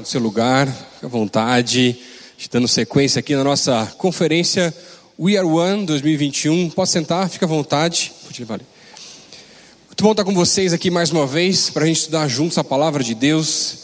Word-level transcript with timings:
no 0.00 0.04
seu 0.04 0.20
lugar, 0.20 0.66
fique 0.66 1.06
à 1.06 1.08
vontade, 1.08 1.96
dando 2.50 2.68
sequência 2.68 3.18
aqui 3.20 3.34
na 3.34 3.42
nossa 3.42 3.94
conferência 3.96 4.74
We 5.18 5.38
Are 5.38 5.46
One 5.46 5.86
2021. 5.86 6.68
Pode 6.68 6.90
sentar, 6.90 7.30
fique 7.30 7.44
à 7.44 7.48
vontade. 7.48 8.12
Muito 8.26 10.04
bom 10.04 10.10
estar 10.10 10.24
com 10.24 10.34
vocês 10.34 10.74
aqui 10.74 10.90
mais 10.90 11.10
uma 11.10 11.26
vez 11.26 11.70
para 11.70 11.84
a 11.84 11.86
gente 11.86 11.96
estudar 12.00 12.28
juntos 12.28 12.58
a 12.58 12.64
palavra 12.64 13.02
de 13.02 13.14
Deus. 13.14 13.78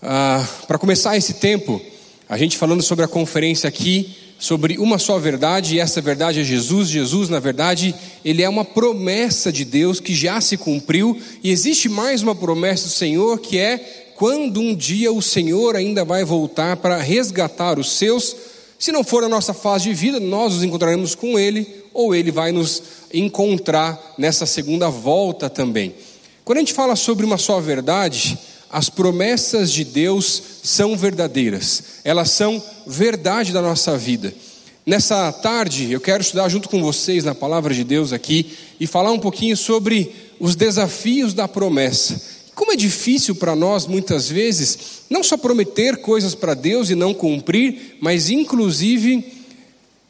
Ah, 0.00 0.42
para 0.66 0.78
começar 0.78 1.18
esse 1.18 1.34
tempo, 1.34 1.82
a 2.26 2.38
gente 2.38 2.56
falando 2.56 2.82
sobre 2.82 3.04
a 3.04 3.08
conferência 3.08 3.68
aqui, 3.68 4.16
sobre 4.38 4.78
uma 4.78 4.98
só 4.98 5.18
verdade, 5.18 5.74
e 5.74 5.80
essa 5.80 6.00
verdade 6.00 6.40
é 6.40 6.44
Jesus. 6.44 6.88
Jesus, 6.88 7.28
na 7.28 7.40
verdade, 7.40 7.94
ele 8.24 8.42
é 8.42 8.48
uma 8.48 8.64
promessa 8.64 9.52
de 9.52 9.66
Deus 9.66 10.00
que 10.00 10.14
já 10.14 10.40
se 10.40 10.56
cumpriu, 10.56 11.20
e 11.42 11.50
existe 11.50 11.90
mais 11.90 12.22
uma 12.22 12.34
promessa 12.34 12.84
do 12.84 12.90
Senhor 12.90 13.38
que 13.38 13.58
é 13.58 14.05
quando 14.16 14.60
um 14.60 14.74
dia 14.74 15.12
o 15.12 15.20
Senhor 15.20 15.76
ainda 15.76 16.04
vai 16.04 16.24
voltar 16.24 16.78
para 16.78 16.96
resgatar 16.96 17.78
os 17.78 17.92
seus, 17.92 18.34
se 18.78 18.90
não 18.90 19.04
for 19.04 19.22
a 19.22 19.28
nossa 19.28 19.52
fase 19.52 19.84
de 19.84 19.94
vida, 19.94 20.18
nós 20.18 20.54
nos 20.54 20.64
encontraremos 20.64 21.14
com 21.14 21.38
Ele, 21.38 21.84
ou 21.92 22.14
Ele 22.14 22.30
vai 22.30 22.50
nos 22.50 22.82
encontrar 23.12 24.14
nessa 24.16 24.46
segunda 24.46 24.88
volta 24.88 25.50
também. 25.50 25.94
Quando 26.44 26.58
a 26.58 26.60
gente 26.60 26.72
fala 26.72 26.96
sobre 26.96 27.26
uma 27.26 27.36
só 27.36 27.60
verdade, 27.60 28.38
as 28.70 28.88
promessas 28.88 29.70
de 29.70 29.84
Deus 29.84 30.42
são 30.62 30.96
verdadeiras, 30.96 31.82
elas 32.02 32.30
são 32.30 32.62
verdade 32.86 33.52
da 33.52 33.60
nossa 33.60 33.98
vida. 33.98 34.34
Nessa 34.86 35.32
tarde, 35.32 35.90
eu 35.92 36.00
quero 36.00 36.22
estudar 36.22 36.48
junto 36.48 36.68
com 36.68 36.80
vocês 36.80 37.24
na 37.24 37.34
palavra 37.34 37.74
de 37.74 37.82
Deus 37.82 38.12
aqui 38.12 38.56
e 38.78 38.86
falar 38.86 39.10
um 39.10 39.18
pouquinho 39.18 39.56
sobre 39.56 40.12
os 40.38 40.54
desafios 40.54 41.34
da 41.34 41.48
promessa. 41.48 42.35
Como 42.56 42.72
é 42.72 42.76
difícil 42.76 43.34
para 43.34 43.54
nós, 43.54 43.86
muitas 43.86 44.30
vezes, 44.30 44.78
não 45.10 45.22
só 45.22 45.36
prometer 45.36 45.98
coisas 45.98 46.34
para 46.34 46.54
Deus 46.54 46.88
e 46.88 46.94
não 46.94 47.12
cumprir, 47.12 47.98
mas 48.00 48.30
inclusive 48.30 49.30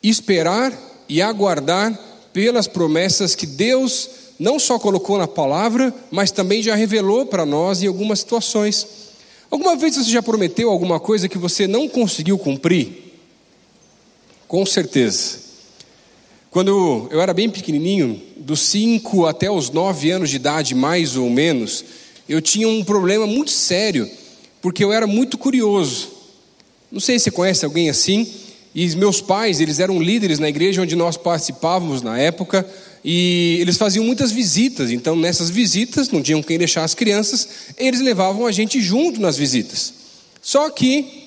esperar 0.00 0.72
e 1.08 1.20
aguardar 1.20 1.98
pelas 2.32 2.68
promessas 2.68 3.34
que 3.34 3.46
Deus 3.46 4.08
não 4.38 4.60
só 4.60 4.78
colocou 4.78 5.18
na 5.18 5.26
palavra, 5.26 5.92
mas 6.08 6.30
também 6.30 6.62
já 6.62 6.76
revelou 6.76 7.26
para 7.26 7.44
nós 7.44 7.82
em 7.82 7.88
algumas 7.88 8.20
situações. 8.20 8.86
Alguma 9.50 9.74
vez 9.74 9.96
você 9.96 10.08
já 10.08 10.22
prometeu 10.22 10.70
alguma 10.70 11.00
coisa 11.00 11.28
que 11.28 11.38
você 11.38 11.66
não 11.66 11.88
conseguiu 11.88 12.38
cumprir? 12.38 13.12
Com 14.46 14.64
certeza. 14.64 15.40
Quando 16.48 17.08
eu 17.10 17.20
era 17.20 17.34
bem 17.34 17.50
pequenininho, 17.50 18.22
dos 18.36 18.60
5 18.60 19.26
até 19.26 19.50
os 19.50 19.68
9 19.68 20.10
anos 20.12 20.30
de 20.30 20.36
idade, 20.36 20.76
mais 20.76 21.16
ou 21.16 21.28
menos, 21.28 21.84
eu 22.28 22.40
tinha 22.40 22.68
um 22.68 22.82
problema 22.82 23.26
muito 23.26 23.50
sério, 23.50 24.10
porque 24.60 24.82
eu 24.82 24.92
era 24.92 25.06
muito 25.06 25.38
curioso. 25.38 26.08
Não 26.90 27.00
sei 27.00 27.18
se 27.18 27.24
você 27.24 27.30
conhece 27.30 27.64
alguém 27.64 27.88
assim. 27.88 28.26
E 28.74 28.94
meus 28.96 29.20
pais, 29.20 29.60
eles 29.60 29.78
eram 29.78 30.00
líderes 30.02 30.38
na 30.38 30.48
igreja 30.48 30.82
onde 30.82 30.94
nós 30.96 31.16
participávamos 31.16 32.02
na 32.02 32.18
época, 32.18 32.68
e 33.04 33.56
eles 33.60 33.76
faziam 33.76 34.04
muitas 34.04 34.32
visitas. 34.32 34.90
Então, 34.90 35.16
nessas 35.16 35.48
visitas, 35.48 36.10
não 36.10 36.20
tinham 36.20 36.42
quem 36.42 36.58
deixar 36.58 36.84
as 36.84 36.94
crianças, 36.94 37.48
eles 37.78 38.00
levavam 38.00 38.44
a 38.44 38.52
gente 38.52 38.80
junto 38.82 39.20
nas 39.20 39.36
visitas. 39.36 39.94
Só 40.42 40.68
que 40.68 41.24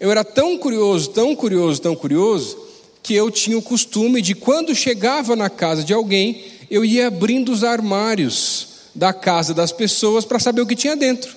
eu 0.00 0.10
era 0.10 0.24
tão 0.24 0.58
curioso, 0.58 1.10
tão 1.10 1.36
curioso, 1.36 1.80
tão 1.80 1.94
curioso, 1.94 2.58
que 3.02 3.14
eu 3.14 3.30
tinha 3.30 3.56
o 3.56 3.62
costume 3.62 4.20
de 4.20 4.34
quando 4.34 4.74
chegava 4.74 5.36
na 5.36 5.48
casa 5.48 5.84
de 5.84 5.92
alguém, 5.92 6.42
eu 6.70 6.84
ia 6.84 7.06
abrindo 7.06 7.52
os 7.52 7.62
armários 7.62 8.67
da 8.98 9.12
casa 9.12 9.54
das 9.54 9.70
pessoas 9.70 10.24
para 10.24 10.40
saber 10.40 10.60
o 10.60 10.66
que 10.66 10.74
tinha 10.74 10.96
dentro. 10.96 11.30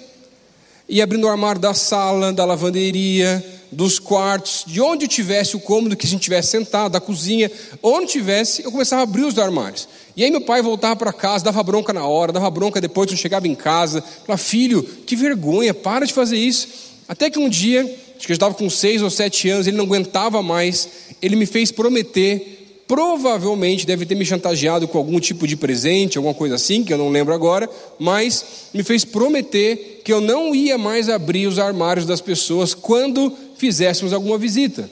E 0.90 1.00
abrindo 1.00 1.26
o 1.26 1.30
armário 1.30 1.62
da 1.62 1.76
sala, 1.76 2.34
da 2.34 2.44
lavanderia, 2.44 3.46
dos 3.72 4.00
quartos, 4.00 4.64
de 4.66 4.82
onde 4.82 5.08
tivesse 5.08 5.56
o 5.56 5.60
cômodo 5.60 5.96
que 5.96 6.08
a 6.08 6.10
gente 6.10 6.22
tivesse 6.22 6.50
sentado, 6.50 6.92
da 6.92 7.00
cozinha, 7.00 7.50
onde 7.82 8.14
tivesse, 8.14 8.64
eu 8.64 8.72
começava 8.72 9.02
a 9.02 9.04
abrir 9.04 9.24
os 9.24 9.38
armários. 9.38 9.88
E 10.18 10.24
aí 10.24 10.32
meu 10.32 10.42
pai 10.42 10.62
voltava 10.64 10.96
para 10.96 11.14
casa, 11.14 11.46
dava 11.46 11.62
bronca 11.62 11.94
na 11.94 12.06
hora, 12.06 12.34
dava 12.34 12.50
bronca 12.50 12.82
depois 12.82 13.10
quando 13.10 13.20
chegava 13.20 13.48
em 13.48 13.56
casa, 13.56 14.04
falava, 14.26 14.44
filho, 14.44 14.84
que 15.06 15.16
vergonha, 15.16 15.74
para 15.74 16.06
de 16.06 16.14
fazer 16.14 16.38
isso. 16.38 16.68
Até 17.08 17.30
que 17.30 17.38
um 17.38 17.48
dia, 17.48 17.84
acho 18.18 18.26
que 18.26 18.32
eu 18.32 18.36
estava 18.36 18.56
com 18.56 18.70
seis 18.70 19.04
ou 19.04 19.10
sete 19.12 19.50
anos, 19.50 19.68
ele 19.68 19.78
não 19.78 19.86
aguentava 19.86 20.42
mais, 20.42 20.90
ele 21.22 21.36
me 21.36 21.46
fez 21.46 21.72
prometer 21.72 22.61
provavelmente 22.92 23.88
deve 23.88 24.06
ter 24.06 24.16
me 24.16 24.26
chantageado 24.26 24.86
com 24.86 24.98
algum 24.98 25.18
tipo 25.18 25.48
de 25.48 25.56
presente, 25.56 26.18
alguma 26.18 26.34
coisa 26.34 26.56
assim, 26.56 26.84
que 26.84 26.92
eu 26.92 26.98
não 26.98 27.08
lembro 27.08 27.34
agora, 27.34 27.70
mas 27.98 28.68
me 28.74 28.84
fez 28.84 29.06
prometer 29.06 30.02
que 30.04 30.12
eu 30.12 30.20
não 30.20 30.54
ia 30.54 30.78
mais 30.78 31.08
abrir 31.08 31.48
os 31.48 31.58
armários 31.58 32.06
das 32.06 32.20
pessoas 32.20 32.74
quando 32.74 33.34
fizéssemos 33.56 34.12
alguma 34.12 34.38
visita. 34.38 34.92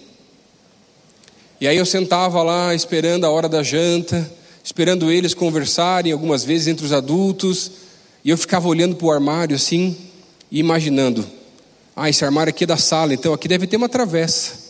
E 1.59 1.67
aí 1.67 1.75
eu 1.75 1.85
sentava 1.85 2.41
lá 2.41 2.73
esperando 2.73 3.25
a 3.25 3.29
hora 3.29 3.49
da 3.49 3.61
janta, 3.61 4.31
esperando 4.63 5.11
eles 5.11 5.33
conversarem 5.33 6.13
algumas 6.13 6.45
vezes 6.45 6.69
entre 6.69 6.85
os 6.85 6.93
adultos, 6.93 7.69
e 8.23 8.29
eu 8.29 8.37
ficava 8.37 8.69
olhando 8.69 8.95
para 8.95 9.07
o 9.07 9.11
armário 9.11 9.57
assim 9.57 9.97
e 10.49 10.61
imaginando: 10.61 11.27
ah, 11.93 12.09
esse 12.09 12.23
armário 12.23 12.51
aqui 12.51 12.63
é 12.63 12.67
da 12.67 12.77
sala, 12.77 13.13
então 13.13 13.33
aqui 13.33 13.49
deve 13.49 13.67
ter 13.67 13.75
uma 13.75 13.89
travessa. 13.89 14.68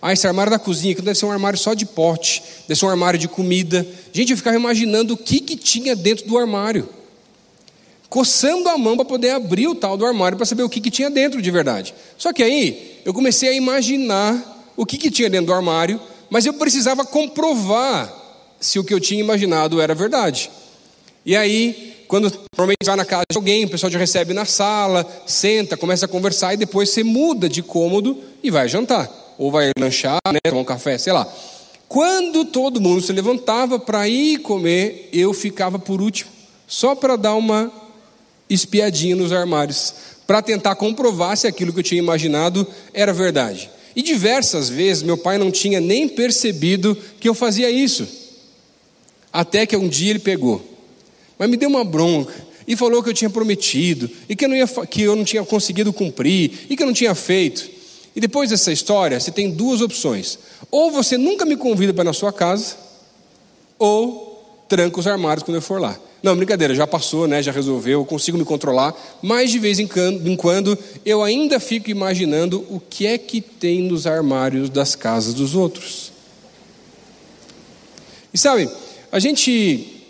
Ah, 0.00 0.12
esse 0.12 0.26
armário 0.26 0.50
da 0.50 0.58
cozinha, 0.58 0.94
que 0.94 1.02
deve 1.02 1.18
ser 1.18 1.26
um 1.26 1.32
armário 1.32 1.58
só 1.58 1.74
de 1.74 1.84
pote, 1.84 2.42
deve 2.68 2.78
ser 2.78 2.86
um 2.86 2.90
armário 2.90 3.18
de 3.18 3.26
comida. 3.26 3.86
Gente, 4.12 4.30
eu 4.30 4.36
ficava 4.36 4.56
imaginando 4.56 5.14
o 5.14 5.16
que, 5.16 5.40
que 5.40 5.56
tinha 5.56 5.96
dentro 5.96 6.26
do 6.26 6.38
armário. 6.38 6.88
Coçando 8.08 8.68
a 8.68 8.78
mão 8.78 8.96
para 8.96 9.04
poder 9.04 9.30
abrir 9.30 9.66
o 9.66 9.74
tal 9.74 9.96
do 9.96 10.06
armário 10.06 10.38
para 10.38 10.46
saber 10.46 10.62
o 10.62 10.68
que, 10.68 10.80
que 10.80 10.90
tinha 10.90 11.10
dentro 11.10 11.42
de 11.42 11.50
verdade. 11.50 11.94
Só 12.16 12.32
que 12.32 12.42
aí 12.42 13.00
eu 13.04 13.12
comecei 13.12 13.48
a 13.48 13.52
imaginar 13.52 14.72
o 14.76 14.86
que, 14.86 14.96
que 14.96 15.10
tinha 15.10 15.28
dentro 15.28 15.48
do 15.48 15.52
armário, 15.52 16.00
mas 16.30 16.46
eu 16.46 16.54
precisava 16.54 17.04
comprovar 17.04 18.14
se 18.60 18.78
o 18.78 18.84
que 18.84 18.94
eu 18.94 19.00
tinha 19.00 19.20
imaginado 19.20 19.80
era 19.80 19.94
verdade. 19.96 20.48
E 21.26 21.36
aí, 21.36 22.04
quando 22.06 22.32
normalmente 22.56 22.86
vai 22.86 22.96
na 22.96 23.04
casa 23.04 23.24
de 23.30 23.36
alguém, 23.36 23.64
o 23.64 23.68
pessoal 23.68 23.90
te 23.90 23.98
recebe 23.98 24.32
na 24.32 24.44
sala, 24.44 25.04
senta, 25.26 25.76
começa 25.76 26.06
a 26.06 26.08
conversar 26.08 26.54
e 26.54 26.56
depois 26.56 26.90
você 26.90 27.02
muda 27.02 27.48
de 27.48 27.62
cômodo 27.62 28.16
e 28.42 28.50
vai 28.50 28.68
jantar 28.68 29.27
ou 29.38 29.50
vai 29.50 29.70
lanchar, 29.78 30.18
né, 30.32 30.40
tomar 30.42 30.60
um 30.60 30.64
café, 30.64 30.98
sei 30.98 31.12
lá. 31.12 31.32
Quando 31.88 32.44
todo 32.44 32.80
mundo 32.80 33.00
se 33.00 33.12
levantava 33.12 33.78
para 33.78 34.06
ir 34.08 34.40
comer, 34.40 35.08
eu 35.12 35.32
ficava 35.32 35.78
por 35.78 36.02
último, 36.02 36.30
só 36.66 36.94
para 36.94 37.16
dar 37.16 37.34
uma 37.34 37.72
espiadinha 38.50 39.16
nos 39.16 39.32
armários, 39.32 39.94
para 40.26 40.42
tentar 40.42 40.74
comprovar 40.74 41.36
se 41.36 41.46
aquilo 41.46 41.72
que 41.72 41.78
eu 41.78 41.84
tinha 41.84 41.98
imaginado 41.98 42.66
era 42.92 43.12
verdade. 43.12 43.70
E 43.96 44.02
diversas 44.02 44.68
vezes 44.68 45.02
meu 45.02 45.16
pai 45.16 45.38
não 45.38 45.50
tinha 45.50 45.80
nem 45.80 46.08
percebido 46.08 46.96
que 47.18 47.28
eu 47.28 47.34
fazia 47.34 47.70
isso. 47.70 48.06
Até 49.32 49.64
que 49.64 49.76
um 49.76 49.88
dia 49.88 50.10
ele 50.10 50.18
pegou. 50.18 50.62
Mas 51.38 51.48
me 51.48 51.56
deu 51.56 51.68
uma 51.68 51.84
bronca 51.84 52.34
e 52.66 52.76
falou 52.76 53.02
que 53.02 53.08
eu 53.08 53.14
tinha 53.14 53.30
prometido 53.30 54.10
e 54.28 54.36
que 54.36 54.44
eu 54.44 54.48
não, 54.48 54.56
ia, 54.56 54.66
que 54.66 55.02
eu 55.02 55.16
não 55.16 55.24
tinha 55.24 55.42
conseguido 55.44 55.92
cumprir 55.92 56.66
e 56.68 56.76
que 56.76 56.82
eu 56.82 56.86
não 56.86 56.92
tinha 56.92 57.14
feito. 57.14 57.77
E 58.18 58.20
depois 58.20 58.50
dessa 58.50 58.72
história, 58.72 59.20
você 59.20 59.30
tem 59.30 59.48
duas 59.48 59.80
opções. 59.80 60.40
Ou 60.72 60.90
você 60.90 61.16
nunca 61.16 61.44
me 61.44 61.56
convida 61.56 61.94
para 61.94 62.02
na 62.02 62.12
sua 62.12 62.32
casa, 62.32 62.74
ou 63.78 64.64
tranca 64.68 64.98
os 64.98 65.06
armários 65.06 65.44
quando 65.44 65.54
eu 65.54 65.62
for 65.62 65.80
lá. 65.80 65.96
Não, 66.20 66.36
brincadeira, 66.36 66.74
já 66.74 66.84
passou, 66.84 67.28
né? 67.28 67.40
Já 67.40 67.52
resolveu, 67.52 68.04
consigo 68.04 68.36
me 68.36 68.44
controlar, 68.44 68.92
mas 69.22 69.52
de 69.52 69.60
vez 69.60 69.78
em 69.78 69.86
quando 69.86 70.76
eu 71.06 71.22
ainda 71.22 71.60
fico 71.60 71.92
imaginando 71.92 72.66
o 72.68 72.80
que 72.80 73.06
é 73.06 73.16
que 73.16 73.40
tem 73.40 73.82
nos 73.82 74.04
armários 74.04 74.68
das 74.68 74.96
casas 74.96 75.32
dos 75.32 75.54
outros. 75.54 76.10
E 78.34 78.36
sabe, 78.36 78.68
a 79.12 79.20
gente 79.20 80.02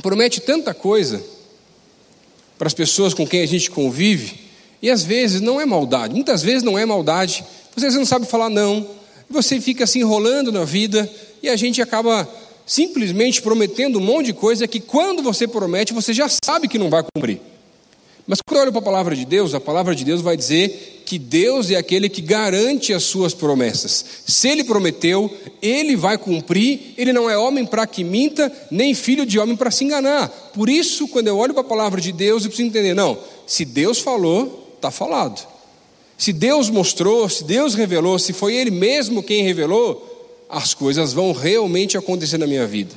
promete 0.00 0.40
tanta 0.40 0.72
coisa 0.72 1.20
para 2.56 2.68
as 2.68 2.74
pessoas 2.74 3.12
com 3.12 3.26
quem 3.26 3.42
a 3.42 3.46
gente 3.46 3.68
convive, 3.68 4.47
e 4.82 4.90
às 4.90 5.02
vezes 5.02 5.40
não 5.40 5.60
é 5.60 5.66
maldade, 5.66 6.14
muitas 6.14 6.42
vezes 6.42 6.62
não 6.62 6.78
é 6.78 6.84
maldade. 6.84 7.44
Você 7.74 7.88
não 7.90 8.06
sabe 8.06 8.26
falar 8.26 8.48
não, 8.48 8.86
você 9.30 9.60
fica 9.60 9.86
se 9.86 9.98
enrolando 9.98 10.50
na 10.50 10.64
vida 10.64 11.10
e 11.42 11.48
a 11.48 11.56
gente 11.56 11.80
acaba 11.82 12.28
simplesmente 12.66 13.40
prometendo 13.40 13.98
um 13.98 14.02
monte 14.02 14.26
de 14.26 14.32
coisa 14.32 14.68
que 14.68 14.80
quando 14.80 15.22
você 15.22 15.46
promete 15.46 15.92
você 15.92 16.12
já 16.12 16.28
sabe 16.28 16.68
que 16.68 16.78
não 16.78 16.90
vai 16.90 17.04
cumprir. 17.14 17.40
Mas 18.28 18.40
quando 18.46 18.58
eu 18.58 18.62
olho 18.64 18.72
para 18.72 18.80
a 18.80 18.84
palavra 18.84 19.16
de 19.16 19.24
Deus, 19.24 19.54
a 19.54 19.60
palavra 19.60 19.94
de 19.94 20.04
Deus 20.04 20.20
vai 20.20 20.36
dizer 20.36 21.02
que 21.06 21.18
Deus 21.18 21.70
é 21.70 21.76
aquele 21.76 22.10
que 22.10 22.20
garante 22.20 22.92
as 22.92 23.04
suas 23.04 23.32
promessas. 23.32 24.04
Se 24.26 24.46
ele 24.46 24.62
prometeu, 24.62 25.34
ele 25.62 25.96
vai 25.96 26.18
cumprir. 26.18 26.92
Ele 26.98 27.10
não 27.10 27.30
é 27.30 27.38
homem 27.38 27.64
para 27.64 27.86
que 27.86 28.04
minta, 28.04 28.52
nem 28.70 28.92
filho 28.92 29.24
de 29.24 29.38
homem 29.38 29.56
para 29.56 29.70
se 29.70 29.82
enganar. 29.82 30.28
Por 30.52 30.68
isso, 30.68 31.08
quando 31.08 31.28
eu 31.28 31.38
olho 31.38 31.54
para 31.54 31.62
a 31.62 31.64
palavra 31.64 32.02
de 32.02 32.12
Deus, 32.12 32.44
eu 32.44 32.50
preciso 32.50 32.68
entender: 32.68 32.92
não, 32.92 33.16
se 33.46 33.64
Deus 33.64 34.00
falou, 34.00 34.57
está 34.78 34.90
falado. 34.90 35.46
Se 36.16 36.32
Deus 36.32 36.70
mostrou, 36.70 37.28
se 37.28 37.44
Deus 37.44 37.74
revelou, 37.74 38.18
se 38.18 38.32
foi 38.32 38.56
Ele 38.56 38.70
mesmo 38.70 39.22
quem 39.22 39.44
revelou, 39.44 40.04
as 40.48 40.74
coisas 40.74 41.12
vão 41.12 41.32
realmente 41.32 41.96
acontecer 41.96 42.38
na 42.38 42.46
minha 42.46 42.66
vida. 42.66 42.94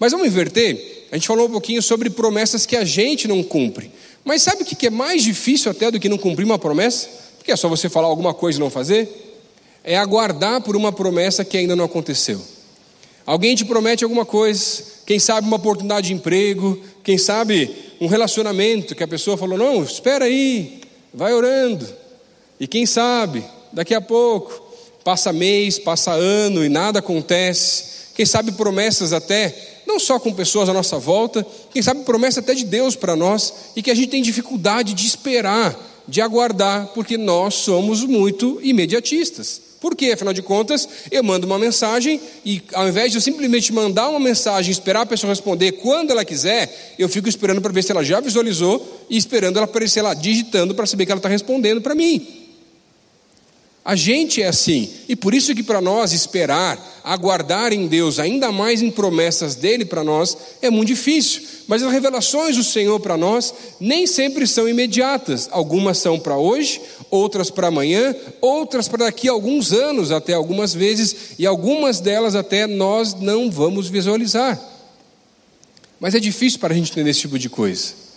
Mas 0.00 0.12
vamos 0.12 0.26
inverter? 0.26 1.06
A 1.12 1.16
gente 1.16 1.28
falou 1.28 1.46
um 1.46 1.52
pouquinho 1.52 1.82
sobre 1.82 2.10
promessas 2.10 2.66
que 2.66 2.76
a 2.76 2.84
gente 2.84 3.28
não 3.28 3.42
cumpre. 3.42 3.90
Mas 4.24 4.42
sabe 4.42 4.62
o 4.62 4.66
que 4.66 4.86
é 4.86 4.90
mais 4.90 5.22
difícil 5.22 5.70
até 5.70 5.90
do 5.90 6.00
que 6.00 6.08
não 6.08 6.18
cumprir 6.18 6.44
uma 6.44 6.58
promessa? 6.58 7.08
Porque 7.36 7.46
que 7.46 7.52
é 7.52 7.56
só 7.56 7.68
você 7.68 7.88
falar 7.88 8.08
alguma 8.08 8.34
coisa 8.34 8.58
e 8.58 8.60
não 8.60 8.68
fazer, 8.68 9.08
é 9.82 9.96
aguardar 9.96 10.60
por 10.60 10.76
uma 10.76 10.92
promessa 10.92 11.44
que 11.44 11.56
ainda 11.56 11.74
não 11.74 11.84
aconteceu. 11.84 12.40
Alguém 13.24 13.54
te 13.54 13.64
promete 13.64 14.04
alguma 14.04 14.26
coisa, 14.26 14.82
quem 15.06 15.18
sabe 15.18 15.46
uma 15.46 15.56
oportunidade 15.56 16.08
de 16.08 16.14
emprego, 16.14 16.78
quem 17.02 17.16
sabe 17.16 17.74
um 18.00 18.06
relacionamento 18.06 18.94
que 18.94 19.02
a 19.02 19.08
pessoa 19.08 19.36
falou: 19.36 19.56
não, 19.56 19.82
espera 19.82 20.26
aí, 20.26 20.77
vai 21.12 21.32
orando. 21.32 21.86
E 22.58 22.66
quem 22.66 22.86
sabe, 22.86 23.44
daqui 23.72 23.94
a 23.94 24.00
pouco, 24.00 24.68
passa 25.04 25.32
mês, 25.32 25.78
passa 25.78 26.12
ano 26.12 26.64
e 26.64 26.68
nada 26.68 26.98
acontece. 26.98 27.84
Quem 28.14 28.26
sabe 28.26 28.52
promessas 28.52 29.12
até, 29.12 29.82
não 29.86 29.98
só 29.98 30.18
com 30.18 30.32
pessoas 30.32 30.68
à 30.68 30.72
nossa 30.72 30.98
volta, 30.98 31.46
quem 31.72 31.80
sabe 31.80 32.02
promessa 32.02 32.40
até 32.40 32.52
de 32.52 32.64
Deus 32.64 32.96
para 32.96 33.14
nós 33.14 33.54
e 33.76 33.82
que 33.82 33.90
a 33.90 33.94
gente 33.94 34.08
tem 34.08 34.22
dificuldade 34.22 34.92
de 34.92 35.06
esperar, 35.06 35.78
de 36.06 36.20
aguardar, 36.20 36.88
porque 36.88 37.16
nós 37.16 37.54
somos 37.54 38.02
muito 38.02 38.58
imediatistas. 38.62 39.67
Por 39.80 39.94
quê? 39.94 40.12
Afinal 40.12 40.34
de 40.34 40.42
contas, 40.42 40.88
eu 41.10 41.22
mando 41.22 41.46
uma 41.46 41.58
mensagem 41.58 42.20
e 42.44 42.62
ao 42.72 42.88
invés 42.88 43.12
de 43.12 43.18
eu 43.18 43.20
simplesmente 43.20 43.72
mandar 43.72 44.08
uma 44.08 44.18
mensagem 44.18 44.70
e 44.70 44.72
esperar 44.72 45.02
a 45.02 45.06
pessoa 45.06 45.30
responder 45.30 45.72
quando 45.72 46.10
ela 46.10 46.24
quiser, 46.24 46.94
eu 46.98 47.08
fico 47.08 47.28
esperando 47.28 47.60
para 47.60 47.72
ver 47.72 47.82
se 47.82 47.92
ela 47.92 48.04
já 48.04 48.20
visualizou 48.20 49.04
e 49.08 49.16
esperando 49.16 49.56
ela 49.56 49.66
aparecer 49.66 50.02
lá 50.02 50.14
digitando 50.14 50.74
para 50.74 50.86
saber 50.86 51.06
que 51.06 51.12
ela 51.12 51.18
está 51.18 51.28
respondendo 51.28 51.80
para 51.80 51.94
mim. 51.94 52.47
A 53.88 53.96
gente 53.96 54.42
é 54.42 54.46
assim, 54.46 54.86
e 55.08 55.16
por 55.16 55.32
isso 55.32 55.54
que 55.54 55.62
para 55.62 55.80
nós 55.80 56.12
esperar, 56.12 57.00
aguardar 57.02 57.72
em 57.72 57.86
Deus, 57.86 58.18
ainda 58.18 58.52
mais 58.52 58.82
em 58.82 58.90
promessas 58.90 59.54
dele 59.54 59.82
para 59.86 60.04
nós, 60.04 60.36
é 60.60 60.68
muito 60.68 60.88
difícil. 60.88 61.40
Mas 61.66 61.82
as 61.82 61.90
revelações 61.90 62.54
do 62.54 62.62
Senhor 62.62 63.00
para 63.00 63.16
nós 63.16 63.54
nem 63.80 64.06
sempre 64.06 64.46
são 64.46 64.68
imediatas. 64.68 65.48
Algumas 65.50 65.96
são 65.96 66.20
para 66.20 66.36
hoje, 66.36 66.82
outras 67.10 67.48
para 67.48 67.68
amanhã, 67.68 68.14
outras 68.42 68.88
para 68.88 69.06
daqui 69.06 69.26
a 69.26 69.32
alguns 69.32 69.72
anos, 69.72 70.12
até 70.12 70.34
algumas 70.34 70.74
vezes, 70.74 71.16
e 71.38 71.46
algumas 71.46 71.98
delas 71.98 72.34
até 72.34 72.66
nós 72.66 73.14
não 73.14 73.50
vamos 73.50 73.88
visualizar. 73.88 74.60
Mas 75.98 76.14
é 76.14 76.20
difícil 76.20 76.58
para 76.58 76.74
a 76.74 76.76
gente 76.76 76.92
entender 76.92 77.08
esse 77.08 77.20
tipo 77.20 77.38
de 77.38 77.48
coisa. 77.48 78.07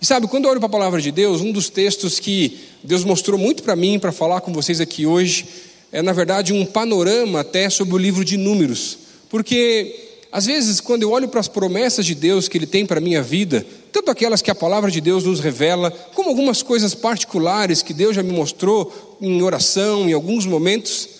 E 0.00 0.06
sabe, 0.06 0.26
quando 0.26 0.46
eu 0.46 0.50
olho 0.50 0.60
para 0.60 0.66
a 0.66 0.70
palavra 0.70 0.98
de 0.98 1.12
Deus, 1.12 1.42
um 1.42 1.52
dos 1.52 1.68
textos 1.68 2.18
que 2.18 2.58
Deus 2.82 3.04
mostrou 3.04 3.38
muito 3.38 3.62
para 3.62 3.76
mim, 3.76 3.98
para 3.98 4.10
falar 4.10 4.40
com 4.40 4.50
vocês 4.50 4.80
aqui 4.80 5.04
hoje, 5.04 5.46
é 5.92 6.00
na 6.00 6.14
verdade 6.14 6.54
um 6.54 6.64
panorama 6.64 7.40
até 7.40 7.68
sobre 7.68 7.94
o 7.94 7.98
livro 7.98 8.24
de 8.24 8.38
Números. 8.38 8.96
Porque, 9.28 10.24
às 10.32 10.46
vezes, 10.46 10.80
quando 10.80 11.02
eu 11.02 11.10
olho 11.10 11.28
para 11.28 11.40
as 11.40 11.48
promessas 11.48 12.06
de 12.06 12.14
Deus 12.14 12.48
que 12.48 12.56
Ele 12.56 12.66
tem 12.66 12.86
para 12.86 12.96
a 12.96 13.00
minha 13.00 13.22
vida, 13.22 13.66
tanto 13.92 14.10
aquelas 14.10 14.40
que 14.40 14.50
a 14.50 14.54
palavra 14.54 14.90
de 14.90 15.02
Deus 15.02 15.24
nos 15.24 15.38
revela, 15.38 15.90
como 16.14 16.30
algumas 16.30 16.62
coisas 16.62 16.94
particulares 16.94 17.82
que 17.82 17.92
Deus 17.92 18.16
já 18.16 18.22
me 18.22 18.32
mostrou 18.32 19.18
em 19.20 19.42
oração, 19.42 20.08
em 20.08 20.14
alguns 20.14 20.46
momentos, 20.46 21.10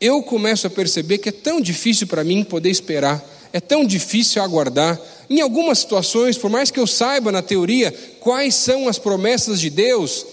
eu 0.00 0.22
começo 0.22 0.68
a 0.68 0.70
perceber 0.70 1.18
que 1.18 1.30
é 1.30 1.32
tão 1.32 1.60
difícil 1.60 2.06
para 2.06 2.22
mim 2.22 2.44
poder 2.44 2.70
esperar, 2.70 3.24
é 3.52 3.60
tão 3.60 3.84
difícil 3.84 4.42
aguardar, 4.42 5.00
em 5.30 5.40
algumas 5.40 5.80
situações, 5.80 6.38
por 6.38 6.50
mais 6.50 6.70
que 6.70 6.80
eu 6.80 6.86
saiba 6.86 7.30
na 7.30 7.42
teoria 7.42 7.92
quais 8.20 8.54
são 8.54 8.88
as 8.88 8.98
promessas 8.98 9.60
de 9.60 9.70
Deus, 9.70 10.26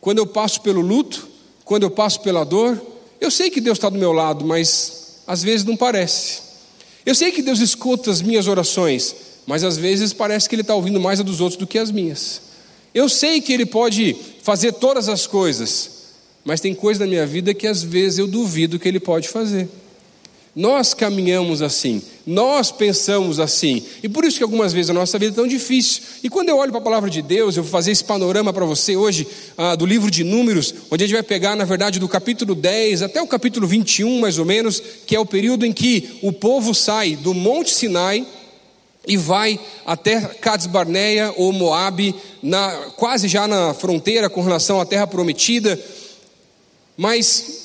quando 0.00 0.18
eu 0.18 0.26
passo 0.26 0.60
pelo 0.60 0.80
luto, 0.80 1.28
quando 1.64 1.84
eu 1.84 1.90
passo 1.90 2.20
pela 2.20 2.44
dor, 2.44 2.80
eu 3.20 3.30
sei 3.30 3.50
que 3.50 3.60
Deus 3.60 3.78
está 3.78 3.88
do 3.88 3.98
meu 3.98 4.12
lado, 4.12 4.44
mas 4.44 5.22
às 5.26 5.42
vezes 5.42 5.64
não 5.64 5.76
parece. 5.76 6.40
Eu 7.04 7.14
sei 7.14 7.32
que 7.32 7.42
Deus 7.42 7.60
escuta 7.60 8.10
as 8.10 8.22
minhas 8.22 8.46
orações, 8.46 9.14
mas 9.46 9.64
às 9.64 9.76
vezes 9.76 10.12
parece 10.12 10.48
que 10.48 10.54
Ele 10.54 10.62
está 10.62 10.74
ouvindo 10.74 11.00
mais 11.00 11.20
a 11.20 11.22
dos 11.22 11.40
outros 11.40 11.58
do 11.58 11.66
que 11.66 11.78
as 11.78 11.90
minhas. 11.90 12.40
Eu 12.94 13.08
sei 13.08 13.40
que 13.40 13.52
Ele 13.52 13.66
pode 13.66 14.16
fazer 14.42 14.72
todas 14.72 15.08
as 15.08 15.26
coisas, 15.26 15.90
mas 16.44 16.60
tem 16.60 16.74
coisa 16.74 17.00
na 17.00 17.06
minha 17.06 17.26
vida 17.26 17.54
que 17.54 17.66
às 17.66 17.82
vezes 17.82 18.18
eu 18.18 18.26
duvido 18.26 18.78
que 18.78 18.88
Ele 18.88 19.00
pode 19.00 19.28
fazer. 19.28 19.68
Nós 20.54 20.92
caminhamos 20.92 21.62
assim, 21.62 22.02
nós 22.26 22.70
pensamos 22.70 23.40
assim, 23.40 23.82
e 24.02 24.08
por 24.08 24.24
isso 24.24 24.36
que 24.36 24.42
algumas 24.42 24.72
vezes 24.72 24.90
a 24.90 24.94
nossa 24.94 25.18
vida 25.18 25.32
é 25.32 25.34
tão 25.34 25.46
difícil. 25.46 26.02
E 26.22 26.28
quando 26.28 26.48
eu 26.48 26.56
olho 26.56 26.70
para 26.70 26.80
a 26.80 26.84
palavra 26.84 27.10
de 27.10 27.20
Deus, 27.20 27.56
eu 27.56 27.62
vou 27.62 27.72
fazer 27.72 27.90
esse 27.90 28.04
panorama 28.04 28.52
para 28.52 28.64
você 28.64 28.96
hoje, 28.96 29.26
ah, 29.58 29.74
do 29.74 29.84
livro 29.84 30.10
de 30.10 30.22
Números, 30.22 30.74
onde 30.90 31.02
a 31.02 31.06
gente 31.06 31.14
vai 31.14 31.22
pegar, 31.22 31.56
na 31.56 31.64
verdade, 31.64 31.98
do 31.98 32.08
capítulo 32.08 32.54
10 32.54 33.02
até 33.02 33.20
o 33.20 33.26
capítulo 33.26 33.66
21, 33.66 34.20
mais 34.20 34.38
ou 34.38 34.44
menos, 34.44 34.80
que 35.06 35.16
é 35.16 35.20
o 35.20 35.26
período 35.26 35.66
em 35.66 35.72
que 35.72 36.18
o 36.22 36.32
povo 36.32 36.74
sai 36.74 37.16
do 37.16 37.34
Monte 37.34 37.70
Sinai 37.70 38.26
e 39.06 39.16
vai 39.16 39.58
até 39.84 40.20
Cades 40.20 40.66
Barneia 40.66 41.34
ou 41.36 41.52
Moabe, 41.52 42.14
na, 42.42 42.70
quase 42.96 43.26
já 43.26 43.48
na 43.48 43.74
fronteira 43.74 44.30
com 44.30 44.42
relação 44.42 44.80
à 44.80 44.86
terra 44.86 45.06
prometida, 45.06 45.78
mas 46.96 47.61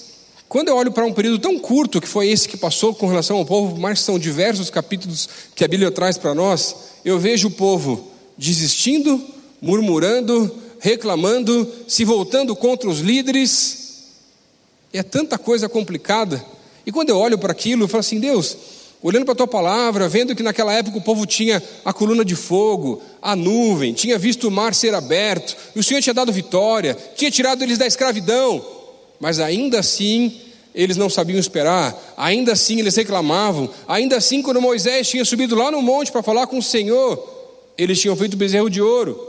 quando 0.50 0.70
eu 0.70 0.76
olho 0.78 0.92
para 0.92 1.06
um 1.06 1.12
período 1.12 1.40
tão 1.40 1.60
curto 1.60 2.00
que 2.00 2.08
foi 2.08 2.30
esse 2.30 2.48
que 2.48 2.56
passou 2.56 2.96
com 2.96 3.08
relação 3.08 3.38
ao 3.38 3.46
povo, 3.46 3.78
mas 3.78 4.00
são 4.00 4.18
diversos 4.18 4.70
capítulos 4.70 5.28
que 5.54 5.64
a 5.64 5.68
Bíblia 5.68 5.92
traz 5.92 6.18
para 6.18 6.34
nós, 6.34 6.76
eu 7.04 7.20
vejo 7.20 7.50
o 7.50 7.52
povo 7.52 8.08
desistindo, 8.38 9.22
murmurando, 9.62 10.56
reclamando, 10.80 11.70
se 11.86 12.06
voltando 12.06 12.56
contra 12.56 12.90
os 12.90 13.00
líderes. 13.00 14.06
É 14.94 15.04
tanta 15.04 15.38
coisa 15.38 15.68
complicada. 15.68 16.44
E 16.86 16.94
quando 16.94 17.10
eu 17.10 17.18
olho 17.18 17.38
para 17.38 17.52
aquilo, 17.52 17.84
eu 17.84 17.88
falo 17.90 18.00
assim: 18.00 18.20
Deus, 18.20 18.58
olhando 19.04 19.26
para 19.26 19.34
a 19.34 19.38
tua 19.38 19.48
palavra, 19.48 20.08
vendo 20.08 20.34
que 20.34 20.44
naquela 20.44 20.72
época 20.72 20.98
o 20.98 21.04
povo 21.04 21.26
tinha 21.26 21.62
a 21.84 21.92
coluna 21.92 22.24
de 22.24 22.36
fogo, 22.36 23.02
a 23.22 23.36
nuvem, 23.36 23.94
tinha 23.94 24.18
visto 24.18 24.48
o 24.48 24.52
mar 24.52 24.74
ser 24.74 24.94
aberto, 24.96 25.58
e 25.76 25.80
o 25.80 25.84
Senhor 25.84 26.02
tinha 26.02 26.14
dado 26.14 26.32
vitória, 26.32 26.98
tinha 27.18 27.30
tirado 27.30 27.64
eles 27.64 27.78
da 27.78 27.86
escravidão 27.86 28.77
mas 29.20 29.40
ainda 29.40 29.80
assim 29.80 30.42
eles 30.78 30.96
não 30.96 31.10
sabiam 31.10 31.40
esperar, 31.40 31.96
ainda 32.16 32.54
assim 32.54 32.80
eles 32.80 32.96
reclamavam, 32.96 33.68
ainda 33.88 34.16
assim, 34.16 34.44
quando 34.44 34.62
Moisés 34.62 35.10
tinha 35.10 35.26
subido 35.26 35.56
lá 35.56 35.72
no 35.72 35.82
monte 35.82 36.12
para 36.12 36.22
falar 36.22 36.46
com 36.46 36.60
o 36.60 36.64
Senhor, 36.64 37.18
eles 37.76 38.00
tinham 38.00 38.16
feito 38.16 38.38
bezerro 38.38 38.70
de 38.70 38.80
ouro. 38.80 39.20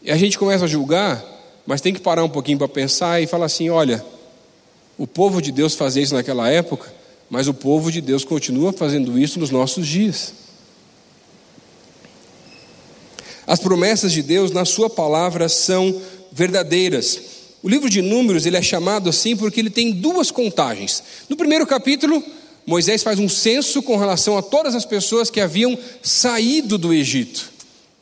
E 0.00 0.10
a 0.10 0.16
gente 0.16 0.38
começa 0.38 0.66
a 0.66 0.68
julgar, 0.68 1.24
mas 1.66 1.80
tem 1.80 1.92
que 1.92 2.00
parar 2.00 2.22
um 2.22 2.28
pouquinho 2.28 2.58
para 2.58 2.68
pensar 2.68 3.20
e 3.20 3.26
falar 3.26 3.46
assim: 3.46 3.70
olha, 3.70 4.04
o 4.96 5.06
povo 5.06 5.42
de 5.42 5.50
Deus 5.50 5.74
fazia 5.74 6.02
isso 6.02 6.14
naquela 6.14 6.48
época, 6.48 6.94
mas 7.28 7.48
o 7.48 7.54
povo 7.54 7.90
de 7.90 8.00
Deus 8.00 8.24
continua 8.24 8.72
fazendo 8.72 9.18
isso 9.18 9.40
nos 9.40 9.50
nossos 9.50 9.84
dias. 9.86 10.32
As 13.46 13.58
promessas 13.58 14.12
de 14.12 14.22
Deus 14.22 14.52
na 14.52 14.64
Sua 14.64 14.88
palavra 14.88 15.48
são 15.48 16.00
verdadeiras. 16.30 17.33
O 17.64 17.68
livro 17.70 17.88
de 17.88 18.02
Números 18.02 18.44
ele 18.44 18.58
é 18.58 18.62
chamado 18.62 19.08
assim 19.08 19.34
porque 19.34 19.58
ele 19.58 19.70
tem 19.70 19.90
duas 19.90 20.30
contagens. 20.30 21.02
No 21.30 21.34
primeiro 21.34 21.66
capítulo, 21.66 22.22
Moisés 22.66 23.02
faz 23.02 23.18
um 23.18 23.26
censo 23.26 23.82
com 23.82 23.96
relação 23.96 24.36
a 24.36 24.42
todas 24.42 24.74
as 24.74 24.84
pessoas 24.84 25.30
que 25.30 25.40
haviam 25.40 25.78
saído 26.02 26.76
do 26.76 26.92
Egito. 26.92 27.50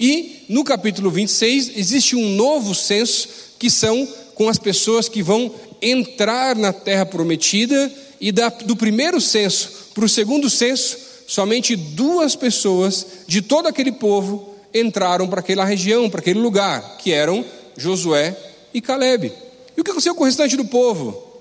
E 0.00 0.46
no 0.48 0.64
capítulo 0.64 1.12
26 1.12 1.76
existe 1.76 2.16
um 2.16 2.30
novo 2.30 2.74
censo 2.74 3.28
que 3.56 3.70
são 3.70 4.04
com 4.34 4.48
as 4.48 4.58
pessoas 4.58 5.08
que 5.08 5.22
vão 5.22 5.54
entrar 5.80 6.56
na 6.56 6.72
terra 6.72 7.06
prometida 7.06 7.88
e 8.20 8.32
da, 8.32 8.48
do 8.48 8.74
primeiro 8.74 9.20
censo 9.20 9.90
para 9.94 10.04
o 10.04 10.08
segundo 10.08 10.50
censo, 10.50 10.98
somente 11.28 11.76
duas 11.76 12.34
pessoas 12.34 13.06
de 13.28 13.40
todo 13.40 13.68
aquele 13.68 13.92
povo 13.92 14.56
entraram 14.74 15.28
para 15.28 15.38
aquela 15.38 15.64
região, 15.64 16.10
para 16.10 16.18
aquele 16.18 16.40
lugar, 16.40 16.96
que 16.98 17.12
eram 17.12 17.44
Josué 17.76 18.36
e 18.74 18.80
Caleb. 18.80 19.32
E 19.76 19.80
o 19.80 19.84
que 19.84 19.90
aconteceu 19.90 20.14
com 20.14 20.22
o 20.22 20.26
restante 20.26 20.56
do 20.56 20.64
povo? 20.64 21.32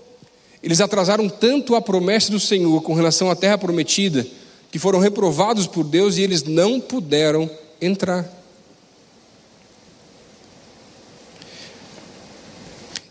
Eles 0.63 0.79
atrasaram 0.79 1.27
tanto 1.27 1.75
a 1.75 1.81
promessa 1.81 2.31
do 2.31 2.39
Senhor 2.39 2.81
com 2.81 2.93
relação 2.93 3.29
à 3.31 3.35
terra 3.35 3.57
prometida, 3.57 4.25
que 4.71 4.79
foram 4.79 4.99
reprovados 4.99 5.67
por 5.67 5.83
Deus 5.83 6.17
e 6.17 6.21
eles 6.21 6.43
não 6.43 6.79
puderam 6.79 7.49
entrar. 7.81 8.41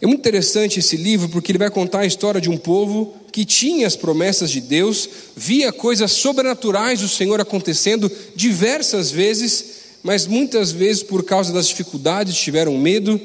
É 0.00 0.06
muito 0.06 0.20
interessante 0.20 0.78
esse 0.78 0.96
livro 0.96 1.28
porque 1.28 1.52
ele 1.52 1.58
vai 1.58 1.70
contar 1.70 2.00
a 2.00 2.06
história 2.06 2.40
de 2.40 2.48
um 2.48 2.56
povo 2.56 3.14
que 3.30 3.44
tinha 3.44 3.86
as 3.86 3.96
promessas 3.96 4.50
de 4.50 4.60
Deus, 4.60 5.08
via 5.36 5.70
coisas 5.70 6.10
sobrenaturais 6.12 7.00
do 7.00 7.08
Senhor 7.08 7.38
acontecendo 7.38 8.10
diversas 8.34 9.10
vezes, 9.10 9.64
mas 10.02 10.26
muitas 10.26 10.72
vezes 10.72 11.02
por 11.02 11.22
causa 11.22 11.52
das 11.52 11.68
dificuldades 11.68 12.34
tiveram 12.34 12.78
medo, 12.78 13.20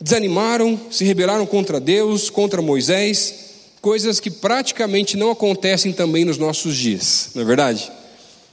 desanimaram, 0.00 0.80
se 0.90 1.04
rebelaram 1.04 1.44
contra 1.44 1.78
Deus, 1.78 2.30
contra 2.30 2.62
Moisés, 2.62 3.34
coisas 3.82 4.18
que 4.18 4.30
praticamente 4.30 5.16
não 5.16 5.30
acontecem 5.30 5.92
também 5.92 6.24
nos 6.24 6.38
nossos 6.38 6.76
dias, 6.76 7.30
não 7.34 7.42
é 7.42 7.44
verdade? 7.44 7.90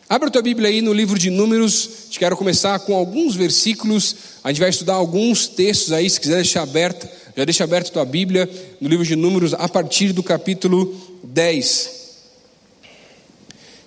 Abra 0.10 0.30
a 0.30 0.32
tua 0.32 0.42
Bíblia 0.42 0.70
aí 0.70 0.82
no 0.82 0.94
livro 0.94 1.18
de 1.18 1.30
Números, 1.30 1.90
te 2.10 2.20
quero 2.20 2.38
começar 2.38 2.80
com 2.80 2.96
alguns 2.96 3.36
versículos, 3.36 4.16
a 4.44 4.50
gente 4.50 4.60
vai 4.60 4.70
estudar 4.70 4.94
alguns 4.94 5.48
textos 5.48 5.92
aí, 5.92 6.10
se 6.10 6.20
quiser 6.20 6.36
deixar 6.36 6.64
aberto, 6.64 7.08
já 7.36 7.46
deixa 7.46 7.64
aberto 7.64 7.90
a 7.90 7.94
tua 7.94 8.06
Bíblia 8.06 8.50
no 8.80 8.88
livro 8.88 9.06
de 9.06 9.16
Números 9.16 9.54
a 9.54 9.68
partir 9.68 10.14
do 10.14 10.24
capítulo 10.24 10.96
10. 11.24 11.98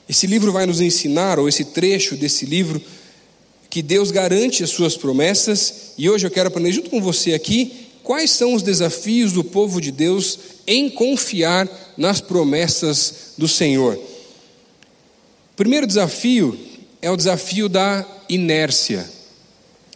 Esse 0.08 0.26
livro 0.26 0.52
vai 0.52 0.66
nos 0.66 0.80
ensinar, 0.80 1.38
ou 1.38 1.48
esse 1.48 1.64
trecho 1.66 2.16
desse 2.16 2.44
livro, 2.44 2.82
que 3.70 3.80
Deus 3.80 4.10
garante 4.10 4.64
as 4.64 4.70
suas 4.70 4.96
promessas, 4.96 5.92
e 5.96 6.10
hoje 6.10 6.26
eu 6.26 6.30
quero 6.30 6.48
aprender 6.48 6.72
junto 6.72 6.90
com 6.90 7.00
você 7.00 7.32
aqui 7.32 7.86
quais 8.02 8.32
são 8.32 8.54
os 8.54 8.62
desafios 8.62 9.32
do 9.32 9.44
povo 9.44 9.80
de 9.80 9.92
Deus 9.92 10.38
em 10.66 10.90
confiar 10.90 11.68
nas 11.96 12.20
promessas 12.20 13.34
do 13.38 13.46
Senhor. 13.46 13.96
Primeiro 15.54 15.86
desafio 15.86 16.58
é 17.00 17.08
o 17.10 17.16
desafio 17.16 17.68
da 17.68 18.04
inércia. 18.28 19.08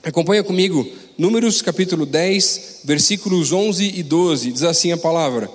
Acompanha 0.04 0.44
comigo 0.44 0.88
Números 1.16 1.62
capítulo 1.62 2.04
10, 2.04 2.80
versículos 2.84 3.52
11 3.52 3.92
e 3.96 4.02
12, 4.02 4.52
diz 4.52 4.62
assim 4.64 4.90
a 4.90 4.96
palavra: 4.96 5.48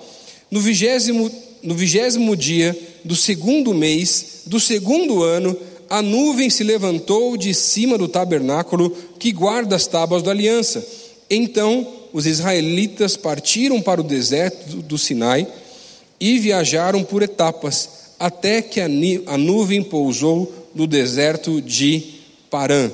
No 0.50 0.62
vigésimo, 0.62 1.30
no 1.62 1.76
vigésimo 1.76 2.36
dia 2.36 2.78
do 3.04 3.16
segundo 3.16 3.74
mês 3.74 4.44
do 4.46 4.60
segundo 4.60 5.22
ano, 5.22 5.56
a 5.90 6.02
nuvem 6.02 6.50
se 6.50 6.64
levantou 6.64 7.36
de 7.36 7.54
cima 7.54 7.98
do 7.98 8.08
tabernáculo 8.08 8.96
que 9.18 9.32
guarda 9.32 9.76
as 9.76 9.88
tábuas 9.88 10.22
da 10.22 10.32
aliança. 10.32 10.86
Então 11.30 11.88
os 12.14 12.26
israelitas 12.26 13.18
partiram 13.18 13.82
para 13.82 14.02
o 14.02 14.04
deserto 14.04 14.78
do 14.78 14.98
Sinai 14.98 15.48
e 16.20 16.38
viajaram 16.38 17.04
por 17.04 17.24
etapas, 17.24 17.90
até 18.20 18.62
que 18.62 18.80
a 18.82 19.38
nuvem 19.38 19.82
pousou 19.82 20.54
no 20.76 20.86
deserto 20.86 21.62
de 21.62 22.04
Parã. 22.50 22.92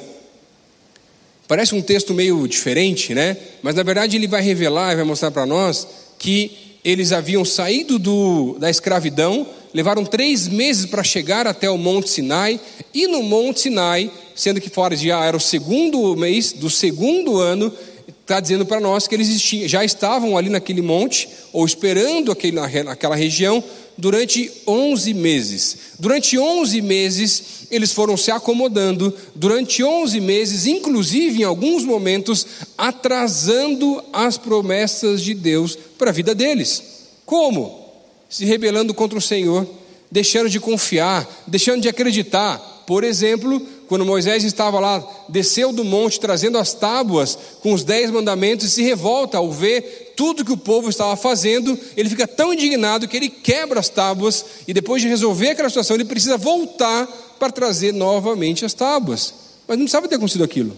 Parece 1.48 1.76
um 1.76 1.82
texto 1.82 2.14
meio 2.14 2.48
diferente, 2.48 3.14
né? 3.14 3.38
Mas 3.62 3.76
na 3.76 3.84
verdade 3.84 4.16
ele 4.16 4.28
vai 4.28 4.42
revelar 4.42 4.96
vai 4.96 5.06
mostrar 5.06 5.32
para 5.32 5.46
nós 5.46 5.88
que 6.18 6.80
eles 6.84 7.12
haviam 7.12 7.44
saído 7.44 7.98
do, 7.98 8.58
da 8.60 8.70
escravidão, 8.70 9.48
levaram 9.76 10.06
três 10.06 10.48
meses 10.48 10.86
para 10.86 11.04
chegar 11.04 11.46
até 11.46 11.70
o 11.70 11.78
Monte 11.78 12.10
Sinai, 12.10 12.58
e 12.94 13.08
no 13.08 13.22
Monte 13.22 13.60
Sinai, 13.60 14.10
sendo 14.34 14.62
que 14.62 14.70
fora 14.70 14.96
já 14.96 15.26
era 15.26 15.36
o 15.36 15.40
segundo 15.40 16.16
mês 16.16 16.54
do 16.54 16.70
segundo 16.70 17.42
ano, 17.42 17.74
está 18.22 18.40
dizendo 18.40 18.66
para 18.66 18.80
nós 18.80 19.06
que 19.06 19.14
eles 19.14 19.28
já 19.42 19.84
estavam 19.84 20.38
ali 20.38 20.50
naquele 20.50 20.82
monte, 20.82 21.28
ou 21.52 21.66
esperando 21.66 22.32
aquele, 22.32 22.56
naquela 22.86 23.18
região, 23.18 23.62
durante 23.98 24.50
11 24.66 25.14
meses. 25.14 25.78
Durante 26.00 26.40
11 26.40 26.82
meses, 26.82 27.44
eles 27.70 27.92
foram 27.92 28.16
se 28.16 28.32
acomodando, 28.32 29.14
durante 29.36 29.84
11 29.84 30.22
meses, 30.22 30.68
inclusive 30.68 31.42
em 31.42 31.44
alguns 31.44 31.84
momentos, 31.84 32.48
atrasando 32.78 34.02
as 34.14 34.38
promessas 34.38 35.22
de 35.22 35.34
Deus 35.34 35.78
para 35.98 36.12
a 36.12 36.14
vida 36.14 36.34
deles. 36.34 36.82
Como? 37.26 37.85
Se 38.30 38.46
rebelando 38.46 38.94
contra 38.94 39.18
o 39.18 39.22
Senhor, 39.22 39.68
deixando 40.12 40.50
de 40.50 40.60
confiar, 40.60 41.28
deixando 41.48 41.82
de 41.82 41.90
acreditar. 41.90 42.84
Por 42.86 43.04
exemplo, 43.04 43.60
quando 43.88 44.06
Moisés 44.06 44.44
estava 44.44 44.80
lá, 44.80 45.04
desceu 45.28 45.72
do 45.72 45.84
monte 45.84 46.20
trazendo 46.20 46.58
as 46.58 46.74
tábuas 46.74 47.38
com 47.62 47.74
os 47.74 47.84
dez 47.84 48.10
mandamentos 48.12 48.66
e 48.66 48.70
se 48.70 48.84
revolta 48.84 49.38
ao 49.38 49.52
ver 49.52 50.14
tudo 50.16 50.46
que 50.46 50.52
o 50.52 50.58
povo 50.58 50.90
estava 50.90 51.16
fazendo, 51.16 51.78
ele 51.98 52.10
fica 52.10 52.28
tão 52.28 52.54
indignado 52.54 53.08
que 53.08 53.18
ele 53.18 53.30
quebra 53.30 53.80
as 53.80 53.90
tábuas 53.90 54.46
e 54.68 54.74
depois 54.74 55.02
de 55.02 55.08
resolver 55.08 55.50
aquela 55.50 55.70
situação, 55.70 55.96
ele 55.96 56.06
precisa 56.06 56.38
voltar 56.38 57.08
para 57.40 57.52
trazer 57.52 57.92
novamente 57.92 58.64
as 58.64 58.74
tábuas. 58.74 59.34
Mas 59.68 59.78
não 59.78 59.86
precisava 59.86 60.08
ter 60.08 60.16
acontecido 60.16 60.44
aquilo. 60.44 60.76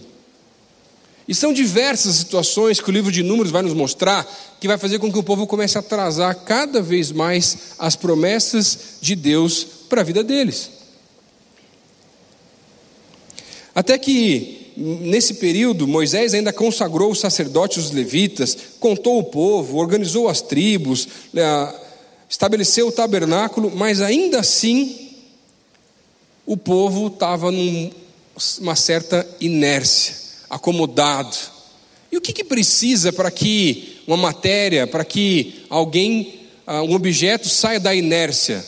E 1.28 1.34
são 1.34 1.52
diversas 1.52 2.16
situações 2.16 2.80
que 2.80 2.88
o 2.88 2.92
livro 2.92 3.12
de 3.12 3.22
Números 3.22 3.52
vai 3.52 3.60
nos 3.60 3.74
mostrar 3.74 4.26
que 4.58 4.66
vai 4.66 4.78
fazer 4.78 4.98
com 4.98 5.12
que 5.12 5.18
o 5.18 5.22
povo 5.22 5.46
comece 5.46 5.76
a 5.76 5.80
atrasar 5.80 6.34
cada 6.36 6.80
vez 6.80 7.12
mais 7.12 7.74
as 7.78 7.94
promessas 7.94 8.96
de 9.02 9.14
Deus 9.14 9.66
para 9.90 10.00
a 10.00 10.04
vida 10.04 10.24
deles. 10.24 10.70
Até 13.74 13.96
que, 13.98 14.72
nesse 14.76 15.34
período, 15.34 15.86
Moisés 15.86 16.32
ainda 16.32 16.52
consagrou 16.52 17.12
os 17.12 17.20
sacerdotes 17.20 17.84
os 17.84 17.90
levitas, 17.90 18.56
contou 18.80 19.18
o 19.18 19.24
povo, 19.24 19.76
organizou 19.76 20.28
as 20.28 20.40
tribos, 20.40 21.06
é, 21.36 21.74
estabeleceu 22.28 22.88
o 22.88 22.92
tabernáculo, 22.92 23.70
mas 23.70 24.00
ainda 24.00 24.40
assim, 24.40 25.10
o 26.44 26.56
povo 26.56 27.08
estava 27.08 27.52
numa 27.52 28.74
certa 28.74 29.28
inércia, 29.40 30.27
acomodado. 30.48 31.36
E 32.10 32.16
o 32.16 32.20
que, 32.20 32.32
que 32.32 32.44
precisa 32.44 33.12
para 33.12 33.30
que 33.30 34.00
uma 34.06 34.16
matéria, 34.16 34.86
para 34.86 35.04
que 35.04 35.64
alguém, 35.68 36.40
ah, 36.66 36.82
um 36.82 36.94
objeto 36.94 37.48
saia 37.48 37.78
da 37.78 37.94
inércia? 37.94 38.64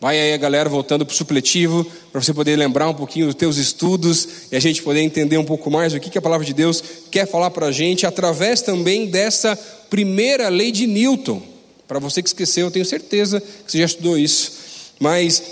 Vai 0.00 0.18
aí 0.18 0.32
a 0.32 0.36
galera 0.36 0.68
voltando 0.68 1.04
para 1.04 1.12
o 1.12 1.16
supletivo, 1.16 1.84
para 2.12 2.22
você 2.22 2.32
poder 2.32 2.56
lembrar 2.56 2.88
um 2.88 2.94
pouquinho 2.94 3.26
dos 3.26 3.34
teus 3.34 3.56
estudos 3.56 4.28
e 4.52 4.56
a 4.56 4.60
gente 4.60 4.80
poder 4.80 5.00
entender 5.00 5.36
um 5.38 5.44
pouco 5.44 5.70
mais 5.70 5.92
o 5.92 5.98
que, 5.98 6.08
que 6.08 6.18
a 6.18 6.22
palavra 6.22 6.46
de 6.46 6.54
Deus 6.54 6.82
quer 7.10 7.26
falar 7.26 7.50
para 7.50 7.66
a 7.66 7.72
gente, 7.72 8.06
através 8.06 8.62
também 8.62 9.06
dessa 9.06 9.56
primeira 9.90 10.48
lei 10.48 10.70
de 10.70 10.86
Newton. 10.86 11.42
Para 11.88 11.98
você 11.98 12.22
que 12.22 12.28
esqueceu, 12.28 12.66
eu 12.66 12.70
tenho 12.70 12.84
certeza 12.84 13.40
que 13.40 13.72
você 13.72 13.78
já 13.78 13.86
estudou 13.86 14.16
isso. 14.16 14.52
Mas, 15.00 15.42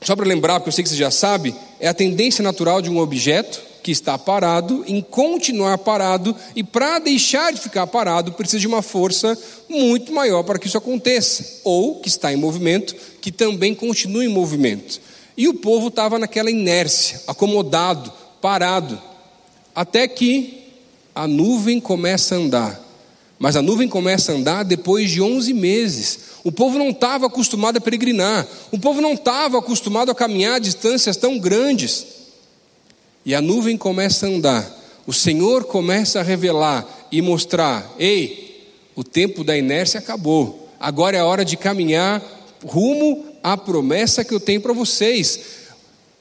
só 0.00 0.14
para 0.14 0.26
lembrar, 0.26 0.60
porque 0.60 0.68
eu 0.68 0.72
sei 0.72 0.84
que 0.84 0.90
você 0.90 0.96
já 0.96 1.10
sabe, 1.10 1.52
é 1.80 1.88
a 1.88 1.94
tendência 1.94 2.44
natural 2.44 2.80
de 2.80 2.88
um 2.88 2.98
objeto 2.98 3.60
que 3.86 3.92
está 3.92 4.18
parado 4.18 4.82
em 4.88 5.00
continuar 5.00 5.78
parado, 5.78 6.34
e 6.56 6.64
para 6.64 6.98
deixar 6.98 7.52
de 7.52 7.60
ficar 7.60 7.86
parado, 7.86 8.32
precisa 8.32 8.58
de 8.58 8.66
uma 8.66 8.82
força 8.82 9.38
muito 9.68 10.12
maior 10.12 10.42
para 10.42 10.58
que 10.58 10.66
isso 10.66 10.76
aconteça, 10.76 11.60
ou 11.62 12.00
que 12.00 12.08
está 12.08 12.32
em 12.32 12.36
movimento, 12.36 12.96
que 13.20 13.30
também 13.30 13.76
continue 13.76 14.26
em 14.26 14.28
movimento. 14.28 15.00
E 15.36 15.46
o 15.46 15.54
povo 15.54 15.86
estava 15.86 16.18
naquela 16.18 16.50
inércia, 16.50 17.22
acomodado, 17.28 18.12
parado, 18.42 19.00
até 19.72 20.08
que 20.08 20.64
a 21.14 21.28
nuvem 21.28 21.78
começa 21.78 22.34
a 22.34 22.38
andar. 22.38 22.84
Mas 23.38 23.54
a 23.54 23.62
nuvem 23.62 23.86
começa 23.86 24.32
a 24.32 24.34
andar 24.34 24.64
depois 24.64 25.12
de 25.12 25.22
11 25.22 25.54
meses. 25.54 26.18
O 26.42 26.50
povo 26.50 26.76
não 26.76 26.88
estava 26.88 27.26
acostumado 27.26 27.76
a 27.76 27.80
peregrinar, 27.80 28.48
o 28.72 28.80
povo 28.80 29.00
não 29.00 29.12
estava 29.12 29.60
acostumado 29.60 30.10
a 30.10 30.14
caminhar 30.14 30.58
distâncias 30.58 31.16
tão 31.16 31.38
grandes 31.38 32.15
e 33.26 33.34
a 33.34 33.42
nuvem 33.42 33.76
começa 33.76 34.24
a 34.24 34.30
andar, 34.30 34.64
o 35.04 35.12
Senhor 35.12 35.64
começa 35.64 36.20
a 36.20 36.22
revelar 36.22 36.86
e 37.10 37.20
mostrar: 37.20 37.92
ei, 37.98 38.70
o 38.94 39.02
tempo 39.02 39.42
da 39.42 39.58
inércia 39.58 39.98
acabou, 39.98 40.70
agora 40.78 41.16
é 41.16 41.20
a 41.20 41.26
hora 41.26 41.44
de 41.44 41.56
caminhar 41.56 42.22
rumo 42.64 43.24
à 43.42 43.56
promessa 43.56 44.24
que 44.24 44.32
eu 44.32 44.38
tenho 44.38 44.60
para 44.60 44.72
vocês. 44.72 45.40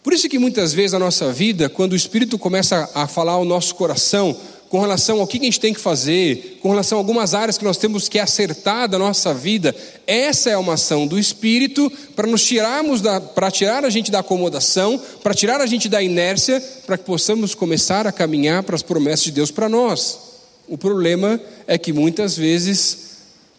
Por 0.02 0.14
isso 0.14 0.28
que 0.28 0.40
muitas 0.40 0.74
vezes 0.74 0.94
na 0.94 1.00
nossa 1.00 1.32
vida, 1.32 1.70
quando 1.70 1.94
o 1.94 1.96
Espírito 1.96 2.38
começa 2.38 2.90
a 2.94 3.08
falar 3.08 3.34
ao 3.34 3.46
nosso 3.46 3.76
coração, 3.76 4.36
com 4.70 4.80
relação 4.80 5.20
ao 5.20 5.28
que 5.28 5.38
a 5.38 5.42
gente 5.42 5.60
tem 5.60 5.74
que 5.74 5.80
fazer, 5.80 6.60
com 6.62 6.70
relação 6.70 6.98
a 6.98 7.02
algumas 7.02 7.34
áreas 7.34 7.58
que 7.58 7.64
nós 7.64 7.78
temos 7.78 8.10
que 8.10 8.20
acertar 8.20 8.90
da 8.90 8.98
nossa 8.98 9.34
vida. 9.34 9.76
Essa 10.08 10.50
é 10.50 10.58
uma 10.58 10.74
ação 10.74 11.06
do 11.06 11.20
Espírito 11.20 11.92
para 12.16 12.28
nos 12.28 12.44
tirarmos 12.44 13.02
da, 13.02 13.22
para 13.22 13.52
tirar 13.52 13.86
a 13.86 13.90
gente 13.90 14.12
da 14.12 14.20
acomodação, 14.20 15.00
para 15.22 15.34
tirar 15.34 15.62
a 15.62 15.66
gente 15.66 15.88
da 15.88 16.02
inércia, 16.02 16.62
para 16.86 16.98
que 16.98 17.04
possamos 17.04 17.54
começar 17.54 18.08
a 18.08 18.12
caminhar 18.12 18.64
para 18.64 18.76
as 18.76 18.84
promessas 18.84 19.26
de 19.26 19.32
Deus 19.32 19.52
para 19.52 19.70
nós. 19.70 20.20
O 20.68 20.78
problema 20.78 21.40
é 21.68 21.78
que 21.78 21.94
muitas 21.94 22.36
vezes, 22.36 22.98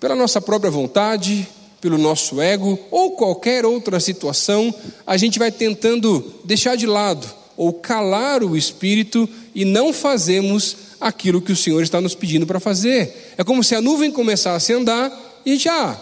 pela 0.01 0.17
nossa 0.17 0.41
própria 0.41 0.71
vontade, 0.71 1.47
pelo 1.81 1.97
nosso 1.97 2.41
ego 2.41 2.79
ou 2.91 3.13
qualquer 3.13 3.65
outra 3.65 4.01
situação, 4.01 4.75
a 5.07 5.17
gente 5.17 5.39
vai 5.39 5.53
tentando 5.53 6.35
deixar 6.45 6.77
de 6.77 6.87
lado 6.87 7.27
ou 7.57 7.73
calar 7.73 8.43
o 8.43 8.57
espírito 8.57 9.29
e 9.55 9.65
não 9.65 9.93
fazemos 9.93 10.77
aquilo 11.01 11.41
que 11.41 11.53
o 11.53 11.57
Senhor 11.57 11.83
está 11.83 12.01
nos 12.01 12.15
pedindo 12.15 12.47
para 12.47 12.61
fazer. 12.61 13.35
É 13.37 13.45
como 13.45 13.63
se 13.63 13.75
a 13.75 13.81
nuvem 13.81 14.11
começasse 14.11 14.73
a 14.73 14.77
andar 14.77 15.43
e 15.45 15.51
a 15.51 15.55
gente, 15.55 15.69
ah, 15.69 16.01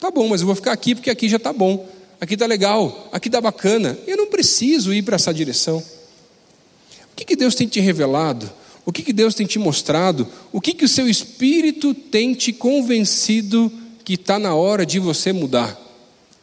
tá 0.00 0.10
bom, 0.10 0.28
mas 0.28 0.40
eu 0.40 0.46
vou 0.46 0.56
ficar 0.56 0.72
aqui 0.72 0.94
porque 0.94 1.10
aqui 1.10 1.28
já 1.28 1.38
tá 1.38 1.52
bom, 1.52 1.88
aqui 2.20 2.36
tá 2.36 2.46
legal, 2.46 3.08
aqui 3.12 3.28
tá 3.28 3.40
bacana. 3.40 3.98
Eu 4.06 4.16
não 4.16 4.26
preciso 4.26 4.92
ir 4.92 5.02
para 5.02 5.16
essa 5.16 5.32
direção. 5.32 5.78
O 7.12 7.16
que, 7.16 7.24
que 7.24 7.36
Deus 7.36 7.54
tem 7.54 7.66
te 7.66 7.80
revelado? 7.80 8.50
O 8.84 8.92
que, 8.92 9.02
que 9.02 9.12
Deus 9.12 9.34
tem 9.34 9.46
te 9.46 9.58
mostrado? 9.58 10.28
O 10.52 10.60
que, 10.60 10.72
que 10.72 10.84
o 10.84 10.88
seu 10.88 11.08
espírito 11.08 11.92
tem 11.92 12.34
te 12.34 12.52
convencido 12.52 13.72
que 14.04 14.14
está 14.14 14.38
na 14.38 14.54
hora 14.54 14.86
de 14.86 14.98
você 14.98 15.32
mudar? 15.32 15.76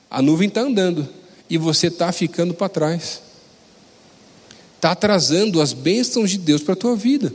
A 0.10 0.22
nuvem 0.22 0.48
está 0.48 0.62
andando 0.62 1.08
e 1.50 1.58
você 1.58 1.88
está 1.88 2.12
ficando 2.12 2.54
para 2.54 2.68
trás 2.68 3.24
está 4.84 4.92
atrasando 4.92 5.62
as 5.62 5.72
bênçãos 5.72 6.30
de 6.30 6.38
Deus 6.38 6.62
para 6.62 6.74
a 6.74 6.76
tua 6.76 6.94
vida. 6.94 7.34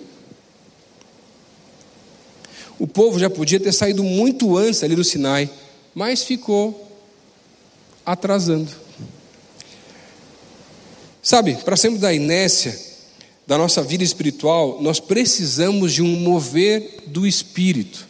O 2.78 2.87
povo 2.87 3.18
já 3.18 3.28
podia 3.28 3.58
ter 3.58 3.73
saído 3.73 4.04
muito 4.04 4.56
antes 4.56 4.82
ali 4.82 4.94
do 4.94 5.02
Sinai, 5.02 5.50
mas 5.94 6.23
ficou 6.23 6.88
atrasando. 8.06 8.70
Sabe, 11.20 11.56
para 11.56 11.76
sermos 11.76 12.00
da 12.00 12.14
inércia 12.14 12.78
da 13.47 13.58
nossa 13.58 13.82
vida 13.82 14.04
espiritual, 14.04 14.78
nós 14.80 15.00
precisamos 15.00 15.92
de 15.92 16.02
um 16.02 16.16
mover 16.20 17.02
do 17.06 17.26
Espírito. 17.26 18.06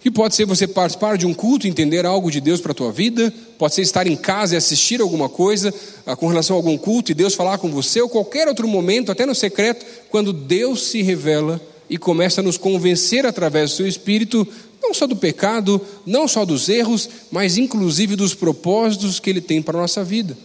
Que 0.00 0.10
pode 0.10 0.36
ser 0.36 0.44
você 0.44 0.68
participar 0.68 1.18
de 1.18 1.26
um 1.26 1.34
culto 1.34 1.66
e 1.66 1.70
entender 1.70 2.06
algo 2.06 2.30
de 2.30 2.40
Deus 2.40 2.60
para 2.60 2.70
a 2.72 2.74
tua 2.74 2.92
vida, 2.92 3.32
pode 3.58 3.74
ser 3.74 3.82
estar 3.82 4.06
em 4.06 4.14
casa 4.14 4.54
e 4.54 4.56
assistir 4.56 5.00
alguma 5.00 5.28
coisa 5.28 5.74
ah, 6.06 6.14
com 6.14 6.28
relação 6.28 6.54
a 6.54 6.58
algum 6.58 6.78
culto 6.78 7.10
e 7.10 7.14
Deus 7.14 7.34
falar 7.34 7.58
com 7.58 7.70
você, 7.72 8.00
ou 8.00 8.08
qualquer 8.08 8.46
outro 8.46 8.68
momento, 8.68 9.10
até 9.10 9.26
no 9.26 9.34
secreto, 9.34 9.84
quando 10.08 10.32
Deus 10.32 10.84
se 10.88 11.02
revela 11.02 11.60
e 11.88 11.96
começa 11.96 12.40
a 12.40 12.44
nos 12.44 12.56
convencer 12.56 13.24
através 13.26 13.70
do 13.70 13.76
seu 13.76 13.86
espírito, 13.86 14.46
não 14.82 14.92
só 14.92 15.06
do 15.06 15.16
pecado, 15.16 15.80
não 16.04 16.28
só 16.28 16.44
dos 16.44 16.68
erros, 16.68 17.08
mas 17.30 17.56
inclusive 17.56 18.16
dos 18.16 18.34
propósitos 18.34 19.18
que 19.18 19.30
ele 19.30 19.40
tem 19.40 19.62
para 19.62 19.78
a 19.78 19.82
nossa 19.82 20.04
vida. 20.04 20.36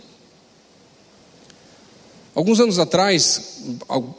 Alguns 2.34 2.60
anos 2.60 2.80
atrás, 2.80 3.60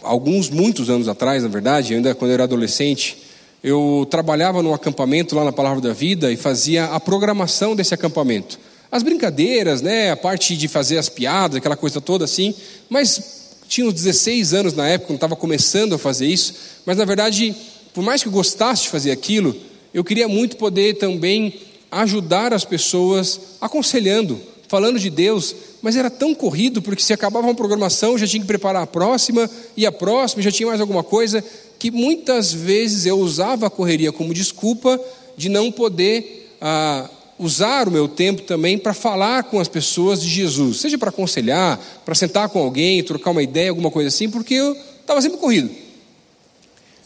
alguns, 0.02 0.50
muitos 0.50 0.90
anos 0.90 1.08
atrás, 1.08 1.42
na 1.42 1.48
verdade, 1.48 1.94
ainda 1.94 2.14
quando 2.14 2.30
eu 2.30 2.34
era 2.34 2.44
adolescente, 2.44 3.16
eu 3.64 4.06
trabalhava 4.10 4.62
num 4.62 4.74
acampamento 4.74 5.34
lá 5.34 5.44
na 5.44 5.52
Palavra 5.52 5.80
da 5.80 5.92
Vida 5.94 6.30
e 6.30 6.36
fazia 6.36 6.86
a 6.86 7.00
programação 7.00 7.74
desse 7.74 7.94
acampamento. 7.94 8.58
As 8.90 9.02
brincadeiras, 9.02 9.80
né, 9.80 10.10
a 10.10 10.16
parte 10.16 10.54
de 10.56 10.68
fazer 10.68 10.98
as 10.98 11.08
piadas, 11.08 11.56
aquela 11.56 11.76
coisa 11.76 12.00
toda 12.00 12.26
assim, 12.26 12.54
mas 12.90 13.41
tinha 13.72 13.86
uns 13.86 13.94
16 13.94 14.52
anos 14.52 14.74
na 14.74 14.86
época, 14.86 15.06
quando 15.06 15.16
estava 15.16 15.34
começando 15.34 15.94
a 15.94 15.98
fazer 15.98 16.26
isso, 16.26 16.52
mas 16.84 16.98
na 16.98 17.06
verdade, 17.06 17.56
por 17.94 18.04
mais 18.04 18.20
que 18.20 18.28
eu 18.28 18.32
gostasse 18.32 18.82
de 18.82 18.90
fazer 18.90 19.10
aquilo, 19.10 19.56
eu 19.94 20.04
queria 20.04 20.28
muito 20.28 20.58
poder 20.58 20.98
também 20.98 21.54
ajudar 21.90 22.52
as 22.52 22.66
pessoas 22.66 23.40
aconselhando, 23.62 24.38
falando 24.68 24.98
de 24.98 25.08
Deus, 25.08 25.56
mas 25.80 25.96
era 25.96 26.10
tão 26.10 26.34
corrido, 26.34 26.82
porque 26.82 27.02
se 27.02 27.14
acabava 27.14 27.46
uma 27.46 27.54
programação, 27.54 28.18
já 28.18 28.26
tinha 28.26 28.42
que 28.42 28.46
preparar 28.46 28.82
a 28.82 28.86
próxima, 28.86 29.48
e 29.74 29.86
a 29.86 29.92
próxima, 29.92 30.42
já 30.42 30.52
tinha 30.52 30.66
mais 30.66 30.80
alguma 30.80 31.02
coisa, 31.02 31.42
que 31.78 31.90
muitas 31.90 32.52
vezes 32.52 33.06
eu 33.06 33.18
usava 33.18 33.68
a 33.68 33.70
correria 33.70 34.12
como 34.12 34.34
desculpa 34.34 35.00
de 35.34 35.48
não 35.48 35.72
poder 35.72 36.54
ah, 36.60 37.08
usar 37.42 37.88
o 37.88 37.90
meu 37.90 38.06
tempo 38.06 38.42
também 38.42 38.78
para 38.78 38.94
falar 38.94 39.44
com 39.44 39.58
as 39.58 39.68
pessoas 39.68 40.22
de 40.22 40.28
Jesus, 40.28 40.80
seja 40.80 40.96
para 40.96 41.10
aconselhar, 41.10 41.78
para 42.04 42.14
sentar 42.14 42.48
com 42.48 42.60
alguém, 42.60 43.02
trocar 43.02 43.30
uma 43.32 43.42
ideia, 43.42 43.70
alguma 43.70 43.90
coisa 43.90 44.08
assim, 44.08 44.30
porque 44.30 44.54
eu 44.54 44.76
estava 45.00 45.20
sempre 45.20 45.38
corrido. 45.38 45.70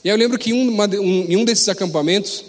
E 0.04 0.08
aí 0.08 0.14
eu 0.14 0.18
lembro 0.18 0.38
que 0.38 0.50
em 0.50 0.52
um, 0.52 0.80
um, 0.80 1.40
um 1.40 1.44
desses 1.44 1.68
acampamentos, 1.68 2.44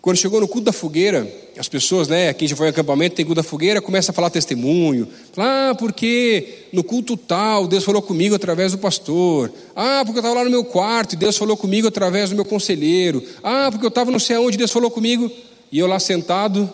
quando 0.00 0.16
chegou 0.16 0.40
no 0.40 0.46
culto 0.46 0.66
da 0.66 0.72
fogueira, 0.72 1.30
as 1.58 1.68
pessoas, 1.68 2.08
né, 2.08 2.32
quem 2.32 2.48
já 2.48 2.56
foi 2.56 2.68
em 2.68 2.70
acampamento, 2.70 3.16
tem 3.16 3.24
culto 3.24 3.42
da 3.42 3.46
fogueira, 3.46 3.82
começa 3.82 4.12
a 4.12 4.14
falar 4.14 4.30
testemunho. 4.30 5.08
ah, 5.36 5.74
porque 5.78 6.66
no 6.72 6.82
culto 6.82 7.16
tal, 7.16 7.66
Deus 7.66 7.84
falou 7.84 8.00
comigo 8.00 8.34
através 8.34 8.72
do 8.72 8.78
pastor. 8.78 9.52
Ah, 9.74 10.02
porque 10.04 10.18
eu 10.18 10.22
estava 10.22 10.36
lá 10.36 10.44
no 10.44 10.50
meu 10.50 10.64
quarto 10.64 11.14
e 11.14 11.16
Deus 11.16 11.36
falou 11.36 11.56
comigo 11.56 11.88
através 11.88 12.30
do 12.30 12.36
meu 12.36 12.44
conselheiro. 12.44 13.22
Ah, 13.42 13.68
porque 13.70 13.84
eu 13.84 13.90
estava 13.90 14.10
não 14.10 14.18
sei 14.18 14.36
aonde, 14.36 14.56
Deus 14.56 14.70
falou 14.70 14.90
comigo. 14.90 15.30
E 15.72 15.78
eu 15.78 15.86
lá 15.86 15.98
sentado, 15.98 16.70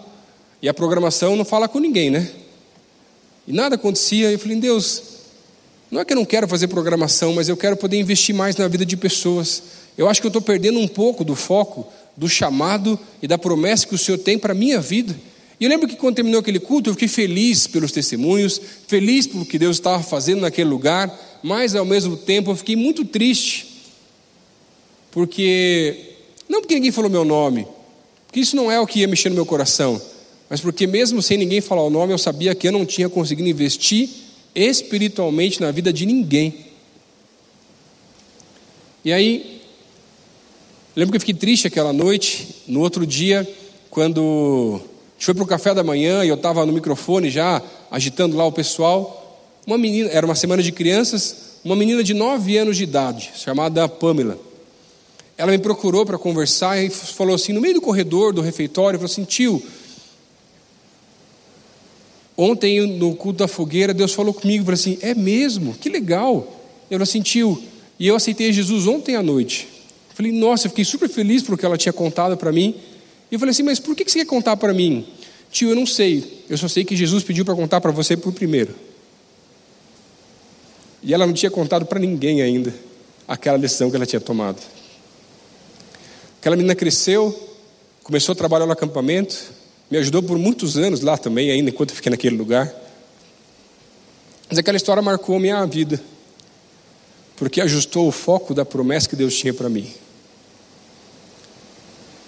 e 0.67 0.69
a 0.69 0.75
programação 0.75 1.37
não 1.37 1.45
fala 1.45 1.69
com 1.69 1.79
ninguém, 1.79 2.11
né? 2.11 2.29
E 3.47 3.53
nada 3.53 3.77
acontecia, 3.77 4.33
eu 4.33 4.37
falei, 4.37 4.57
Deus, 4.57 5.01
não 5.89 6.01
é 6.01 6.05
que 6.05 6.13
eu 6.13 6.17
não 6.17 6.25
quero 6.25 6.49
fazer 6.49 6.67
programação, 6.67 7.33
mas 7.33 7.49
eu 7.49 7.57
quero 7.57 7.77
poder 7.77 8.01
investir 8.01 8.35
mais 8.35 8.57
na 8.57 8.67
vida 8.67 8.85
de 8.85 8.97
pessoas. 8.97 9.63
Eu 9.97 10.09
acho 10.09 10.21
que 10.21 10.27
eu 10.27 10.31
estou 10.31 10.43
perdendo 10.43 10.81
um 10.81 10.89
pouco 10.89 11.23
do 11.23 11.37
foco 11.37 11.87
do 12.17 12.29
chamado 12.29 12.99
e 13.23 13.29
da 13.29 13.39
promessa 13.39 13.87
que 13.87 13.95
o 13.95 13.99
Senhor 13.99 14.19
tem 14.19 14.37
para 14.37 14.51
a 14.51 14.57
minha 14.57 14.81
vida. 14.81 15.15
E 15.61 15.63
eu 15.63 15.71
lembro 15.71 15.87
que 15.87 15.95
quando 15.95 16.17
terminou 16.17 16.41
aquele 16.41 16.59
culto, 16.59 16.91
eu 16.91 16.95
fiquei 16.95 17.07
feliz 17.07 17.69
pelos 17.69 17.93
testemunhos, 17.93 18.61
feliz 18.89 19.29
pelo 19.29 19.47
que 19.47 19.61
Deus 19.61 19.77
estava 19.77 20.03
fazendo 20.03 20.41
naquele 20.41 20.69
lugar, 20.69 21.17
mas 21.45 21.77
ao 21.77 21.85
mesmo 21.85 22.17
tempo 22.17 22.51
eu 22.51 22.57
fiquei 22.57 22.75
muito 22.75 23.05
triste, 23.05 23.85
porque, 25.13 26.17
não 26.49 26.61
porque 26.61 26.75
ninguém 26.75 26.91
falou 26.91 27.09
meu 27.09 27.25
nome, 27.25 27.69
porque 28.27 28.41
isso 28.41 28.57
não 28.57 28.69
é 28.69 28.81
o 28.81 28.87
que 28.89 28.99
ia 28.99 29.07
mexer 29.07 29.29
no 29.29 29.37
meu 29.37 29.47
coração, 29.47 30.03
mas 30.49 30.61
porque 30.61 30.87
mesmo 30.87 31.21
sem 31.21 31.37
ninguém 31.37 31.61
falar 31.61 31.83
o 31.83 31.91
nome, 31.91 32.13
eu 32.13 32.19
sabia 32.19 32.55
que 32.55 32.69
eu 32.69 32.73
não 32.73 32.87
tinha 32.87 33.09
conseguido 33.09 33.49
investir 33.49 34.09
espiritualmente 34.55 35.61
na 35.61 35.71
vida 35.71 35.93
de 35.93 36.07
ninguém. 36.07 36.67
E 39.05 39.13
aí, 39.13 39.61
lembro 40.95 41.13
que 41.13 41.17
eu 41.17 41.21
fiquei 41.21 41.35
triste 41.35 41.67
aquela 41.67 41.93
noite. 41.93 42.49
No 42.67 42.81
outro 42.81 43.07
dia, 43.07 43.49
quando 43.91 44.81
a 44.81 45.13
gente 45.15 45.25
foi 45.27 45.35
para 45.35 45.45
o 45.45 45.47
café 45.47 45.75
da 45.75 45.85
manhã 45.85 46.25
e 46.25 46.29
eu 46.29 46.35
estava 46.35 46.65
no 46.65 46.73
microfone 46.73 47.31
já 47.31 47.63
agitando 47.91 48.37
lá 48.37 48.45
o 48.47 48.53
pessoal, 48.53 49.41
uma 49.67 49.77
menina, 49.77 50.11
era 50.11 50.25
uma 50.25 50.35
semana 50.35 50.63
de 50.63 50.73
crianças, 50.73 51.59
uma 51.65 51.77
menina 51.77 52.03
de 52.03 52.15
9 52.15 52.57
anos 52.57 52.77
de 52.77 52.85
idade, 52.85 53.33
chamada 53.37 53.89
Pamela. 53.89 54.39
Ela 55.37 55.53
me 55.53 55.59
procurou 55.59 56.07
para 56.07 56.17
conversar 56.17 56.83
e 56.83 56.89
falou 56.89 57.35
assim, 57.35 57.53
no 57.53 57.61
meio 57.61 57.75
do 57.75 57.81
corredor 57.81 58.33
do 58.33 58.41
refeitório, 58.41 58.99
falou 58.99 59.11
assim, 59.11 59.25
tio, 59.25 59.63
ontem 62.37 62.87
no 62.87 63.15
culto 63.15 63.39
da 63.39 63.49
fogueira, 63.49 63.95
Deus 63.95 64.13
falou 64.13 64.35
comigo, 64.35 64.65
falou 64.65 64.75
assim, 64.75 64.99
é 65.01 65.15
mesmo? 65.15 65.75
Que 65.75 65.89
legal. 65.89 66.53
Assim, 67.01 67.21
tio, 67.21 67.63
e 67.99 68.07
eu 68.07 68.15
aceitei 68.15 68.53
Jesus 68.53 68.87
ontem 68.87 69.17
à 69.17 69.23
noite. 69.23 69.69
Falei, 70.15 70.33
nossa, 70.33 70.67
eu 70.67 70.71
fiquei 70.71 70.85
super 70.85 71.09
feliz 71.09 71.43
por 71.43 71.59
que 71.59 71.67
ela 71.67 71.77
tinha 71.77 71.93
contado 71.93 72.37
para 72.37 72.53
mim. 72.53 72.75
E 73.31 73.35
eu 73.35 73.39
falei 73.39 73.51
assim, 73.51 73.63
mas 73.63 73.79
por 73.79 73.95
que 73.95 74.09
você 74.09 74.21
quer 74.21 74.27
contar 74.27 74.57
para 74.57 74.73
mim? 74.73 75.07
Tio, 75.51 75.71
eu 75.71 75.77
não 75.77 75.87
sei. 75.87 76.45
Eu 76.49 76.57
só 76.57 76.69
sei 76.69 76.85
que 76.85 76.97
Jesus 76.97 77.25
pediu 77.25 77.45
para 77.45 77.55
contar 77.55 77.81
para 77.81 77.91
você 77.91 78.17
por 78.17 78.33
primeiro. 78.33 78.75
E 81.03 81.13
ela 81.13 81.27
não 81.27 81.33
tinha 81.33 81.51
contado 81.51 81.87
para 81.87 81.99
ninguém 81.99 82.43
ainda 82.43 82.75
aquela 83.27 83.57
lição 83.57 83.91
que 83.91 83.97
ela 83.97 84.07
tinha 84.07 84.21
tomado. 84.21 84.61
Aquela 86.41 86.57
menina 86.57 86.75
cresceu, 86.75 87.35
começou 88.03 88.33
a 88.33 88.37
trabalhar 88.37 88.67
no 88.67 88.73
acampamento, 88.73 89.37
me 89.91 89.99
ajudou 89.99 90.23
por 90.23 90.39
muitos 90.39 90.77
anos 90.77 91.01
lá 91.01 91.17
também, 91.17 91.51
ainda 91.51 91.71
enquanto 91.71 91.91
eu 91.91 91.97
fiquei 91.97 92.11
naquele 92.11 92.37
lugar. 92.37 92.73
Mas 94.49 94.59
aquela 94.59 94.77
história 94.77 95.03
marcou 95.03 95.37
a 95.37 95.41
minha 95.41 95.65
vida, 95.67 96.01
porque 97.37 97.61
ajustou 97.61 98.09
o 98.09 98.13
foco 98.13 98.55
da 98.55 98.65
promessa 98.65 99.09
que 99.09 99.17
Deus 99.17 99.37
tinha 99.37 99.55
para 99.55 99.69
mim. 99.69 99.93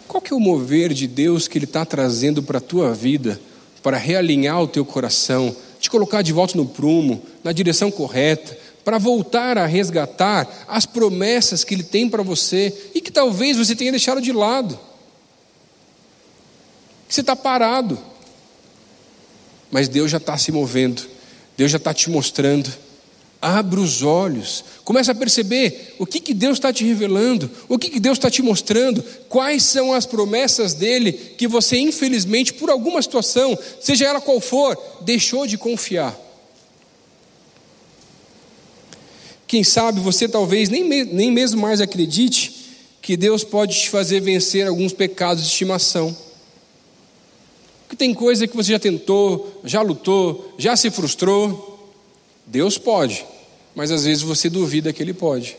Qual 0.07 0.21
que 0.21 0.33
é 0.33 0.37
o 0.37 0.41
mover 0.41 0.93
de 0.93 1.07
Deus 1.07 1.47
que 1.47 1.59
Ele 1.59 1.65
está 1.65 1.85
trazendo 1.85 2.43
para 2.43 2.59
a 2.59 2.63
tua 2.63 2.95
vida, 2.95 3.41
para 3.83 3.97
realinhar 3.97 4.63
o 4.63 4.69
teu 4.69 4.85
coração, 4.85 5.55
te 5.79 5.91
colocar 5.91 6.23
de 6.23 6.33
volta 6.33 6.57
no 6.57 6.67
prumo, 6.67 7.23
na 7.45 7.53
direção 7.53 7.91
correta, 7.91 8.57
para 8.85 8.99
voltar 8.99 9.59
a 9.59 9.67
resgatar 9.67 10.65
as 10.67 10.87
promessas 10.87 11.63
que 11.63 11.75
Ele 11.75 11.83
tem 11.83 12.09
para 12.09 12.23
você 12.23 12.75
e 12.95 13.01
que 13.01 13.13
talvez 13.13 13.57
você 13.57 13.77
tenha 13.77 13.91
deixado 13.91 14.21
de 14.21 14.33
lado, 14.33 14.79
você 17.09 17.21
está 17.23 17.35
parado, 17.35 17.99
mas 19.71 19.89
Deus 19.89 20.11
já 20.11 20.19
está 20.19 20.37
se 20.37 20.53
movendo, 20.53 21.03
Deus 21.57 21.71
já 21.71 21.79
está 21.79 21.95
te 21.95 22.11
mostrando. 22.11 22.71
Abra 23.41 23.79
os 23.79 24.03
olhos, 24.03 24.65
começa 24.83 25.13
a 25.13 25.15
perceber 25.15 25.95
o 25.97 26.05
que, 26.05 26.19
que 26.19 26.35
Deus 26.35 26.59
está 26.59 26.73
te 26.73 26.85
revelando, 26.85 27.49
o 27.69 27.79
que, 27.79 27.89
que 27.89 28.01
Deus 28.01 28.19
está 28.19 28.29
te 28.29 28.43
mostrando, 28.43 29.01
quais 29.29 29.63
são 29.63 29.93
as 29.93 30.05
promessas 30.05 30.75
dele 30.75 31.13
que 31.13 31.47
você, 31.47 31.79
infelizmente, 31.79 32.53
por 32.55 32.69
alguma 32.69 33.01
situação, 33.01 33.57
seja 33.81 34.07
ela 34.07 34.21
qual 34.21 34.41
for, 34.41 34.77
deixou 35.03 35.47
de 35.47 35.57
confiar. 35.57 36.19
Quem 39.47 39.63
sabe 39.63 40.01
você 40.01 40.29
talvez 40.29 40.69
nem, 40.69 40.83
nem 40.83 41.31
mesmo 41.31 41.61
mais 41.61 41.81
acredite 41.81 42.53
que 43.01 43.17
Deus 43.17 43.45
pode 43.45 43.81
te 43.81 43.89
fazer 43.89 44.21
vencer 44.21 44.67
alguns 44.67 44.93
pecados 44.93 45.45
de 45.45 45.49
estimação. 45.49 46.15
Porque 47.89 47.97
tem 47.97 48.13
coisa 48.13 48.47
que 48.47 48.55
você 48.55 48.73
já 48.73 48.79
tentou, 48.79 49.63
já 49.65 49.81
lutou, 49.81 50.53
já 50.59 50.77
se 50.77 50.91
frustrou, 50.91 51.91
Deus 52.47 52.77
pode, 52.77 53.25
mas 53.75 53.91
às 53.91 54.05
vezes 54.05 54.23
você 54.23 54.51
duvida 54.51 54.93
que 54.93 55.03
Ele 55.03 55.15
pode. 55.15 55.57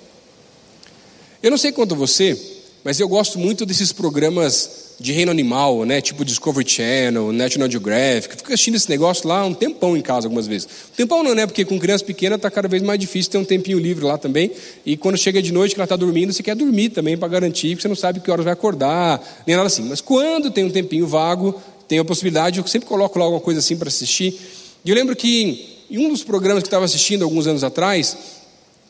Eu 1.42 1.50
não 1.50 1.58
sei 1.58 1.72
quanto 1.72 1.96
você, 1.96 2.40
mas 2.84 3.00
eu 3.00 3.08
gosto 3.08 3.40
muito 3.40 3.66
desses 3.66 3.92
programas 3.92 4.90
de 5.00 5.12
reino 5.12 5.32
animal, 5.32 5.86
né? 5.86 6.02
Tipo 6.02 6.24
Discovery 6.24 6.70
Channel, 6.70 7.32
National 7.32 7.72
Geographic. 7.72 8.36
Fico 8.36 8.54
assistindo 8.54 8.76
esse 8.76 8.90
negócio 8.90 9.28
lá 9.28 9.44
um 9.44 9.54
tempão 9.54 9.98
em 9.98 10.02
casa 10.02 10.28
algumas 10.28 10.46
vezes. 10.46 10.68
Um 10.92 10.96
tempão 10.96 11.24
não, 11.24 11.34
né? 11.34 11.48
Porque 11.48 11.66
com 11.66 11.80
criança 11.80 12.06
pequena 12.06 12.36
está 12.36 12.52
cada 12.52 12.68
vez 12.68 12.84
mais 12.84 13.00
difícil 13.00 13.32
ter 13.32 13.40
um 13.40 13.46
tempinho 13.46 13.80
livre 13.80 14.06
lá 14.06 14.20
também. 14.20 14.52
E 14.86 14.96
quando 14.96 15.18
chega 15.18 15.42
de 15.42 15.52
noite 15.52 15.74
que 15.74 15.82
ela 15.82 15.86
está 15.86 15.96
dormindo, 15.96 16.32
você 16.32 16.44
quer 16.44 16.56
dormir 16.56 16.90
também 16.90 17.18
para 17.18 17.28
garantir, 17.28 17.70
porque 17.70 17.82
você 17.82 17.88
não 17.88 17.96
sabe 17.96 18.20
que 18.20 18.30
horas 18.30 18.44
vai 18.44 18.54
acordar, 18.54 19.44
nem 19.48 19.56
nada 19.56 19.66
assim. 19.66 19.84
Mas 19.84 20.00
quando 20.00 20.52
tem 20.52 20.64
um 20.64 20.70
tempinho 20.70 21.08
vago, 21.08 21.60
tem 21.90 22.00
a 22.00 22.06
possibilidade, 22.06 22.60
eu 22.60 22.68
sempre 22.68 22.88
coloco 22.88 23.18
lá 23.18 23.26
alguma 23.26 23.42
coisa 23.42 23.60
assim 23.60 23.76
para 23.76 23.90
assistir. 23.90 24.40
E 24.86 24.90
eu 24.90 24.96
lembro 24.96 25.16
que 25.16 25.78
e 25.90 25.98
um 25.98 26.08
dos 26.08 26.24
programas 26.24 26.62
que 26.62 26.68
estava 26.68 26.86
assistindo 26.86 27.24
alguns 27.24 27.48
anos 27.48 27.64
atrás, 27.64 28.16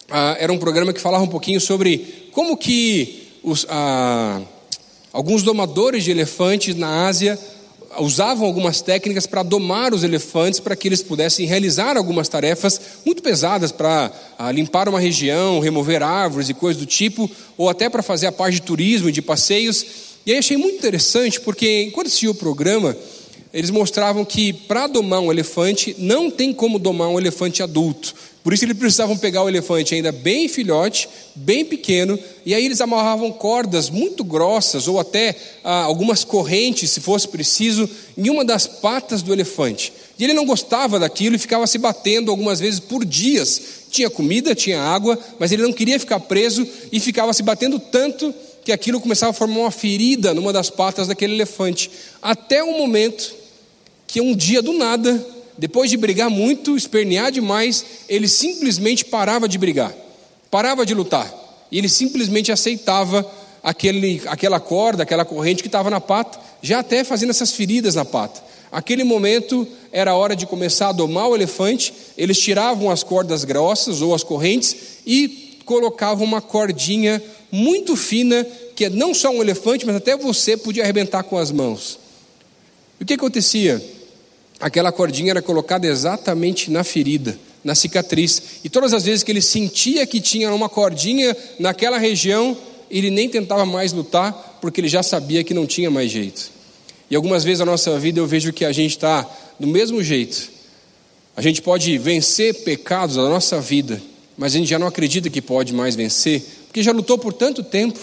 ah, 0.10 0.36
era 0.38 0.52
um 0.52 0.58
programa 0.58 0.92
que 0.92 1.00
falava 1.00 1.24
um 1.24 1.28
pouquinho 1.28 1.62
sobre 1.62 2.30
como 2.34 2.58
que 2.58 3.30
os, 3.42 3.66
ah, 3.70 4.42
alguns 5.14 5.42
domadores 5.42 6.04
de 6.04 6.12
elefantes 6.12 6.76
na 6.76 7.08
Ásia 7.08 7.40
usavam 8.00 8.46
algumas 8.46 8.82
técnicas 8.82 9.26
para 9.26 9.44
domar 9.44 9.94
os 9.94 10.04
elefantes 10.04 10.60
para 10.60 10.76
que 10.76 10.90
eles 10.90 11.02
pudessem 11.02 11.46
realizar 11.46 11.96
algumas 11.96 12.28
tarefas 12.28 12.80
muito 13.06 13.24
pesadas 13.24 13.72
para 13.72 14.12
ah, 14.38 14.52
limpar 14.52 14.90
uma 14.90 15.00
região, 15.00 15.62
remover 15.62 16.04
árvores 16.04 16.50
e 16.50 16.54
coisas 16.54 16.82
do 16.82 16.86
tipo, 16.86 17.32
ou 17.58 17.70
até 17.70 17.88
para 17.90 18.04
fazer 18.04 18.28
a 18.28 18.32
parte 18.32 18.56
de 18.56 18.62
turismo 18.64 19.08
e 19.08 19.14
de 19.14 19.22
passeios. 19.22 20.09
E 20.30 20.32
aí 20.32 20.38
achei 20.38 20.58
muito 20.58 20.78
interessante, 20.78 21.42
porque 21.42 21.86
enquanto 21.88 22.06
assistia 22.06 22.30
o 22.30 22.36
programa, 22.36 22.96
eles 23.52 23.72
mostravam 23.72 24.24
que 24.24 24.54
para 24.54 24.86
domar 24.86 25.22
um 25.22 25.32
elefante, 25.32 25.96
não 25.98 26.30
tem 26.30 26.54
como 26.54 26.78
domar 26.78 27.10
um 27.10 27.18
elefante 27.18 27.64
adulto. 27.64 28.14
Por 28.44 28.54
isso 28.54 28.64
eles 28.64 28.78
precisavam 28.78 29.18
pegar 29.18 29.42
o 29.42 29.50
elefante 29.50 29.96
ainda 29.96 30.12
bem 30.12 30.48
filhote, 30.48 31.10
bem 31.34 31.66
pequeno, 31.66 32.20
e 32.46 32.54
aí 32.54 32.64
eles 32.64 32.80
amarravam 32.80 33.32
cordas 33.32 33.90
muito 33.90 34.24
grossas, 34.24 34.88
ou 34.88 35.00
até 35.00 35.36
ah, 35.64 35.86
algumas 35.86 36.24
correntes, 36.24 36.92
se 36.92 37.02
fosse 37.02 37.28
preciso, 37.28 37.90
em 38.16 38.30
uma 38.30 38.46
das 38.46 38.68
patas 38.68 39.24
do 39.24 39.34
elefante. 39.34 39.92
E 40.20 40.24
ele 40.24 40.34
não 40.34 40.46
gostava 40.46 41.00
daquilo 41.00 41.38
e 41.38 41.40
ficava 41.40 41.66
se 41.66 41.80
batendo 41.80 42.30
algumas 42.30 42.60
vezes 42.60 42.80
por 42.80 43.04
dias. 43.04 43.60
Tinha 43.90 44.12
comida, 44.12 44.54
tinha 44.54 44.80
água, 44.80 45.18
mas 45.40 45.52
ele 45.52 45.64
não 45.64 45.74
queria 45.74 46.00
ficar 46.00 46.20
preso 46.20 46.68
e 46.92 47.00
ficava 47.00 47.34
se 47.34 47.42
batendo 47.42 47.80
tanto 47.80 48.32
que 48.70 48.74
aquilo 48.74 49.02
começava 49.02 49.32
a 49.32 49.34
formar 49.34 49.62
uma 49.62 49.72
ferida 49.72 50.32
numa 50.32 50.54
das 50.54 50.70
patas 50.70 51.08
daquele 51.08 51.34
elefante. 51.34 51.90
Até 52.22 52.64
o 52.64 52.78
momento 52.78 53.34
que 54.06 54.22
um 54.22 54.36
dia 54.36 54.62
do 54.62 54.74
nada, 54.74 55.26
depois 55.58 55.90
de 55.90 55.98
brigar 55.98 56.30
muito, 56.30 56.78
espernear 56.78 57.32
demais, 57.32 57.84
ele 58.08 58.28
simplesmente 58.28 59.04
parava 59.04 59.50
de 59.50 59.58
brigar, 59.58 59.92
parava 60.52 60.86
de 60.86 60.94
lutar, 60.94 61.34
e 61.72 61.80
ele 61.80 61.90
simplesmente 61.90 62.52
aceitava 62.52 63.28
aquele, 63.64 64.22
aquela 64.28 64.60
corda, 64.60 65.02
aquela 65.02 65.26
corrente 65.26 65.64
que 65.64 65.68
estava 65.68 65.90
na 65.90 66.00
pata, 66.00 66.40
já 66.62 66.78
até 66.78 67.04
fazendo 67.04 67.32
essas 67.32 67.52
feridas 67.52 67.96
na 67.96 68.06
pata. 68.06 68.40
Aquele 68.72 69.04
momento 69.04 69.68
era 69.92 70.12
a 70.12 70.16
hora 70.16 70.36
de 70.36 70.46
começar 70.46 70.90
a 70.90 70.94
domar 70.94 71.28
o 71.28 71.36
elefante, 71.36 71.92
eles 72.16 72.38
tiravam 72.38 72.92
as 72.92 73.02
cordas 73.02 73.44
grossas 73.44 74.00
ou 74.04 74.14
as 74.14 74.24
correntes 74.24 74.76
e 75.08 75.58
colocavam 75.66 76.24
uma 76.24 76.40
cordinha 76.40 77.20
muito 77.52 77.96
fina, 77.96 78.46
que 78.76 78.86
é 78.86 78.90
não 78.90 79.14
só 79.14 79.30
um 79.30 79.42
elefante, 79.42 79.86
mas 79.86 79.96
até 79.96 80.16
você 80.16 80.56
podia 80.56 80.84
arrebentar 80.84 81.24
com 81.24 81.38
as 81.38 81.52
mãos. 81.52 82.00
E 83.00 83.04
o 83.04 83.06
que 83.06 83.14
acontecia? 83.14 83.82
aquela 84.60 84.92
cordinha 84.92 85.32
era 85.32 85.42
colocada 85.42 85.88
exatamente 85.88 86.70
na 86.70 86.84
ferida, 86.84 87.40
na 87.64 87.74
cicatriz. 87.74 88.42
E 88.64 88.70
todas 88.70 88.94
as 88.94 89.06
vezes 89.06 89.24
que 89.24 89.32
ele 89.32 89.42
sentia 89.42 90.06
que 90.06 90.20
tinha 90.20 90.54
uma 90.54 90.68
cordinha 90.68 91.36
naquela 91.58 91.98
região, 91.98 92.58
ele 92.92 93.10
nem 93.10 93.30
tentava 93.30 93.66
mais 93.66 93.94
lutar, 93.94 94.58
porque 94.62 94.82
ele 94.82 94.90
já 94.90 95.02
sabia 95.02 95.44
que 95.44 95.54
não 95.54 95.66
tinha 95.66 95.90
mais 95.90 96.12
jeito. 96.12 96.52
E 97.10 97.16
algumas 97.16 97.44
vezes 97.44 97.60
na 97.60 97.66
nossa 97.66 97.98
vida 97.98 98.20
eu 98.20 98.28
vejo 98.28 98.52
que 98.52 98.66
a 98.66 98.72
gente 98.72 98.92
está 98.92 99.28
do 99.60 99.68
mesmo 99.68 100.04
jeito. 100.04 100.50
A 101.36 101.42
gente 101.42 101.62
pode 101.62 101.98
vencer 101.98 102.54
pecados 102.64 103.16
da 103.16 103.24
nossa 103.24 103.62
vida, 103.62 104.02
mas 104.38 104.54
a 104.54 104.58
gente 104.58 104.70
já 104.70 104.78
não 104.78 104.88
acredita 104.88 105.30
que 105.30 105.42
pode 105.42 105.74
mais 105.74 105.96
vencer, 105.96 106.44
porque 106.70 106.84
já 106.84 106.92
lutou 106.92 107.18
por 107.18 107.34
tanto 107.34 107.64
tempo, 107.64 108.00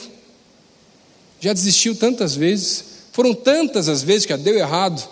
já 1.39 1.53
desistiu 1.53 1.95
tantas 1.95 2.35
vezes, 2.35 2.85
foram 3.13 3.33
tantas 3.33 3.89
as 3.89 4.03
vezes 4.03 4.27
que 4.27 4.33
já 4.33 4.37
deu 4.37 4.57
errado, 4.57 5.09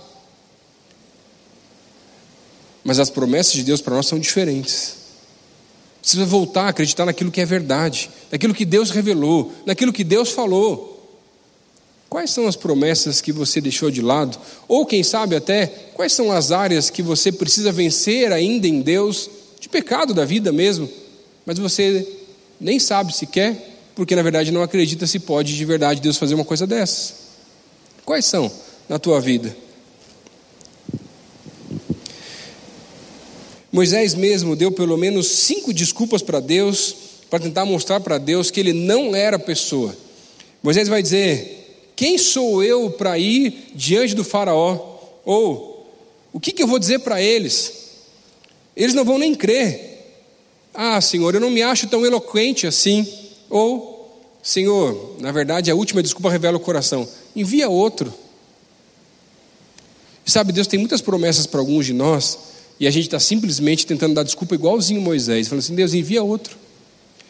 mas 2.83 2.99
as 2.99 3.09
promessas 3.09 3.53
de 3.53 3.63
Deus 3.63 3.81
para 3.81 3.95
nós 3.95 4.07
são 4.07 4.19
diferentes. 4.19 4.97
Precisa 6.01 6.27
voltar 6.27 6.65
a 6.65 6.69
acreditar 6.71 7.07
naquilo 7.07 7.31
que 7.31 7.41
é 7.41 7.47
verdade, 7.47 8.11
naquilo 8.29 8.53
que 8.53 8.65
Deus 8.65 8.91
revelou, 8.91 9.53
naquilo 9.65 9.93
que 9.93 10.03
Deus 10.03 10.33
falou. 10.33 10.91
Quais 12.11 12.33
são 12.33 12.49
as 12.49 12.57
promessas 12.57 13.21
que 13.21 13.31
você 13.31 13.61
deixou 13.61 13.89
de 13.89 14.03
lado? 14.03 14.37
Ou, 14.67 14.85
quem 14.85 15.05
sabe, 15.05 15.37
até 15.37 15.69
quais 15.95 16.13
são 16.13 16.33
as 16.33 16.51
áreas 16.51 16.91
que 16.91 17.03
você 17.03 17.31
precisa 17.31 17.71
vencer 17.71 18.33
ainda 18.33 18.67
em 18.67 18.83
Deus, 18.83 19.31
de 19.61 19.69
pecado 19.69 20.13
da 20.13 20.25
vida 20.25 20.51
mesmo, 20.51 20.91
mas 21.47 21.57
você 21.57 22.24
nem 22.61 22.79
sabe 22.79 23.15
se 23.15 23.27
quer, 23.27 23.75
porque 23.95 24.17
na 24.17 24.23
verdade 24.23 24.51
não 24.51 24.63
acredita 24.63 25.07
se 25.07 25.19
pode 25.19 25.57
de 25.57 25.65
verdade 25.65 26.01
Deus 26.01 26.17
fazer 26.17 26.35
uma 26.35 26.45
coisa 26.45 26.67
dessas? 26.67 27.15
Quais 28.05 28.25
são 28.25 28.51
na 28.89 28.99
tua 28.99 29.21
vida? 29.21 29.57
Moisés 33.75 34.15
mesmo 34.15 34.55
deu 34.55 34.71
pelo 34.71 34.97
menos 34.97 35.29
cinco 35.29 35.75
desculpas 35.75 36.23
para 36.23 36.39
Deus, 36.39 36.95
para 37.29 37.41
tentar 37.41 37.65
mostrar 37.65 37.99
para 37.99 38.19
Deus 38.19 38.49
que 38.49 38.61
ele 38.61 38.73
não 38.73 39.17
era 39.17 39.37
pessoa. 39.37 39.97
Moisés 40.63 40.87
vai 40.87 41.03
dizer: 41.03 41.91
Quem 41.97 42.17
sou 42.17 42.63
eu 42.63 42.91
para 42.93 43.19
ir 43.19 43.73
diante 43.75 44.15
do 44.15 44.23
Faraó? 44.23 44.99
Ou, 45.25 45.91
o 46.33 46.39
que, 46.39 46.53
que 46.53 46.63
eu 46.63 46.69
vou 46.69 46.79
dizer 46.79 47.01
para 47.01 47.21
eles? 47.21 47.73
Eles 48.77 48.95
não 48.95 49.05
vão 49.05 49.19
nem 49.19 49.35
crer. 49.35 49.94
Ah, 50.75 51.01
Senhor, 51.01 51.35
eu 51.35 51.41
não 51.41 51.51
me 51.51 51.63
acho 51.63 51.87
tão 51.87 52.05
eloquente 52.05 52.67
assim. 52.67 53.07
Ou, 53.49 54.29
Senhor, 54.43 55.17
na 55.21 55.31
verdade 55.31 55.71
a 55.71 55.75
última 55.75 56.03
desculpa 56.03 56.31
revela 56.31 56.57
o 56.57 56.61
coração. 56.61 57.09
Envia 57.35 57.69
outro. 57.69 58.13
E 60.27 60.31
sabe, 60.31 60.53
Deus 60.53 60.67
tem 60.67 60.79
muitas 60.79 61.01
promessas 61.01 61.47
para 61.47 61.61
alguns 61.61 61.87
de 61.87 61.93
nós 61.93 62.39
e 62.79 62.87
a 62.87 62.91
gente 62.91 63.05
está 63.05 63.21
simplesmente 63.21 63.87
tentando 63.87 64.15
dar 64.15 64.25
desculpa 64.25 64.55
igualzinho 64.55 65.01
Moisés, 65.01 65.49
falando 65.49 65.63
assim: 65.63 65.75
Deus 65.75 65.95
envia 65.95 66.23
outro. 66.23 66.57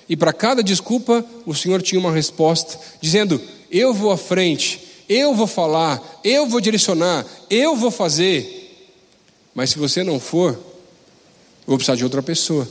E 0.08 0.16
para 0.16 0.32
cada 0.32 0.62
desculpa, 0.62 1.24
o 1.46 1.54
Senhor 1.54 1.82
tinha 1.82 2.00
uma 2.00 2.12
resposta, 2.12 2.78
dizendo: 3.00 3.40
Eu 3.70 3.92
vou 3.92 4.10
à 4.10 4.16
frente, 4.16 4.80
eu 5.08 5.34
vou 5.34 5.46
falar, 5.46 6.20
eu 6.24 6.48
vou 6.48 6.60
direcionar, 6.60 7.26
eu 7.50 7.76
vou 7.76 7.90
fazer. 7.90 8.62
Mas 9.54 9.70
se 9.70 9.78
você 9.78 10.02
não 10.02 10.18
for, 10.18 10.52
eu 10.52 11.66
vou 11.66 11.76
precisar 11.76 11.96
de 11.96 12.04
outra 12.04 12.22
pessoa. 12.22 12.68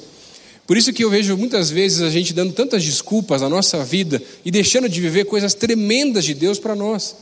Por 0.65 0.77
isso 0.77 0.93
que 0.93 1.03
eu 1.03 1.09
vejo 1.09 1.35
muitas 1.35 1.69
vezes 1.69 2.01
a 2.01 2.09
gente 2.09 2.33
dando 2.33 2.53
tantas 2.53 2.83
desculpas 2.83 3.41
na 3.41 3.49
nossa 3.49 3.83
vida 3.83 4.21
e 4.45 4.51
deixando 4.51 4.87
de 4.87 5.01
viver 5.01 5.25
coisas 5.25 5.53
tremendas 5.53 6.23
de 6.23 6.33
Deus 6.33 6.57
para 6.57 6.75
nós. 6.75 7.15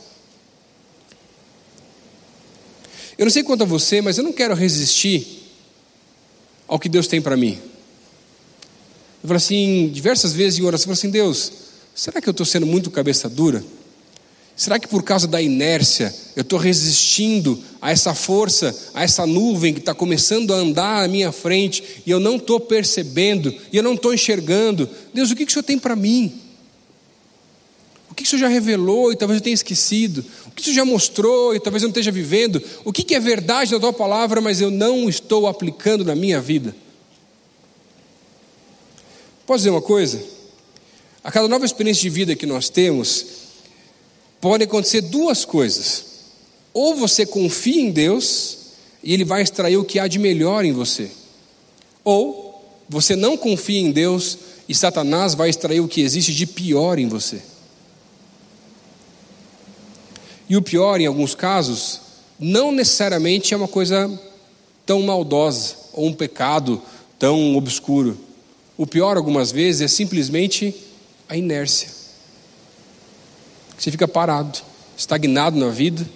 Eu 3.18 3.26
não 3.26 3.32
sei 3.32 3.44
quanto 3.44 3.64
a 3.64 3.66
você, 3.66 4.02
mas 4.02 4.18
eu 4.18 4.24
não 4.24 4.32
quero 4.32 4.54
resistir 4.54 5.26
ao 6.68 6.80
que 6.80 6.88
Deus 6.88 7.08
tem 7.08 7.22
para 7.22 7.36
mim. 7.36 7.60
Eu 9.24 9.28
falo 9.28 9.38
assim, 9.38 9.90
diversas 9.94 10.34
vezes 10.34 10.60
em 10.60 10.64
oração, 10.64 10.84
eu 10.92 10.96
falo 10.96 11.00
assim, 11.00 11.12
Deus, 11.12 11.52
será 11.94 12.22
que 12.22 12.30
eu 12.30 12.32
estou 12.32 12.46
sendo 12.46 12.66
muito 12.66 12.90
cabeça 12.90 13.28
dura? 13.28 13.64
Será 14.56 14.78
que 14.78 14.88
por 14.88 15.02
causa 15.04 15.28
da 15.28 15.42
inércia 15.42 16.14
eu 16.36 16.42
estou 16.42 16.60
resistindo 16.60 17.62
a 17.82 17.92
essa 17.92 18.14
força, 18.14 18.76
a 18.94 19.04
essa 19.04 19.26
nuvem 19.26 19.74
que 19.74 19.80
está 19.80 19.94
começando 19.94 20.54
a 20.54 20.58
andar 20.58 21.04
à 21.04 21.08
minha 21.08 21.32
frente 21.32 22.04
e 22.06 22.12
eu 22.12 22.20
não 22.20 22.36
estou 22.36 22.60
percebendo 22.60 23.54
e 23.72 23.78
eu 23.78 23.84
não 23.84 23.94
estou 23.94 24.14
enxergando? 24.14 24.88
Deus, 25.14 25.32
o 25.32 25.36
que, 25.36 25.46
que 25.46 25.52
o 25.52 25.54
Senhor 25.54 25.64
tem 25.64 25.80
para 25.80 25.96
mim? 25.96 26.40
O 28.10 28.14
que, 28.14 28.24
que 28.24 28.28
o 28.28 28.30
Senhor 28.30 28.42
já 28.42 28.48
revelou 28.50 29.12
e 29.12 29.16
talvez 29.16 29.40
eu 29.40 29.44
tenha 29.44 29.54
esquecido? 29.54 30.24
O 30.46 30.52
que 30.52 30.62
o 30.62 30.66
Senhor 30.66 30.76
já 30.76 30.86
mostrou 30.86 31.56
e 31.56 31.60
talvez 31.60 31.82
eu 31.82 31.88
não 31.88 31.92
esteja 31.92 32.12
vivendo? 32.12 32.62
O 32.84 32.92
que, 32.92 33.04
que 33.04 33.16
é 33.16 33.20
verdade 33.20 33.72
na 33.72 33.80
tua 33.80 33.94
palavra, 33.94 34.42
mas 34.42 34.60
eu 34.60 34.70
não 34.70 35.08
estou 35.08 35.48
aplicando 35.48 36.04
na 36.04 36.14
minha 36.14 36.42
vida? 36.42 36.76
Posso 39.46 39.60
dizer 39.60 39.70
uma 39.70 39.82
coisa? 39.82 40.22
A 41.24 41.32
cada 41.32 41.48
nova 41.48 41.66
experiência 41.66 42.02
de 42.02 42.10
vida 42.10 42.36
que 42.36 42.46
nós 42.46 42.70
temos, 42.70 43.26
podem 44.42 44.66
acontecer 44.66 45.02
duas 45.02 45.46
coisas. 45.46 46.06
Ou 46.74 46.96
você 46.96 47.26
confia 47.26 47.80
em 47.80 47.92
Deus 47.92 48.58
e 49.04 49.14
Ele 49.14 49.24
vai 49.24 49.44
extrair 49.44 49.78
o 49.78 49.86
que 49.86 50.00
há 50.00 50.08
de 50.08 50.18
melhor 50.18 50.66
em 50.66 50.72
você. 50.72 51.12
Ou 52.04 52.66
você 52.90 53.16
não 53.16 53.38
confia 53.38 53.80
em 53.80 53.92
Deus 53.92 54.38
e 54.68 54.74
Satanás 54.74 55.36
vai 55.36 55.50
extrair 55.50 55.80
o 55.80 55.88
que 55.88 56.02
existe 56.02 56.34
de 56.34 56.48
pior 56.48 56.98
em 56.98 57.08
você. 57.08 57.42
E 60.50 60.58
o 60.58 60.62
pior, 60.62 61.00
em 61.00 61.06
alguns 61.06 61.34
casos, 61.34 62.02
não 62.38 62.72
necessariamente 62.72 63.54
é 63.54 63.58
uma 63.58 63.68
coisa 63.68 64.10
tão 64.86 65.02
maldosa 65.04 65.76
ou 65.94 66.08
um 66.08 66.14
pecado 66.14 66.82
tão 67.18 67.56
obscuro. 67.56 68.18
O 68.78 68.88
pior, 68.88 69.16
algumas 69.16 69.52
vezes, 69.52 69.82
é 69.82 69.88
simplesmente 69.88 70.76
a 71.30 71.38
inércia. 71.38 72.01
Você 73.82 73.90
fica 73.90 74.08
parado, 74.08 74.60
estagnado 74.96 75.60
na 75.60 75.70
vida. 75.70 76.08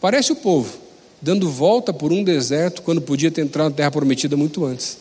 Parece 0.00 0.30
o 0.30 0.36
povo, 0.36 0.78
dando 1.20 1.50
volta 1.50 1.92
por 1.92 2.12
um 2.12 2.22
deserto 2.22 2.82
quando 2.82 3.02
podia 3.02 3.32
ter 3.32 3.40
entrado 3.40 3.70
na 3.70 3.76
terra 3.76 3.90
prometida 3.90 4.36
muito 4.36 4.64
antes. 4.64 4.96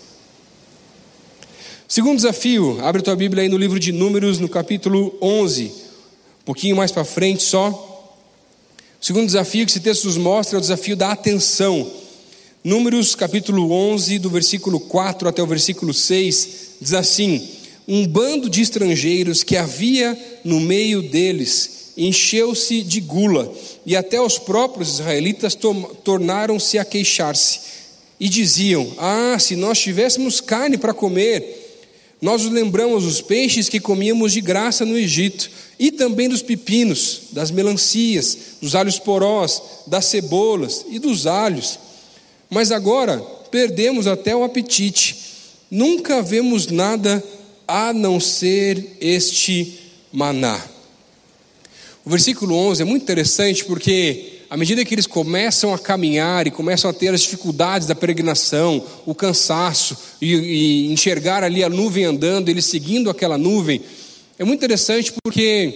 Segundo 1.87 2.15
desafio, 2.15 2.79
abre 2.81 3.03
tua 3.03 3.15
Bíblia 3.15 3.43
aí 3.43 3.49
no 3.49 3.59
livro 3.59 3.79
de 3.79 3.91
Números, 3.91 4.39
no 4.39 4.49
capítulo 4.49 5.15
11, 5.21 5.65
um 5.65 6.45
pouquinho 6.45 6.75
mais 6.75 6.91
para 6.91 7.05
frente 7.05 7.43
só. 7.43 7.69
O 8.99 9.05
segundo 9.05 9.27
desafio 9.27 9.63
que 9.63 9.71
esse 9.71 9.79
texto 9.79 10.05
nos 10.05 10.17
mostra 10.17 10.57
é 10.57 10.57
o 10.57 10.61
desafio 10.61 10.95
da 10.95 11.11
atenção. 11.11 11.91
Números 12.63 13.13
capítulo 13.13 13.71
11, 13.71 14.17
do 14.17 14.31
versículo 14.31 14.79
4 14.79 15.29
até 15.29 15.43
o 15.43 15.47
versículo 15.47 15.93
6, 15.93 16.49
diz 16.81 16.93
assim: 16.93 17.47
Um 17.87 18.07
bando 18.07 18.49
de 18.49 18.63
estrangeiros 18.63 19.43
que 19.43 19.55
havia 19.55 20.17
no 20.43 20.59
meio 20.59 20.99
deles 21.03 21.82
encheu-se 21.97 22.81
de 22.81 22.99
gula, 22.99 23.53
e 23.85 23.95
até 23.95 24.21
os 24.21 24.37
próprios 24.37 24.95
israelitas 24.95 25.57
tornaram-se 26.03 26.77
a 26.77 26.85
queixar-se, 26.85 27.59
e 28.19 28.29
diziam: 28.29 28.91
Ah, 28.97 29.37
se 29.39 29.55
nós 29.55 29.79
tivéssemos 29.79 30.41
carne 30.41 30.77
para 30.77 30.93
comer! 30.93 31.63
nós 32.23 32.41
nos 32.41 32.53
lembramos 32.53 33.03
dos 33.03 33.19
peixes 33.19 33.67
que 33.67 33.81
comíamos 33.81 34.31
de 34.31 34.39
graça 34.39 34.85
no 34.85 34.97
Egito, 34.97 35.51
e 35.77 35.91
também 35.91 36.29
dos 36.29 36.41
pepinos, 36.41 37.23
das 37.33 37.51
melancias, 37.51 38.37
dos 38.61 38.75
alhos 38.75 38.97
porós, 38.97 39.61
das 39.85 40.05
cebolas 40.05 40.85
e 40.89 40.99
dos 40.99 41.27
alhos. 41.27 41.77
Mas 42.49 42.71
agora 42.71 43.19
perdemos 43.51 44.07
até 44.07 44.33
o 44.33 44.45
apetite, 44.45 45.17
nunca 45.69 46.21
vemos 46.21 46.67
nada 46.67 47.21
a 47.67 47.91
não 47.91 48.21
ser 48.21 48.95
este 49.01 49.77
maná. 50.09 50.72
O 52.05 52.09
versículo 52.09 52.53
11 52.55 52.81
é 52.81 52.85
muito 52.85 53.03
interessante 53.03 53.63
porque 53.63 54.41
à 54.49 54.57
medida 54.57 54.83
que 54.83 54.93
eles 54.93 55.07
começam 55.07 55.73
a 55.73 55.79
caminhar 55.79 56.45
e 56.45 56.51
começam 56.51 56.89
a 56.89 56.93
ter 56.93 57.13
as 57.13 57.21
dificuldades 57.21 57.87
da 57.87 57.95
peregrinação, 57.95 58.83
o 59.05 59.15
cansaço 59.15 59.97
e, 60.21 60.33
e 60.33 60.91
enxergar 60.91 61.45
ali 61.45 61.63
a 61.63 61.69
nuvem 61.69 62.03
andando, 62.03 62.49
eles 62.49 62.65
seguindo 62.65 63.09
aquela 63.09 63.37
nuvem, 63.37 63.81
é 64.37 64.43
muito 64.43 64.59
interessante 64.59 65.13
porque 65.23 65.75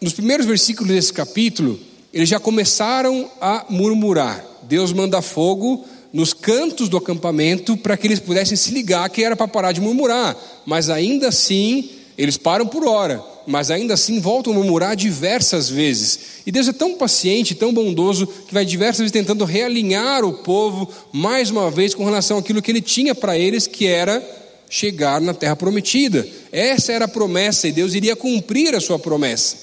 nos 0.00 0.12
primeiros 0.12 0.46
versículos 0.46 0.92
desse 0.92 1.12
capítulo, 1.12 1.78
eles 2.12 2.28
já 2.28 2.40
começaram 2.40 3.30
a 3.40 3.66
murmurar. 3.70 4.44
Deus 4.64 4.92
manda 4.92 5.22
fogo 5.22 5.84
nos 6.12 6.32
cantos 6.32 6.88
do 6.88 6.96
acampamento 6.96 7.76
para 7.76 7.96
que 7.96 8.08
eles 8.08 8.18
pudessem 8.18 8.56
se 8.56 8.72
ligar 8.72 9.08
que 9.10 9.22
era 9.22 9.36
para 9.36 9.46
parar 9.46 9.70
de 9.70 9.80
murmurar, 9.80 10.36
mas 10.66 10.90
ainda 10.90 11.28
assim 11.28 11.88
eles 12.16 12.36
param 12.36 12.66
por 12.66 12.86
hora 12.86 13.34
mas 13.46 13.70
ainda 13.70 13.94
assim 13.94 14.20
voltam 14.20 14.52
a 14.52 14.56
murmurar 14.56 14.96
diversas 14.96 15.68
vezes. 15.68 16.18
E 16.46 16.52
Deus 16.52 16.68
é 16.68 16.72
tão 16.72 16.94
paciente, 16.96 17.54
tão 17.54 17.72
bondoso, 17.72 18.26
que 18.26 18.54
vai 18.54 18.64
diversas 18.64 19.00
vezes 19.00 19.12
tentando 19.12 19.44
realinhar 19.44 20.24
o 20.24 20.32
povo, 20.32 20.88
mais 21.12 21.50
uma 21.50 21.70
vez, 21.70 21.94
com 21.94 22.04
relação 22.04 22.38
àquilo 22.38 22.62
que 22.62 22.70
ele 22.70 22.80
tinha 22.80 23.14
para 23.14 23.38
eles, 23.38 23.66
que 23.66 23.86
era 23.86 24.22
chegar 24.68 25.20
na 25.20 25.34
terra 25.34 25.56
prometida. 25.56 26.26
Essa 26.50 26.92
era 26.92 27.04
a 27.04 27.08
promessa, 27.08 27.68
e 27.68 27.72
Deus 27.72 27.94
iria 27.94 28.16
cumprir 28.16 28.74
a 28.74 28.80
sua 28.80 28.98
promessa. 28.98 29.56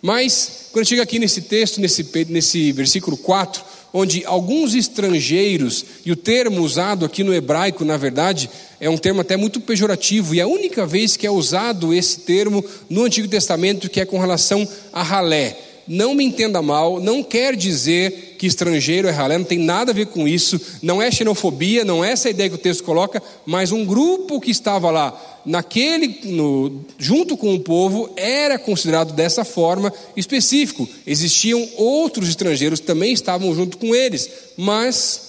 Mas, 0.00 0.68
quando 0.72 0.86
chega 0.86 1.02
aqui 1.02 1.18
nesse 1.18 1.42
texto, 1.42 1.80
nesse, 1.80 2.06
nesse 2.28 2.72
versículo 2.72 3.16
4, 3.16 3.62
onde 3.92 4.24
alguns 4.24 4.74
estrangeiros, 4.74 5.84
e 6.04 6.12
o 6.12 6.16
termo 6.16 6.62
usado 6.62 7.04
aqui 7.04 7.24
no 7.24 7.34
hebraico, 7.34 7.84
na 7.84 7.96
verdade, 7.96 8.48
é 8.80 8.88
um 8.88 8.96
termo 8.96 9.20
até 9.20 9.36
muito 9.36 9.60
pejorativo, 9.60 10.34
e 10.34 10.40
a 10.40 10.46
única 10.46 10.86
vez 10.86 11.16
que 11.16 11.26
é 11.26 11.30
usado 11.30 11.92
esse 11.92 12.20
termo 12.20 12.64
no 12.88 13.04
Antigo 13.04 13.28
Testamento 13.28 13.88
que 13.88 14.00
é 14.00 14.04
com 14.04 14.18
relação 14.18 14.66
a 14.92 15.02
ralé. 15.02 15.56
Não 15.86 16.14
me 16.14 16.22
entenda 16.22 16.60
mal, 16.60 17.00
não 17.00 17.22
quer 17.22 17.56
dizer 17.56 18.36
que 18.38 18.46
estrangeiro 18.46 19.08
é 19.08 19.10
ralé, 19.10 19.38
não 19.38 19.44
tem 19.44 19.58
nada 19.58 19.90
a 19.90 19.94
ver 19.94 20.06
com 20.06 20.28
isso, 20.28 20.60
não 20.82 21.00
é 21.00 21.10
xenofobia, 21.10 21.82
não 21.82 22.04
é 22.04 22.12
essa 22.12 22.28
a 22.28 22.30
ideia 22.30 22.50
que 22.50 22.56
o 22.56 22.58
texto 22.58 22.84
coloca, 22.84 23.22
mas 23.46 23.72
um 23.72 23.86
grupo 23.86 24.38
que 24.38 24.50
estava 24.50 24.90
lá, 24.90 25.40
naquele, 25.46 26.20
no, 26.24 26.84
junto 26.98 27.38
com 27.38 27.54
o 27.54 27.60
povo, 27.60 28.10
era 28.16 28.58
considerado 28.58 29.14
dessa 29.14 29.46
forma 29.46 29.90
específico. 30.14 30.86
Existiam 31.06 31.66
outros 31.76 32.28
estrangeiros 32.28 32.80
que 32.80 32.86
também 32.86 33.14
estavam 33.14 33.54
junto 33.54 33.78
com 33.78 33.94
eles, 33.94 34.28
mas 34.58 35.22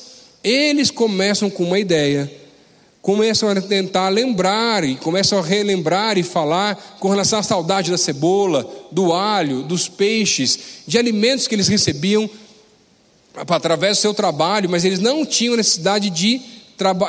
eles 0.43 0.91
começam 0.91 1.49
com 1.49 1.63
uma 1.63 1.79
ideia 1.79 2.29
começam 3.01 3.49
a 3.49 3.61
tentar 3.61 4.09
lembrar 4.09 4.83
e 4.83 4.95
começam 4.95 5.39
a 5.39 5.41
relembrar 5.41 6.17
e 6.17 6.23
falar 6.23 6.97
com 6.99 7.09
relação 7.09 7.39
à 7.39 7.43
saudade 7.43 7.91
da 7.91 7.97
cebola, 7.97 8.69
do 8.91 9.13
alho, 9.13 9.63
dos 9.63 9.87
peixes, 9.87 10.59
de 10.85 10.97
alimentos 10.97 11.47
que 11.47 11.55
eles 11.55 11.67
recebiam 11.67 12.29
através 13.35 13.97
do 13.97 14.01
seu 14.01 14.13
trabalho, 14.13 14.69
mas 14.69 14.83
eles 14.83 14.99
não 14.99 15.25
tinham 15.25 15.55
necessidade 15.55 16.09
de, 16.09 16.41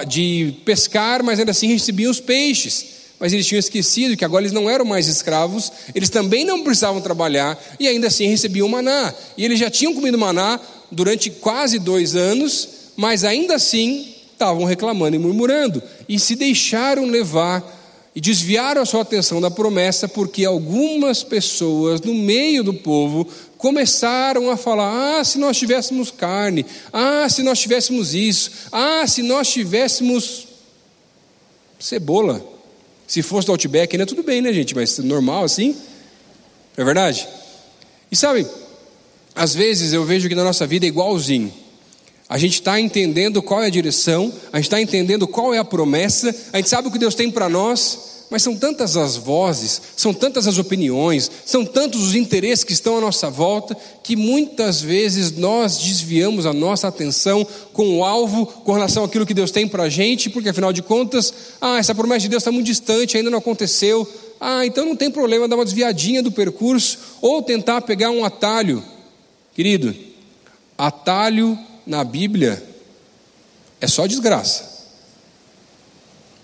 de 0.06 0.54
pescar, 0.64 1.22
mas 1.24 1.38
ainda 1.38 1.50
assim 1.50 1.66
recebiam 1.68 2.10
os 2.10 2.20
peixes. 2.20 3.00
Mas 3.18 3.32
eles 3.32 3.46
tinham 3.46 3.58
esquecido 3.58 4.16
que 4.16 4.24
agora 4.24 4.42
eles 4.42 4.52
não 4.52 4.70
eram 4.70 4.84
mais 4.84 5.06
escravos, 5.06 5.70
eles 5.94 6.08
também 6.08 6.44
não 6.44 6.62
precisavam 6.62 7.02
trabalhar 7.02 7.58
e 7.78 7.86
ainda 7.86 8.06
assim 8.06 8.26
recebiam 8.26 8.68
maná. 8.68 9.12
E 9.36 9.44
eles 9.44 9.58
já 9.58 9.68
tinham 9.68 9.94
comido 9.94 10.16
maná 10.16 10.58
durante 10.90 11.30
quase 11.30 11.78
dois 11.78 12.14
anos, 12.16 12.68
mas 12.96 13.24
ainda 13.24 13.56
assim 13.56 14.14
estavam 14.40 14.64
reclamando 14.64 15.14
e 15.14 15.18
murmurando 15.18 15.82
e 16.08 16.18
se 16.18 16.34
deixaram 16.34 17.04
levar 17.04 17.78
e 18.16 18.20
desviaram 18.20 18.80
a 18.80 18.86
sua 18.86 19.02
atenção 19.02 19.38
da 19.38 19.50
promessa 19.50 20.08
porque 20.08 20.46
algumas 20.46 21.22
pessoas 21.22 22.00
no 22.00 22.14
meio 22.14 22.64
do 22.64 22.72
povo 22.72 23.28
começaram 23.58 24.50
a 24.50 24.56
falar: 24.56 25.18
ah, 25.18 25.24
se 25.24 25.38
nós 25.38 25.58
tivéssemos 25.58 26.10
carne, 26.10 26.64
ah, 26.90 27.28
se 27.28 27.42
nós 27.42 27.60
tivéssemos 27.60 28.14
isso, 28.14 28.50
ah, 28.72 29.06
se 29.06 29.22
nós 29.22 29.48
tivéssemos 29.50 30.48
cebola. 31.78 32.44
Se 33.06 33.22
fosse 33.22 33.46
do 33.46 33.52
Outback, 33.52 33.94
ainda 33.94 34.06
tudo 34.06 34.22
bem, 34.22 34.40
né, 34.40 34.52
gente? 34.52 34.74
Mas 34.74 34.96
normal 34.98 35.44
assim, 35.44 35.76
é 36.76 36.84
verdade? 36.84 37.28
E 38.10 38.16
sabe, 38.16 38.46
às 39.34 39.52
vezes 39.52 39.92
eu 39.92 40.04
vejo 40.04 40.28
que 40.28 40.34
na 40.34 40.44
nossa 40.44 40.66
vida 40.66 40.86
é 40.86 40.88
igualzinho. 40.88 41.52
A 42.30 42.38
gente 42.38 42.54
está 42.54 42.80
entendendo 42.80 43.42
qual 43.42 43.60
é 43.60 43.66
a 43.66 43.70
direção, 43.70 44.32
a 44.52 44.58
gente 44.58 44.66
está 44.66 44.80
entendendo 44.80 45.26
qual 45.26 45.52
é 45.52 45.58
a 45.58 45.64
promessa, 45.64 46.32
a 46.52 46.58
gente 46.58 46.68
sabe 46.68 46.86
o 46.86 46.90
que 46.92 46.98
Deus 46.98 47.16
tem 47.16 47.28
para 47.28 47.48
nós, 47.48 48.26
mas 48.30 48.40
são 48.40 48.54
tantas 48.54 48.96
as 48.96 49.16
vozes, 49.16 49.82
são 49.96 50.14
tantas 50.14 50.46
as 50.46 50.56
opiniões, 50.56 51.28
são 51.44 51.64
tantos 51.64 52.00
os 52.00 52.14
interesses 52.14 52.62
que 52.62 52.72
estão 52.72 52.98
à 52.98 53.00
nossa 53.00 53.28
volta, 53.28 53.76
que 54.04 54.14
muitas 54.14 54.80
vezes 54.80 55.32
nós 55.32 55.76
desviamos 55.76 56.46
a 56.46 56.52
nossa 56.52 56.86
atenção 56.86 57.44
com 57.72 57.98
o 57.98 58.04
alvo 58.04 58.46
com 58.46 58.74
relação 58.74 59.02
àquilo 59.02 59.26
que 59.26 59.34
Deus 59.34 59.50
tem 59.50 59.66
para 59.66 59.82
a 59.82 59.88
gente, 59.88 60.30
porque 60.30 60.50
afinal 60.50 60.72
de 60.72 60.82
contas, 60.82 61.34
ah, 61.60 61.78
essa 61.78 61.96
promessa 61.96 62.20
de 62.20 62.28
Deus 62.28 62.44
está 62.44 62.52
muito 62.52 62.66
distante, 62.66 63.16
ainda 63.16 63.28
não 63.28 63.38
aconteceu, 63.38 64.08
ah, 64.40 64.64
então 64.64 64.86
não 64.86 64.94
tem 64.94 65.10
problema 65.10 65.48
dar 65.48 65.56
uma 65.56 65.64
desviadinha 65.64 66.22
do 66.22 66.30
percurso, 66.30 66.96
ou 67.20 67.42
tentar 67.42 67.80
pegar 67.80 68.12
um 68.12 68.24
atalho. 68.24 68.84
Querido, 69.52 69.92
atalho 70.78 71.58
na 71.90 72.04
Bíblia 72.04 72.62
é 73.80 73.88
só 73.88 74.06
desgraça. 74.06 74.70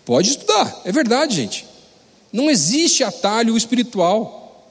Pode 0.05 0.31
estudar, 0.31 0.83
é 0.85 0.91
verdade, 0.91 1.37
gente. 1.37 1.65
Não 2.33 2.51
existe 2.51 3.05
atalho 3.05 3.57
espiritual. 3.57 4.69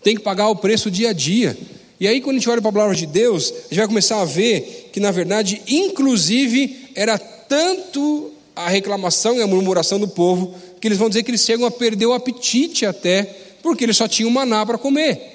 Tem 0.00 0.14
que 0.14 0.22
pagar 0.22 0.48
o 0.48 0.54
preço 0.54 0.92
dia 0.92 1.10
a 1.10 1.12
dia. 1.12 1.58
E 1.98 2.06
aí, 2.06 2.20
quando 2.20 2.36
a 2.36 2.38
gente 2.38 2.48
olha 2.48 2.60
para 2.60 2.70
a 2.70 2.72
palavra 2.72 2.94
de 2.94 3.04
Deus, 3.04 3.50
a 3.50 3.62
gente 3.62 3.76
vai 3.78 3.88
começar 3.88 4.20
a 4.20 4.24
ver 4.24 4.90
que, 4.92 5.00
na 5.00 5.10
verdade, 5.10 5.60
inclusive, 5.66 6.90
era 6.94 7.18
tanto 7.18 8.30
a 8.54 8.68
reclamação 8.68 9.38
e 9.38 9.42
a 9.42 9.46
murmuração 9.46 9.98
do 9.98 10.06
povo, 10.06 10.54
que 10.80 10.86
eles 10.86 10.98
vão 10.98 11.08
dizer 11.08 11.24
que 11.24 11.32
eles 11.32 11.44
chegam 11.44 11.66
a 11.66 11.70
perder 11.70 12.06
o 12.06 12.12
apetite 12.12 12.86
até, 12.86 13.24
porque 13.60 13.82
eles 13.82 13.96
só 13.96 14.06
tinham 14.06 14.30
maná 14.30 14.64
para 14.64 14.78
comer. 14.78 15.33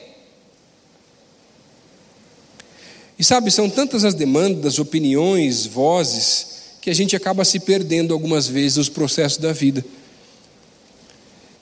E 3.19 3.23
sabe, 3.23 3.51
são 3.51 3.69
tantas 3.69 4.05
as 4.05 4.13
demandas, 4.13 4.79
opiniões, 4.79 5.65
vozes, 5.65 6.47
que 6.79 6.89
a 6.89 6.95
gente 6.95 7.17
acaba 7.17 7.43
se 7.43 7.59
perdendo 7.59 8.13
algumas 8.13 8.47
vezes 8.47 8.77
nos 8.77 8.87
processos 8.87 9.37
da 9.37 9.51
vida. 9.51 9.83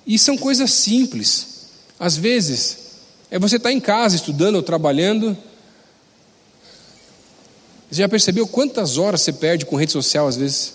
E 0.06 0.20
são 0.20 0.38
coisas 0.38 0.72
simples. 0.72 1.48
Às 2.00 2.16
vezes, 2.16 2.78
é 3.32 3.40
você 3.40 3.56
estar 3.56 3.70
tá 3.70 3.74
em 3.74 3.80
casa 3.80 4.16
estudando 4.16 4.58
ou 4.58 4.62
trabalhando. 4.62 5.36
Você 7.90 8.02
já 8.04 8.08
percebeu 8.08 8.46
quantas 8.48 9.00
horas 9.00 9.22
você 9.22 9.34
perde 9.34 9.66
com 9.66 9.76
rede 9.76 9.92
social 9.92 10.28
às 10.28 10.38
vezes? 10.38 10.74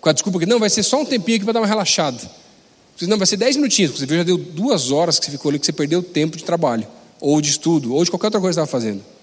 Com 0.00 0.08
a 0.08 0.12
desculpa 0.12 0.38
que 0.38 0.46
não, 0.46 0.58
vai 0.58 0.70
ser 0.70 0.82
só 0.82 1.02
um 1.02 1.04
tempinho 1.04 1.36
aqui 1.36 1.44
para 1.44 1.52
dar 1.52 1.60
uma 1.60 1.66
relaxada. 1.66 2.18
Não, 3.02 3.18
vai 3.18 3.26
ser 3.26 3.36
dez 3.36 3.54
minutinhos, 3.56 3.90
porque 3.92 4.06
você 4.06 4.16
já 4.16 4.22
deu 4.22 4.38
duas 4.38 4.90
horas 4.90 5.18
que 5.18 5.26
você 5.26 5.32
ficou 5.32 5.50
ali, 5.50 5.58
que 5.58 5.66
você 5.66 5.72
perdeu 5.72 6.02
tempo 6.02 6.38
de 6.38 6.44
trabalho, 6.44 6.88
ou 7.20 7.38
de 7.42 7.50
estudo, 7.50 7.94
ou 7.94 8.02
de 8.02 8.10
qualquer 8.10 8.28
outra 8.28 8.40
coisa 8.40 8.58
que 8.58 8.64
estava 8.64 8.82
fazendo. 8.82 9.15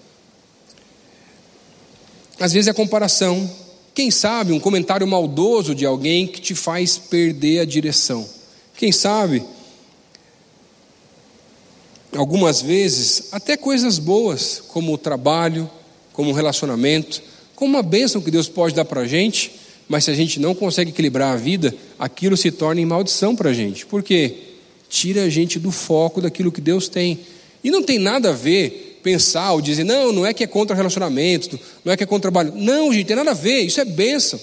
Às 2.38 2.52
vezes 2.52 2.68
é 2.68 2.72
comparação. 2.72 3.50
Quem 3.94 4.10
sabe 4.10 4.52
um 4.52 4.60
comentário 4.60 5.06
maldoso 5.06 5.74
de 5.74 5.86
alguém 5.86 6.26
que 6.26 6.40
te 6.40 6.54
faz 6.54 6.98
perder 6.98 7.60
a 7.60 7.64
direção. 7.64 8.28
Quem 8.76 8.90
sabe, 8.90 9.42
algumas 12.16 12.60
vezes, 12.60 13.28
até 13.30 13.56
coisas 13.56 13.98
boas, 13.98 14.62
como 14.68 14.92
o 14.92 14.98
trabalho, 14.98 15.70
como 16.12 16.30
o 16.30 16.34
relacionamento, 16.34 17.22
como 17.54 17.74
uma 17.74 17.82
bênção 17.82 18.20
que 18.20 18.30
Deus 18.30 18.48
pode 18.48 18.74
dar 18.74 18.84
para 18.84 19.02
a 19.02 19.06
gente, 19.06 19.52
mas 19.88 20.04
se 20.04 20.10
a 20.10 20.14
gente 20.14 20.40
não 20.40 20.54
consegue 20.54 20.90
equilibrar 20.90 21.32
a 21.32 21.36
vida, 21.36 21.74
aquilo 21.98 22.36
se 22.36 22.50
torna 22.50 22.80
em 22.80 22.86
maldição 22.86 23.36
para 23.36 23.50
a 23.50 23.52
gente. 23.52 23.86
Por 23.86 24.02
quê? 24.02 24.34
Tira 24.88 25.22
a 25.22 25.28
gente 25.28 25.58
do 25.58 25.70
foco 25.70 26.20
daquilo 26.20 26.50
que 26.50 26.60
Deus 26.60 26.88
tem. 26.88 27.20
E 27.62 27.70
não 27.70 27.82
tem 27.82 27.98
nada 27.98 28.30
a 28.30 28.32
ver 28.32 28.83
pensar 29.04 29.52
ou 29.52 29.60
dizer, 29.60 29.84
não, 29.84 30.12
não 30.12 30.26
é 30.26 30.32
que 30.32 30.42
é 30.42 30.46
contra 30.46 30.74
relacionamento, 30.74 31.60
não 31.84 31.92
é 31.92 31.96
que 31.96 32.02
é 32.02 32.06
contra 32.06 32.32
trabalho. 32.32 32.54
Não, 32.56 32.90
gente, 32.90 33.06
tem 33.06 33.14
nada 33.14 33.32
a 33.32 33.34
ver, 33.34 33.60
isso 33.60 33.78
é 33.78 33.84
bênção. 33.84 34.40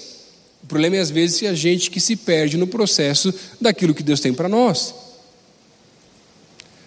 O 0.63 0.67
problema 0.67 0.95
é 0.97 0.99
às 0.99 1.09
vezes 1.09 1.41
a 1.43 1.55
gente 1.55 1.89
que 1.89 1.99
se 1.99 2.15
perde 2.15 2.55
no 2.55 2.67
processo 2.67 3.33
daquilo 3.59 3.95
que 3.95 4.03
Deus 4.03 4.19
tem 4.19 4.31
para 4.31 4.47
nós. 4.47 4.93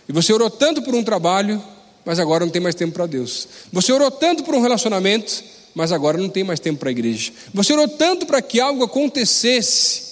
E 0.08 0.12
você 0.12 0.32
orou 0.32 0.48
tanto 0.48 0.82
por 0.82 0.94
um 0.94 1.02
trabalho, 1.02 1.60
mas 2.04 2.20
agora 2.20 2.44
não 2.44 2.52
tem 2.52 2.62
mais 2.62 2.76
tempo 2.76 2.92
para 2.92 3.06
Deus. 3.06 3.48
Você 3.72 3.92
orou 3.92 4.10
tanto 4.10 4.44
por 4.44 4.54
um 4.54 4.60
relacionamento, 4.60 5.42
mas 5.74 5.90
agora 5.90 6.16
não 6.16 6.28
tem 6.28 6.44
mais 6.44 6.60
tempo 6.60 6.78
para 6.78 6.90
a 6.90 6.92
igreja. 6.92 7.32
Você 7.52 7.72
orou 7.72 7.88
tanto 7.88 8.24
para 8.24 8.40
que 8.40 8.60
algo 8.60 8.84
acontecesse, 8.84 10.02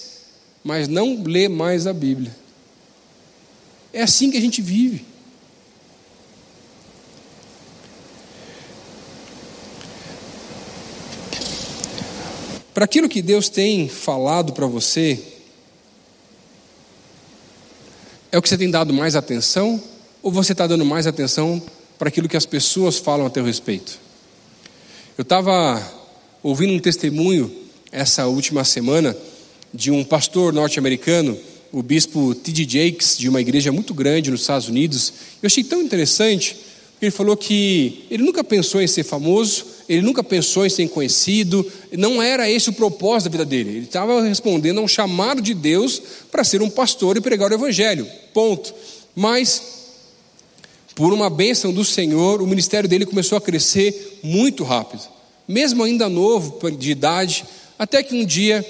mas 0.61 0.89
não 0.89 1.23
lê 1.23 1.47
mais 1.47 1.87
a 1.87 1.93
Bíblia. 1.93 2.35
É 3.93 4.01
assim 4.01 4.29
que 4.29 4.37
a 4.37 4.41
gente 4.41 4.61
vive. 4.61 5.12
Para 12.73 12.85
aquilo 12.85 13.07
que 13.07 13.21
Deus 13.21 13.49
tem 13.49 13.87
falado 13.87 14.51
para 14.51 14.65
você, 14.65 15.19
é 18.31 18.37
o 18.37 18.41
que 18.41 18.49
você 18.49 18.57
tem 18.57 18.71
dado 18.71 18.91
mais 18.91 19.15
atenção? 19.15 19.81
Ou 20.23 20.31
você 20.31 20.53
está 20.53 20.65
dando 20.65 20.83
mais 20.83 21.05
atenção 21.05 21.61
para 21.99 22.07
aquilo 22.07 22.27
que 22.27 22.35
as 22.35 22.47
pessoas 22.47 22.97
falam 22.97 23.27
a 23.27 23.29
teu 23.29 23.43
respeito? 23.43 23.99
Eu 25.15 25.21
estava 25.21 25.79
ouvindo 26.41 26.73
um 26.73 26.79
testemunho 26.79 27.55
essa 27.91 28.25
última 28.25 28.63
semana 28.63 29.15
de 29.71 29.91
um 29.91 30.03
pastor 30.03 30.51
norte-americano, 30.51 31.37
o 31.71 31.83
bispo 31.83 32.33
T.D. 32.33 32.63
Jakes, 32.63 33.15
de 33.15 33.29
uma 33.29 33.39
igreja 33.39 33.71
muito 33.71 33.93
grande 33.93 34.31
nos 34.31 34.41
Estados 34.41 34.67
Unidos. 34.67 35.13
Eu 35.43 35.47
achei 35.47 35.63
tão 35.63 35.79
interessante, 35.79 36.55
porque 36.93 37.05
ele 37.05 37.11
falou 37.11 37.37
que 37.37 38.05
ele 38.09 38.23
nunca 38.23 38.43
pensou 38.43 38.81
em 38.81 38.87
ser 38.87 39.03
famoso, 39.03 39.72
ele 39.87 40.01
nunca 40.01 40.23
pensou 40.23 40.65
em 40.65 40.69
ser 40.69 40.87
conhecido, 40.87 41.69
não 41.91 42.21
era 42.21 42.49
esse 42.49 42.69
o 42.69 42.73
propósito 42.73 43.29
da 43.29 43.31
vida 43.31 43.45
dele. 43.45 43.69
Ele 43.69 43.85
estava 43.85 44.21
respondendo 44.21 44.79
a 44.79 44.81
um 44.81 44.87
chamado 44.87 45.41
de 45.41 45.53
Deus 45.53 46.01
para 46.31 46.43
ser 46.43 46.61
um 46.61 46.69
pastor 46.69 47.17
e 47.17 47.21
pregar 47.21 47.51
o 47.51 47.53
evangelho. 47.53 48.07
Ponto. 48.33 48.73
Mas, 49.15 49.61
por 50.95 51.13
uma 51.13 51.29
bênção 51.29 51.73
do 51.73 51.83
Senhor, 51.83 52.41
o 52.41 52.47
ministério 52.47 52.89
dele 52.89 53.05
começou 53.05 53.37
a 53.37 53.41
crescer 53.41 54.19
muito 54.23 54.63
rápido. 54.63 55.03
Mesmo 55.47 55.83
ainda 55.83 56.07
novo, 56.07 56.59
de 56.71 56.91
idade, 56.91 57.45
até 57.77 58.01
que 58.01 58.15
um 58.15 58.25
dia, 58.25 58.65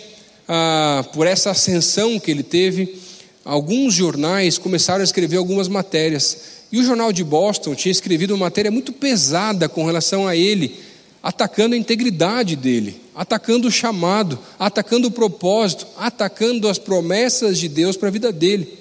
ah, 0.47 1.05
por 1.13 1.27
essa 1.27 1.51
ascensão 1.51 2.19
que 2.19 2.31
ele 2.31 2.43
teve, 2.43 2.97
alguns 3.45 3.93
jornais 3.93 4.57
começaram 4.57 5.01
a 5.01 5.03
escrever 5.03 5.37
algumas 5.37 5.67
matérias. 5.67 6.53
E 6.71 6.79
o 6.79 6.83
jornal 6.83 7.13
de 7.13 7.23
Boston 7.23 7.75
tinha 7.75 7.91
escrevido 7.91 8.33
uma 8.33 8.45
matéria 8.45 8.71
muito 8.71 8.91
pesada 8.91 9.69
com 9.69 9.85
relação 9.85 10.27
a 10.27 10.35
ele, 10.35 10.75
atacando 11.23 11.73
a 11.73 11.77
integridade 11.77 12.57
dele, 12.57 13.01
atacando 13.15 13.69
o 13.69 13.71
chamado, 13.71 14.37
atacando 14.59 15.07
o 15.07 15.11
propósito, 15.11 15.87
atacando 15.97 16.67
as 16.67 16.77
promessas 16.77 17.57
de 17.57 17.69
Deus 17.69 17.95
para 17.95 18.09
a 18.09 18.11
vida 18.11 18.29
dele. 18.29 18.77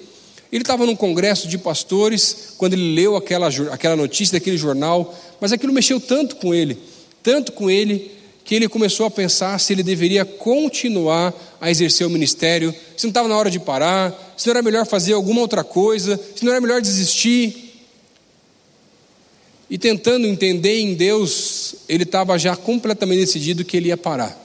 Ele 0.51 0.61
estava 0.61 0.85
num 0.85 0.95
congresso 0.95 1.47
de 1.47 1.57
pastores 1.57 2.53
quando 2.57 2.73
ele 2.73 2.93
leu 2.93 3.15
aquela, 3.15 3.47
aquela 3.71 3.95
notícia 3.95 4.37
daquele 4.37 4.57
jornal, 4.57 5.17
mas 5.39 5.53
aquilo 5.53 5.71
mexeu 5.71 6.01
tanto 6.01 6.35
com 6.35 6.53
ele, 6.53 6.77
tanto 7.23 7.53
com 7.53 7.71
ele, 7.71 8.11
que 8.43 8.53
ele 8.53 8.67
começou 8.67 9.05
a 9.05 9.11
pensar 9.11 9.57
se 9.57 9.71
ele 9.71 9.81
deveria 9.81 10.25
continuar 10.25 11.33
a 11.61 11.71
exercer 11.71 12.05
o 12.05 12.09
ministério, 12.09 12.75
se 12.97 13.05
não 13.05 13.09
estava 13.09 13.29
na 13.29 13.37
hora 13.37 13.49
de 13.49 13.57
parar, 13.57 14.35
se 14.35 14.47
não 14.47 14.51
era 14.51 14.61
melhor 14.61 14.85
fazer 14.85 15.13
alguma 15.13 15.39
outra 15.39 15.63
coisa, 15.63 16.19
se 16.35 16.43
não 16.43 16.51
era 16.51 16.59
melhor 16.59 16.81
desistir 16.81 17.62
e 19.69 19.77
tentando 19.77 20.27
entender 20.27 20.79
em 20.79 20.93
Deus, 20.93 21.75
ele 21.87 22.03
estava 22.03 22.37
já 22.37 22.55
completamente 22.55 23.19
decidido 23.19 23.65
que 23.65 23.77
ele 23.77 23.87
ia 23.87 23.97
parar, 23.97 24.37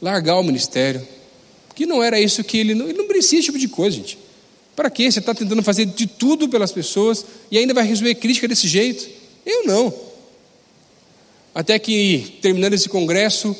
largar 0.00 0.38
o 0.38 0.42
ministério, 0.42 1.06
que 1.74 1.86
não 1.86 2.02
era 2.02 2.20
isso 2.20 2.42
que 2.42 2.58
ele 2.58 2.74
não, 2.74 2.88
ele 2.88 2.98
não 2.98 3.06
merecia 3.06 3.38
esse 3.38 3.46
tipo 3.46 3.58
de 3.58 3.68
coisa, 3.68 3.96
gente. 3.96 4.18
Para 4.74 4.88
que 4.90 5.10
você 5.10 5.18
está 5.18 5.34
tentando 5.34 5.62
fazer 5.62 5.84
de 5.86 6.06
tudo 6.06 6.48
pelas 6.48 6.72
pessoas 6.72 7.24
e 7.50 7.58
ainda 7.58 7.74
vai 7.74 7.86
receber 7.86 8.14
crítica 8.14 8.48
desse 8.48 8.66
jeito? 8.66 9.08
Eu 9.44 9.66
não. 9.66 9.92
Até 11.54 11.78
que, 11.78 12.38
terminando 12.40 12.72
esse 12.72 12.88
congresso, 12.88 13.54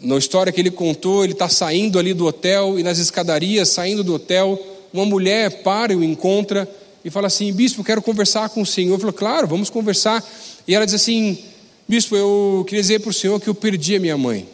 na 0.00 0.16
história 0.16 0.52
que 0.52 0.60
ele 0.60 0.70
contou, 0.70 1.22
ele 1.22 1.34
está 1.34 1.48
saindo 1.48 1.98
ali 1.98 2.14
do 2.14 2.26
hotel 2.26 2.78
e 2.78 2.82
nas 2.82 2.98
escadarias, 2.98 3.68
saindo 3.68 4.02
do 4.02 4.14
hotel, 4.14 4.58
uma 4.92 5.04
mulher 5.04 5.62
para 5.62 5.92
e 5.92 5.96
o 5.96 6.02
encontra 6.02 6.68
e 7.04 7.10
fala 7.10 7.26
assim: 7.26 7.52
Bispo, 7.52 7.82
quero 7.82 8.00
conversar 8.00 8.48
com 8.48 8.62
o 8.62 8.66
senhor. 8.66 8.94
Eu 8.94 8.98
falo, 8.98 9.12
claro, 9.12 9.46
vamos 9.46 9.70
conversar. 9.70 10.24
E 10.66 10.74
ela 10.74 10.84
diz 10.84 10.94
assim: 10.94 11.38
Bispo, 11.88 12.16
eu 12.16 12.64
queria 12.66 12.80
dizer 12.80 13.00
para 13.00 13.10
o 13.10 13.12
senhor 13.12 13.40
que 13.40 13.48
eu 13.48 13.54
perdi 13.54 13.96
a 13.96 14.00
minha 14.00 14.16
mãe. 14.16 14.48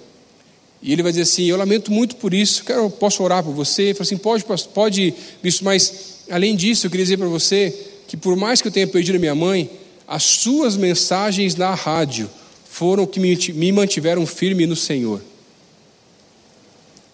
E 0.81 0.93
ele 0.93 1.03
vai 1.03 1.13
dizer 1.13 1.23
assim: 1.23 1.45
Eu 1.45 1.57
lamento 1.57 1.93
muito 1.93 2.17
por 2.17 2.33
isso, 2.33 2.65
quero, 2.65 2.89
posso 2.91 3.23
orar 3.23 3.43
por 3.43 3.53
você? 3.53 3.83
Ele 3.85 3.95
fala 3.95 4.05
assim: 4.05 4.17
Pode, 4.17 4.45
pode, 4.73 5.15
bispo, 5.43 5.65
mas 5.65 6.25
além 6.31 6.57
disso, 6.57 6.87
eu 6.87 6.91
queria 6.91 7.05
dizer 7.05 7.17
para 7.17 7.29
você 7.29 7.75
que 8.07 8.17
por 8.17 8.37
mais 8.37 8.63
que 8.63 8.69
eu 8.69 8.73
tenha 8.73 8.87
perdido 8.87 9.17
a 9.17 9.19
minha 9.19 9.35
mãe, 9.35 9.71
as 10.07 10.23
suas 10.23 10.77
mensagens 10.77 11.55
na 11.55 11.75
rádio 11.75 12.31
foram 12.65 13.07
que 13.07 13.21
me, 13.21 13.37
me 13.53 13.73
mantiveram 13.73 14.25
firme 14.25 14.67
no 14.67 14.77
Senhor. 14.77 15.21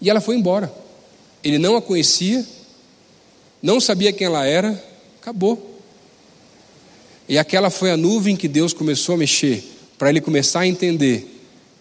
E 0.01 0.11
ela 0.11 0.21
foi 0.21 0.37
embora. 0.37 0.73
Ele 1.43 1.59
não 1.59 1.77
a 1.77 1.83
conhecia, 1.83 2.45
não 3.63 3.81
sabia 3.81 4.13
quem 4.13 4.27
ela 4.27 4.47
era, 4.47 4.83
Acabou. 5.25 5.81
E 7.27 7.39
aquela 7.39 7.71
foi 7.71 7.91
a 7.91 7.97
nuvem 7.97 8.37
que 8.37 8.47
Deus 8.47 8.75
começou 8.75 9.15
a 9.15 9.17
mexer, 9.17 9.65
para 9.97 10.11
ele 10.11 10.21
começar 10.21 10.61
a 10.61 10.67
entender 10.67 11.27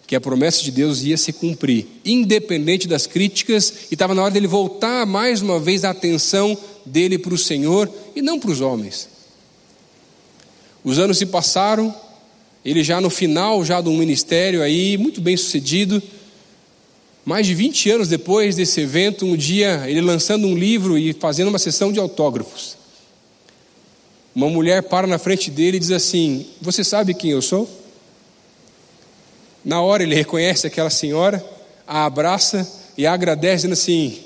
que 0.06 0.16
a 0.16 0.20
promessa 0.20 0.62
de 0.62 0.70
Deus 0.70 1.02
ia 1.02 1.18
se 1.18 1.30
cumprir, 1.30 1.86
independente 2.06 2.88
das 2.88 3.06
críticas, 3.06 3.70
e 3.90 3.94
estava 3.94 4.14
na 4.14 4.22
hora 4.22 4.30
dele 4.30 4.46
voltar 4.46 5.04
mais 5.04 5.42
uma 5.42 5.60
vez 5.60 5.84
a 5.84 5.90
atenção 5.90 6.56
dele 6.86 7.18
para 7.18 7.34
o 7.34 7.38
Senhor 7.38 7.92
e 8.16 8.22
não 8.22 8.40
para 8.40 8.50
os 8.50 8.62
homens. 8.62 9.10
Os 10.82 10.98
anos 10.98 11.18
se 11.18 11.26
passaram, 11.26 11.94
ele 12.64 12.82
já 12.82 12.98
no 12.98 13.10
final 13.10 13.62
já 13.62 13.82
de 13.82 13.90
um 13.90 13.98
ministério 13.98 14.62
aí, 14.62 14.96
muito 14.96 15.20
bem 15.20 15.36
sucedido, 15.36 16.02
mais 17.26 17.46
de 17.46 17.54
20 17.54 17.90
anos 17.90 18.08
depois 18.08 18.56
desse 18.56 18.80
evento, 18.80 19.26
um 19.26 19.36
dia 19.36 19.84
ele 19.86 20.00
lançando 20.00 20.46
um 20.46 20.56
livro 20.56 20.96
e 20.96 21.12
fazendo 21.12 21.48
uma 21.48 21.58
sessão 21.58 21.92
de 21.92 22.00
autógrafos. 22.00 22.82
Uma 24.34 24.50
mulher 24.50 24.82
para 24.82 25.06
na 25.06 25.18
frente 25.18 25.50
dele 25.50 25.76
e 25.76 25.80
diz 25.80 25.92
assim: 25.92 26.46
Você 26.60 26.82
sabe 26.82 27.14
quem 27.14 27.30
eu 27.30 27.40
sou? 27.40 27.68
Na 29.64 29.80
hora 29.80 30.02
ele 30.02 30.14
reconhece 30.14 30.66
aquela 30.66 30.90
senhora, 30.90 31.44
a 31.86 32.04
abraça 32.04 32.70
e 32.98 33.06
a 33.06 33.12
agradece, 33.12 33.56
dizendo 33.56 33.72
assim: 33.74 34.18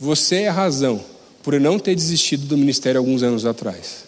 Você 0.00 0.42
é 0.42 0.48
a 0.48 0.52
razão 0.52 1.02
por 1.42 1.54
eu 1.54 1.60
não 1.60 1.78
ter 1.78 1.94
desistido 1.94 2.46
do 2.46 2.56
ministério 2.56 2.98
alguns 2.98 3.22
anos 3.22 3.46
atrás. 3.46 4.04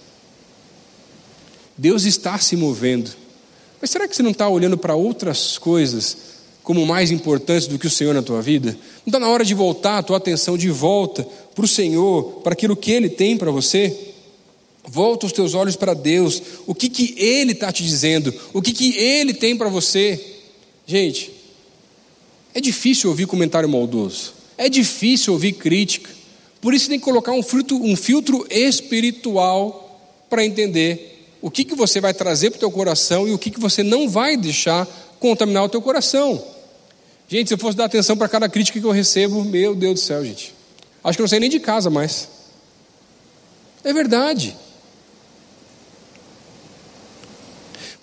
Deus 1.77 2.05
está 2.05 2.39
se 2.39 2.57
movendo. 2.57 3.11
Mas 3.81 3.91
será 3.91 4.09
que 4.09 4.15
você 4.15 4.23
não 4.23 4.31
está 4.31 4.49
olhando 4.49 4.79
para 4.79 4.95
outras 4.95 5.59
coisas 5.59 6.17
como 6.63 6.87
mais 6.87 7.11
importantes 7.11 7.67
do 7.67 7.79
que 7.79 7.87
o 7.87 7.91
Senhor 7.91 8.15
na 8.15 8.23
tua 8.23 8.41
vida? 8.41 8.71
Não 9.05 9.09
está 9.09 9.19
na 9.19 9.29
hora 9.29 9.45
de 9.45 9.55
voltar 9.55 9.99
a 9.99 10.03
tua 10.03 10.17
atenção 10.17 10.57
de 10.57 10.71
volta 10.71 11.27
para 11.55 11.65
o 11.65 11.69
Senhor, 11.69 12.41
para 12.43 12.53
aquilo 12.53 12.77
que 12.77 12.93
Ele 12.93 13.09
tem 13.09 13.37
para 13.37 13.51
você? 13.51 14.14
Volta 14.87 15.27
os 15.27 15.33
teus 15.33 15.55
olhos 15.55 15.77
para 15.77 15.95
Deus. 15.95 16.43
O 16.67 16.75
que, 16.75 16.89
que 16.89 17.15
Ele 17.17 17.53
está 17.53 17.73
te 17.73 17.83
dizendo? 17.83 18.35
O 18.53 18.61
que, 18.61 18.73
que 18.73 18.97
Ele 18.97 19.33
tem 19.33 19.57
para 19.57 19.69
você? 19.69 20.23
Gente, 20.87 21.31
é 22.55 22.61
difícil 22.61 23.11
ouvir 23.11 23.27
comentário 23.27 23.69
maldoso. 23.69 24.35
É 24.59 24.69
difícil 24.69 25.33
ouvir 25.33 25.53
crítica. 25.53 26.11
Por 26.61 26.73
isso 26.73 26.89
tem 26.89 26.99
que 26.99 27.05
colocar 27.05 27.33
um 27.33 27.43
filtro, 27.43 27.77
um 27.83 27.97
filtro 27.97 28.47
espiritual 28.51 29.81
para 30.31 30.45
entender 30.45 31.29
o 31.41 31.51
que, 31.51 31.65
que 31.65 31.75
você 31.75 32.01
vai 32.01 32.15
trazer 32.15 32.51
para 32.51 32.57
o 32.57 32.61
teu 32.61 32.71
coração 32.71 33.29
e 33.29 33.33
o 33.33 33.39
que, 33.39 33.51
que 33.51 33.61
você 33.61 33.83
não 33.83 34.09
vai 34.09 34.37
deixar 34.37 34.87
contaminar 35.19 35.65
o 35.65 35.69
teu 35.69 35.83
coração. 35.83 36.43
Gente, 37.29 37.49
se 37.49 37.55
eu 37.55 37.59
fosse 37.59 37.77
dar 37.77 37.87
atenção 37.87 38.17
para 38.17 38.29
cada 38.29 38.49
crítica 38.49 38.79
que 38.79 38.87
eu 38.87 38.91
recebo, 38.91 39.45
meu 39.45 39.75
Deus 39.75 39.95
do 39.95 40.01
céu, 40.01 40.25
gente. 40.25 40.55
Acho 41.03 41.19
que 41.19 41.23
eu 41.23 41.25
não 41.25 41.29
saio 41.29 41.41
nem 41.41 41.51
de 41.51 41.61
casa 41.61 41.91
mais. 41.91 42.29
É 43.83 43.93
verdade. 43.93 44.57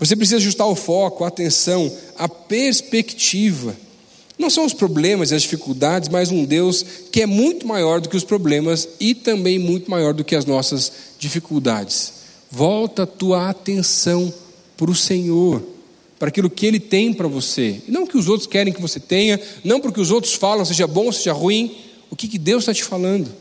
Você 0.01 0.15
precisa 0.15 0.37
ajustar 0.37 0.67
o 0.67 0.75
foco, 0.75 1.23
a 1.23 1.27
atenção, 1.27 1.95
a 2.17 2.27
perspectiva. 2.27 3.75
Não 4.35 4.49
são 4.49 4.65
os 4.65 4.73
problemas 4.73 5.29
e 5.29 5.35
as 5.35 5.43
dificuldades, 5.43 6.09
mas 6.09 6.31
um 6.31 6.43
Deus 6.43 6.83
que 7.11 7.21
é 7.21 7.27
muito 7.27 7.67
maior 7.67 8.01
do 8.01 8.09
que 8.09 8.17
os 8.17 8.23
problemas 8.23 8.89
e 8.99 9.13
também 9.13 9.59
muito 9.59 9.91
maior 9.91 10.11
do 10.15 10.23
que 10.23 10.35
as 10.35 10.43
nossas 10.43 10.91
dificuldades. 11.19 12.13
Volta 12.49 13.03
a 13.03 13.05
tua 13.05 13.47
atenção 13.47 14.33
para 14.75 14.89
o 14.89 14.95
Senhor, 14.95 15.61
para 16.17 16.29
aquilo 16.29 16.49
que 16.49 16.65
Ele 16.65 16.79
tem 16.79 17.13
para 17.13 17.27
você. 17.27 17.79
Não 17.87 18.07
que 18.07 18.17
os 18.17 18.27
outros 18.27 18.47
querem 18.47 18.73
que 18.73 18.81
você 18.81 18.99
tenha, 18.99 19.39
não 19.63 19.79
porque 19.79 20.01
os 20.01 20.09
outros 20.09 20.33
falam, 20.33 20.65
seja 20.65 20.87
bom 20.87 21.11
seja 21.11 21.31
ruim. 21.31 21.77
O 22.09 22.15
que, 22.15 22.27
que 22.27 22.39
Deus 22.39 22.63
está 22.63 22.73
te 22.73 22.83
falando? 22.83 23.31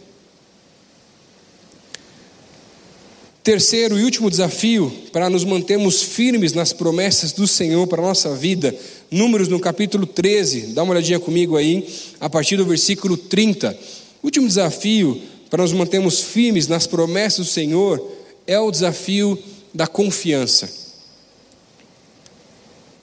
Terceiro 3.43 3.99
e 3.99 4.05
último 4.05 4.29
desafio 4.29 4.93
para 5.13 5.31
nos 5.31 5.45
mantermos 5.45 6.03
firmes 6.03 6.53
nas 6.53 6.75
promessas 6.75 7.33
do 7.33 7.47
Senhor 7.47 7.87
para 7.87 8.03
a 8.03 8.07
nossa 8.07 8.35
vida, 8.37 8.75
Números 9.11 9.49
no 9.49 9.59
capítulo 9.59 10.07
13, 10.07 10.69
dá 10.75 10.83
uma 10.83 10.93
olhadinha 10.93 11.19
comigo 11.19 11.57
aí, 11.57 11.89
a 12.21 12.29
partir 12.29 12.59
do 12.59 12.67
versículo 12.67 13.17
30. 13.17 13.77
O 14.23 14.27
último 14.27 14.47
desafio 14.47 15.21
para 15.49 15.63
nos 15.63 15.73
mantermos 15.73 16.21
firmes 16.21 16.69
nas 16.69 16.87
promessas 16.87 17.47
do 17.47 17.51
Senhor 17.51 18.07
é 18.47 18.61
o 18.61 18.71
desafio 18.71 19.39
da 19.73 19.87
confiança. 19.87 20.71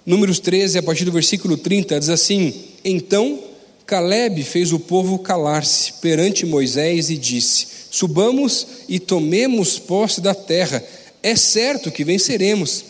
Números 0.06 0.40
13, 0.40 0.78
a 0.78 0.84
partir 0.84 1.04
do 1.04 1.12
versículo 1.12 1.58
30, 1.58 2.00
diz 2.00 2.10
assim: 2.10 2.54
Então 2.86 3.44
Caleb 3.88 4.44
fez 4.44 4.72
o 4.72 4.80
povo 4.80 5.20
calar-se 5.20 5.94
perante 5.94 6.46
Moisés 6.46 7.10
e 7.10 7.18
disse: 7.18 7.77
Subamos 7.90 8.68
e 8.88 9.00
tomemos 9.00 9.80
posse 9.80 10.22
da 10.22 10.34
terra. 10.34 10.84
É 11.24 11.36
certo 11.36 11.92
que 11.92 12.04
venceremos. 12.04 12.84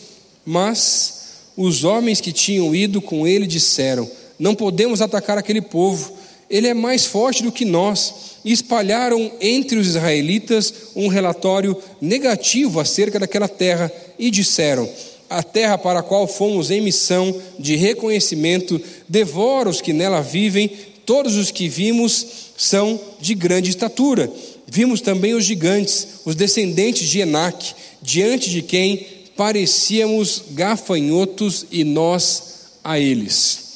Mas 0.44 1.18
os 1.56 1.84
homens 1.84 2.20
que 2.20 2.32
tinham 2.32 2.74
ido 2.74 3.02
com 3.02 3.26
ele 3.26 3.46
disseram: 3.46 4.10
Não 4.38 4.54
podemos 4.54 5.00
atacar 5.02 5.36
aquele 5.36 5.60
povo, 5.60 6.12
ele 6.48 6.68
é 6.68 6.74
mais 6.74 7.04
forte 7.04 7.42
do 7.42 7.52
que 7.52 7.64
nós. 7.64 8.28
E 8.44 8.52
espalharam 8.52 9.30
entre 9.40 9.78
os 9.78 9.88
israelitas 9.88 10.72
um 10.94 11.08
relatório 11.08 11.76
negativo 12.00 12.80
acerca 12.80 13.18
daquela 13.18 13.48
terra 13.48 13.92
e 14.18 14.30
disseram: 14.30 14.88
A 15.28 15.42
terra 15.42 15.76
para 15.76 16.00
a 16.00 16.02
qual 16.02 16.26
fomos 16.26 16.70
em 16.70 16.80
missão 16.80 17.34
de 17.58 17.76
reconhecimento 17.76 18.80
devora 19.08 19.68
os 19.68 19.80
que 19.80 19.92
nela 19.92 20.20
vivem, 20.20 20.70
todos 21.04 21.36
os 21.36 21.50
que 21.50 21.68
vimos 21.68 22.26
são 22.56 23.00
de 23.20 23.34
grande 23.34 23.70
estatura. 23.70 24.30
Vimos 24.70 25.00
também 25.00 25.34
os 25.34 25.44
gigantes, 25.44 26.06
os 26.26 26.34
descendentes 26.34 27.08
de 27.08 27.20
Enaque, 27.20 27.74
diante 28.02 28.50
de 28.50 28.60
quem 28.60 29.06
parecíamos 29.36 30.42
gafanhotos 30.50 31.64
e 31.70 31.84
nós 31.84 32.42
a 32.84 32.98
eles. 32.98 33.68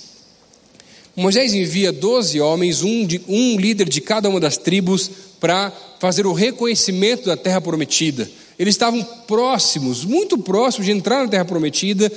Moisés 1.17 1.55
envia 1.55 1.93
doze 1.93 2.41
homens, 2.41 2.83
um, 2.83 3.07
de, 3.07 3.21
um 3.27 3.59
líder 3.59 3.89
de 3.89 4.01
cada 4.01 4.29
uma 4.29 4.41
das 4.41 4.57
tribos, 4.57 5.11
para 5.41 5.73
fazer 5.99 6.27
o 6.27 6.33
reconhecimento 6.33 7.27
da 7.27 7.37
terra 7.37 7.61
prometida. 7.61 8.31
Eles 8.59 8.75
estavam 8.75 9.03
próximos, 9.27 10.05
muito 10.05 10.39
próximos 10.39 10.87
de 10.87 10.93
entrar 10.93 11.23
na 11.23 11.29
terra 11.29 11.45
prometida, 11.45 12.13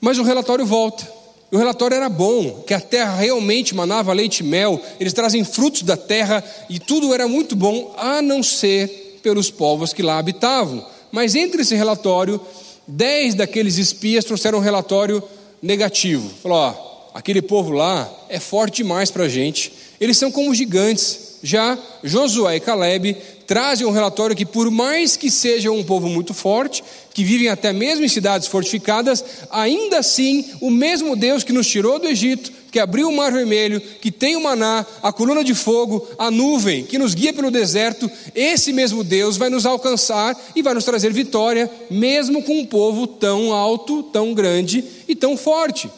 mas 0.00 0.18
o 0.18 0.22
relatório 0.22 0.64
volta. 0.64 1.19
O 1.52 1.56
relatório 1.56 1.96
era 1.96 2.08
bom, 2.08 2.62
que 2.66 2.72
a 2.72 2.80
terra 2.80 3.16
realmente 3.16 3.74
manava 3.74 4.12
leite 4.12 4.40
e 4.40 4.44
mel, 4.44 4.80
eles 5.00 5.12
trazem 5.12 5.44
frutos 5.44 5.82
da 5.82 5.96
terra 5.96 6.44
e 6.68 6.78
tudo 6.78 7.12
era 7.12 7.26
muito 7.26 7.56
bom, 7.56 7.92
a 7.98 8.22
não 8.22 8.42
ser 8.42 9.18
pelos 9.20 9.50
povos 9.50 9.92
que 9.92 10.02
lá 10.02 10.18
habitavam. 10.18 10.86
Mas 11.10 11.34
entre 11.34 11.62
esse 11.62 11.74
relatório, 11.74 12.40
dez 12.86 13.34
daqueles 13.34 13.78
espias 13.78 14.24
trouxeram 14.24 14.58
um 14.58 14.62
relatório 14.62 15.22
negativo. 15.60 16.30
Falou: 16.40 16.58
ó, 16.58 17.10
aquele 17.14 17.42
povo 17.42 17.72
lá 17.72 18.08
é 18.28 18.38
forte 18.38 18.76
demais 18.76 19.10
para 19.10 19.24
a 19.24 19.28
gente, 19.28 19.72
eles 20.00 20.16
são 20.16 20.30
como 20.30 20.54
gigantes. 20.54 21.30
Já 21.42 21.78
Josué 22.04 22.56
e 22.56 22.60
Caleb 22.60 23.16
trazem 23.50 23.84
um 23.84 23.90
relatório 23.90 24.36
que, 24.36 24.46
por 24.46 24.70
mais 24.70 25.16
que 25.16 25.28
sejam 25.28 25.76
um 25.76 25.82
povo 25.82 26.08
muito 26.08 26.32
forte, 26.32 26.84
que 27.12 27.24
vivem 27.24 27.48
até 27.48 27.72
mesmo 27.72 28.04
em 28.04 28.08
cidades 28.08 28.46
fortificadas, 28.46 29.24
ainda 29.50 29.98
assim, 29.98 30.48
o 30.60 30.70
mesmo 30.70 31.16
Deus 31.16 31.42
que 31.42 31.52
nos 31.52 31.66
tirou 31.66 31.98
do 31.98 32.06
Egito, 32.06 32.52
que 32.70 32.78
abriu 32.78 33.08
o 33.08 33.16
Mar 33.16 33.32
Vermelho, 33.32 33.80
que 33.80 34.12
tem 34.12 34.36
o 34.36 34.40
maná, 34.40 34.86
a 35.02 35.12
coluna 35.12 35.42
de 35.42 35.52
fogo, 35.52 36.06
a 36.16 36.30
nuvem, 36.30 36.84
que 36.84 36.96
nos 36.96 37.12
guia 37.12 37.32
pelo 37.32 37.50
deserto, 37.50 38.08
esse 38.36 38.72
mesmo 38.72 39.02
Deus 39.02 39.36
vai 39.36 39.50
nos 39.50 39.66
alcançar 39.66 40.40
e 40.54 40.62
vai 40.62 40.72
nos 40.72 40.84
trazer 40.84 41.12
vitória, 41.12 41.68
mesmo 41.90 42.44
com 42.44 42.60
um 42.60 42.64
povo 42.64 43.04
tão 43.04 43.52
alto, 43.52 44.04
tão 44.04 44.32
grande 44.32 44.84
e 45.08 45.16
tão 45.16 45.36
forte. 45.36 45.90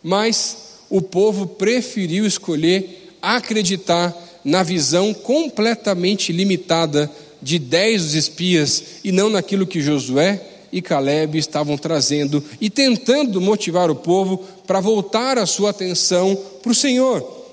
Mas 0.00 0.76
o 0.88 1.02
povo 1.02 1.44
preferiu 1.44 2.24
escolher 2.24 3.16
acreditar 3.20 4.16
na 4.48 4.62
visão 4.62 5.12
completamente 5.12 6.32
limitada 6.32 7.10
de 7.40 7.58
dez 7.58 8.02
dos 8.02 8.14
espias 8.14 8.82
e 9.04 9.12
não 9.12 9.28
naquilo 9.28 9.66
que 9.66 9.82
Josué 9.82 10.42
e 10.72 10.80
Caleb 10.80 11.36
estavam 11.36 11.76
trazendo 11.76 12.42
e 12.58 12.70
tentando 12.70 13.42
motivar 13.42 13.90
o 13.90 13.96
povo 13.96 14.38
para 14.66 14.80
voltar 14.80 15.36
a 15.36 15.44
sua 15.44 15.68
atenção 15.68 16.34
para 16.62 16.72
o 16.72 16.74
Senhor. 16.74 17.46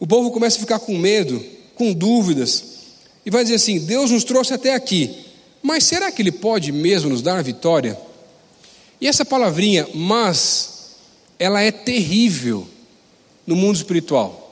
O 0.00 0.06
povo 0.06 0.32
começa 0.32 0.56
a 0.56 0.60
ficar 0.60 0.80
com 0.80 0.98
medo, 0.98 1.40
com 1.76 1.92
dúvidas, 1.92 2.64
e 3.24 3.30
vai 3.30 3.44
dizer 3.44 3.54
assim: 3.54 3.78
Deus 3.78 4.10
nos 4.10 4.24
trouxe 4.24 4.52
até 4.52 4.74
aqui, 4.74 5.16
mas 5.62 5.84
será 5.84 6.10
que 6.10 6.22
Ele 6.22 6.32
pode 6.32 6.72
mesmo 6.72 7.08
nos 7.08 7.22
dar 7.22 7.38
a 7.38 7.42
vitória? 7.42 7.96
E 9.00 9.06
essa 9.06 9.24
palavrinha, 9.24 9.86
mas, 9.94 10.96
ela 11.38 11.62
é 11.62 11.70
terrível 11.70 12.66
no 13.46 13.54
mundo 13.54 13.76
espiritual. 13.76 14.45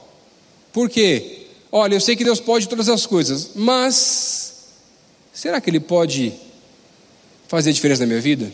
Por 0.75 0.89
quê? 0.89 1.45
Olha, 1.71 1.95
eu 1.95 2.01
sei 2.01 2.17
que 2.17 2.23
Deus 2.25 2.41
pode 2.41 2.67
todas 2.67 2.89
as 2.89 3.05
coisas, 3.05 3.51
mas 3.55 4.55
será 5.33 5.61
que 5.61 5.69
Ele 5.69 5.79
pode 5.79 6.33
fazer 7.47 7.71
diferença 7.71 8.01
na 8.01 8.07
minha 8.07 8.19
vida? 8.19 8.51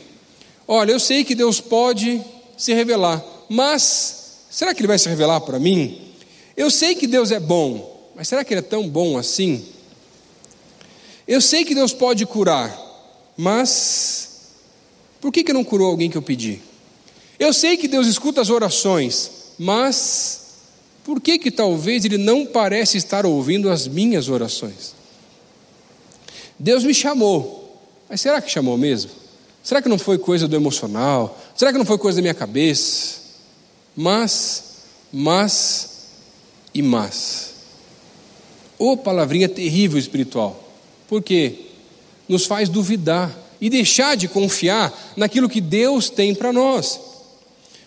Olha, 0.67 0.91
eu 0.91 0.99
sei 0.99 1.23
que 1.23 1.33
Deus 1.33 1.59
pode 1.59 2.21
se 2.55 2.75
revelar, 2.75 3.25
mas 3.49 4.43
será 4.51 4.71
que 4.71 4.81
Ele 4.81 4.87
vai 4.87 4.99
se 4.99 5.09
revelar 5.09 5.41
para 5.41 5.57
mim? 5.57 6.13
Eu 6.55 6.69
sei 6.69 6.93
que 6.93 7.07
Deus 7.07 7.31
é 7.31 7.39
bom, 7.39 8.11
mas 8.15 8.27
será 8.27 8.43
que 8.43 8.53
Ele 8.53 8.59
é 8.59 8.69
tão 8.69 8.87
bom 8.87 9.17
assim? 9.17 9.65
Eu 11.27 11.41
sei 11.41 11.65
que 11.65 11.73
Deus 11.73 11.91
pode 11.91 12.23
curar, 12.27 12.71
mas 13.35 14.41
por 15.19 15.31
que, 15.31 15.43
que 15.43 15.53
não 15.53 15.63
curou 15.63 15.89
alguém 15.89 16.07
que 16.07 16.19
eu 16.19 16.21
pedi? 16.21 16.61
Eu 17.39 17.51
sei 17.51 17.77
que 17.77 17.87
Deus 17.87 18.05
escuta 18.05 18.41
as 18.41 18.51
orações, 18.51 19.31
mas 19.57 20.40
por 21.03 21.19
que 21.19 21.37
que 21.39 21.49
talvez 21.49 22.05
ele 22.05 22.17
não 22.17 22.45
parece 22.45 22.97
estar 22.97 23.25
ouvindo 23.25 23.69
as 23.69 23.87
minhas 23.87 24.29
orações? 24.29 24.93
Deus 26.57 26.83
me 26.83 26.93
chamou, 26.93 27.79
mas 28.09 28.21
será 28.21 28.39
que 28.39 28.51
chamou 28.51 28.77
mesmo? 28.77 29.11
Será 29.63 29.81
que 29.81 29.89
não 29.89 29.97
foi 29.97 30.17
coisa 30.17 30.47
do 30.47 30.55
emocional? 30.55 31.39
Será 31.55 31.71
que 31.71 31.77
não 31.77 31.85
foi 31.85 31.97
coisa 31.97 32.17
da 32.17 32.21
minha 32.21 32.33
cabeça? 32.33 33.19
Mas, 33.95 34.63
mas 35.11 36.07
e 36.73 36.81
mas. 36.81 37.53
Ô 38.77 38.97
palavrinha 38.97 39.47
terrível 39.47 39.99
espiritual. 39.99 40.71
Por 41.07 41.21
quê? 41.21 41.67
Nos 42.27 42.45
faz 42.45 42.69
duvidar 42.69 43.35
e 43.59 43.69
deixar 43.69 44.15
de 44.15 44.27
confiar 44.27 45.13
naquilo 45.15 45.49
que 45.49 45.61
Deus 45.61 46.09
tem 46.09 46.33
para 46.33 46.51
nós. 46.51 46.99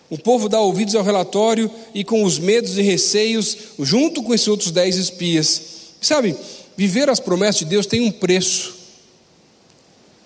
O 0.09 0.17
povo 0.17 0.47
dá 0.47 0.59
ouvidos 0.59 0.95
ao 0.95 1.03
relatório 1.03 1.69
e, 1.93 2.03
com 2.03 2.23
os 2.23 2.37
medos 2.37 2.77
e 2.77 2.81
receios, 2.81 3.57
junto 3.79 4.21
com 4.21 4.33
esses 4.33 4.47
outros 4.47 4.71
dez 4.71 4.97
espias. 4.97 5.61
Sabe, 5.99 6.35
viver 6.77 7.09
as 7.09 7.19
promessas 7.19 7.59
de 7.59 7.65
Deus 7.65 7.85
tem 7.85 8.01
um 8.01 8.11
preço. 8.11 8.75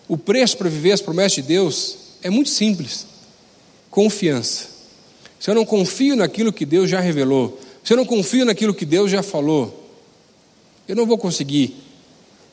O 0.07 0.17
preço 0.17 0.57
para 0.57 0.69
viver 0.69 0.91
as 0.91 1.01
promessas 1.01 1.35
de 1.35 1.43
Deus 1.43 1.95
é 2.21 2.29
muito 2.29 2.49
simples: 2.49 3.05
confiança. 3.89 4.67
Se 5.39 5.49
eu 5.49 5.55
não 5.55 5.65
confio 5.65 6.15
naquilo 6.17 6.51
que 6.51 6.65
Deus 6.65 6.89
já 6.89 6.99
revelou, 6.99 7.57
se 7.83 7.93
eu 7.93 7.97
não 7.97 8.05
confio 8.05 8.43
naquilo 8.43 8.73
que 8.73 8.85
Deus 8.85 9.09
já 9.09 9.23
falou, 9.23 9.89
eu 10.87 10.95
não 10.95 11.05
vou 11.05 11.17
conseguir 11.17 11.75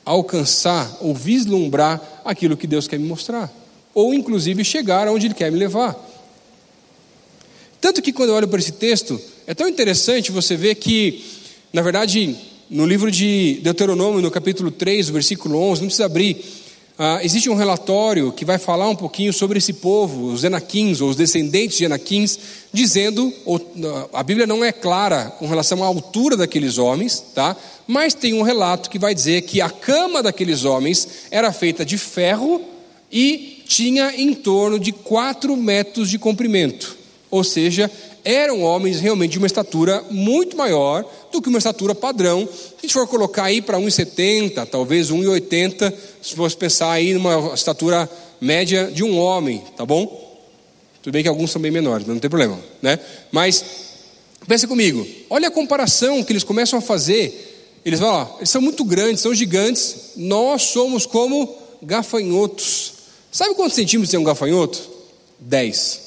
alcançar 0.05 0.97
ou 1.01 1.13
vislumbrar 1.13 2.21
aquilo 2.23 2.55
que 2.55 2.65
Deus 2.65 2.87
quer 2.87 2.97
me 2.97 3.05
mostrar, 3.05 3.51
ou 3.93 4.13
inclusive 4.13 4.63
chegar 4.63 5.05
aonde 5.07 5.27
Ele 5.27 5.33
quer 5.33 5.51
me 5.51 5.59
levar. 5.59 5.95
Tanto 7.79 8.01
que 8.01 8.11
quando 8.11 8.29
eu 8.29 8.35
olho 8.35 8.47
para 8.47 8.59
esse 8.59 8.73
texto, 8.73 9.19
é 9.45 9.53
tão 9.53 9.67
interessante 9.67 10.31
você 10.31 10.55
ver 10.55 10.75
que, 10.75 11.23
na 11.71 11.81
verdade, 11.81 12.35
no 12.69 12.85
livro 12.85 13.11
de 13.11 13.59
Deuteronômio, 13.61 14.21
no 14.21 14.31
capítulo 14.31 14.71
3, 14.71 15.09
versículo 15.09 15.57
11, 15.59 15.81
não 15.81 15.87
precisa 15.87 16.05
abrir, 16.05 16.43
ah, 16.99 17.19
existe 17.23 17.47
um 17.47 17.53
relatório 17.53 18.31
que 18.31 18.43
vai 18.43 18.57
falar 18.57 18.89
um 18.89 18.95
pouquinho 18.95 19.31
sobre 19.31 19.59
esse 19.59 19.71
povo, 19.71 20.33
os 20.33 20.43
Enaquins, 20.43 20.99
ou 20.99 21.09
os 21.09 21.15
descendentes 21.15 21.77
de 21.77 21.85
Enaquins, 21.85 22.39
dizendo, 22.73 23.31
ou, 23.45 23.61
a 24.11 24.23
Bíblia 24.23 24.47
não 24.47 24.65
é 24.65 24.71
clara 24.71 25.25
com 25.37 25.47
relação 25.47 25.83
à 25.83 25.85
altura 25.85 26.35
daqueles 26.35 26.79
homens, 26.79 27.23
tá? 27.35 27.55
mas 27.85 28.15
tem 28.15 28.33
um 28.33 28.41
relato 28.41 28.89
que 28.89 28.97
vai 28.97 29.13
dizer 29.13 29.43
que 29.43 29.61
a 29.61 29.69
cama 29.69 30.23
daqueles 30.23 30.65
homens 30.65 31.07
era 31.29 31.53
feita 31.53 31.85
de 31.85 31.99
ferro 31.99 32.61
e 33.11 33.63
tinha 33.67 34.15
em 34.15 34.33
torno 34.33 34.79
de 34.79 34.91
4 34.91 35.55
metros 35.55 36.09
de 36.09 36.17
comprimento. 36.17 36.96
Ou 37.29 37.43
seja, 37.43 37.91
eram 38.23 38.61
homens 38.61 38.99
realmente 38.99 39.31
de 39.31 39.37
uma 39.37 39.47
estatura 39.47 40.03
muito 40.09 40.55
maior 40.55 41.05
do 41.31 41.41
que 41.41 41.49
uma 41.49 41.57
estatura 41.57 41.93
padrão. 41.93 42.47
Se 42.47 42.75
a 42.77 42.81
gente 42.81 42.93
for 42.93 43.07
colocar 43.07 43.45
aí 43.45 43.61
para 43.61 43.77
1,70, 43.77 44.65
talvez 44.67 45.09
1,80, 45.09 45.93
se 46.21 46.35
fosse 46.35 46.55
pensar 46.55 46.91
aí 46.91 47.13
numa 47.13 47.53
estatura 47.53 48.09
média 48.39 48.91
de 48.91 49.03
um 49.03 49.17
homem, 49.17 49.63
tá 49.75 49.85
bom? 49.85 50.25
Tudo 51.01 51.13
bem 51.13 51.23
que 51.23 51.29
alguns 51.29 51.51
são 51.51 51.61
bem 51.61 51.71
menores, 51.71 52.05
mas 52.05 52.15
não 52.15 52.19
tem 52.19 52.29
problema, 52.29 52.59
né? 52.81 52.99
Mas 53.31 53.63
pensa 54.47 54.67
comigo, 54.67 55.05
olha 55.29 55.47
a 55.47 55.51
comparação 55.51 56.23
que 56.23 56.31
eles 56.31 56.43
começam 56.43 56.79
a 56.79 56.81
fazer. 56.81 57.79
Eles 57.85 57.99
vão, 57.99 58.09
ó, 58.09 58.37
eles 58.37 58.49
são 58.49 58.61
muito 58.61 58.83
grandes, 58.83 59.21
são 59.21 59.33
gigantes. 59.33 60.11
Nós 60.15 60.63
somos 60.63 61.05
como 61.05 61.55
gafanhotos. 61.81 62.93
Sabe 63.31 63.55
quantos 63.55 63.75
centímetros 63.75 64.11
tem 64.11 64.19
um 64.19 64.23
gafanhoto? 64.23 64.81
10. 65.39 66.06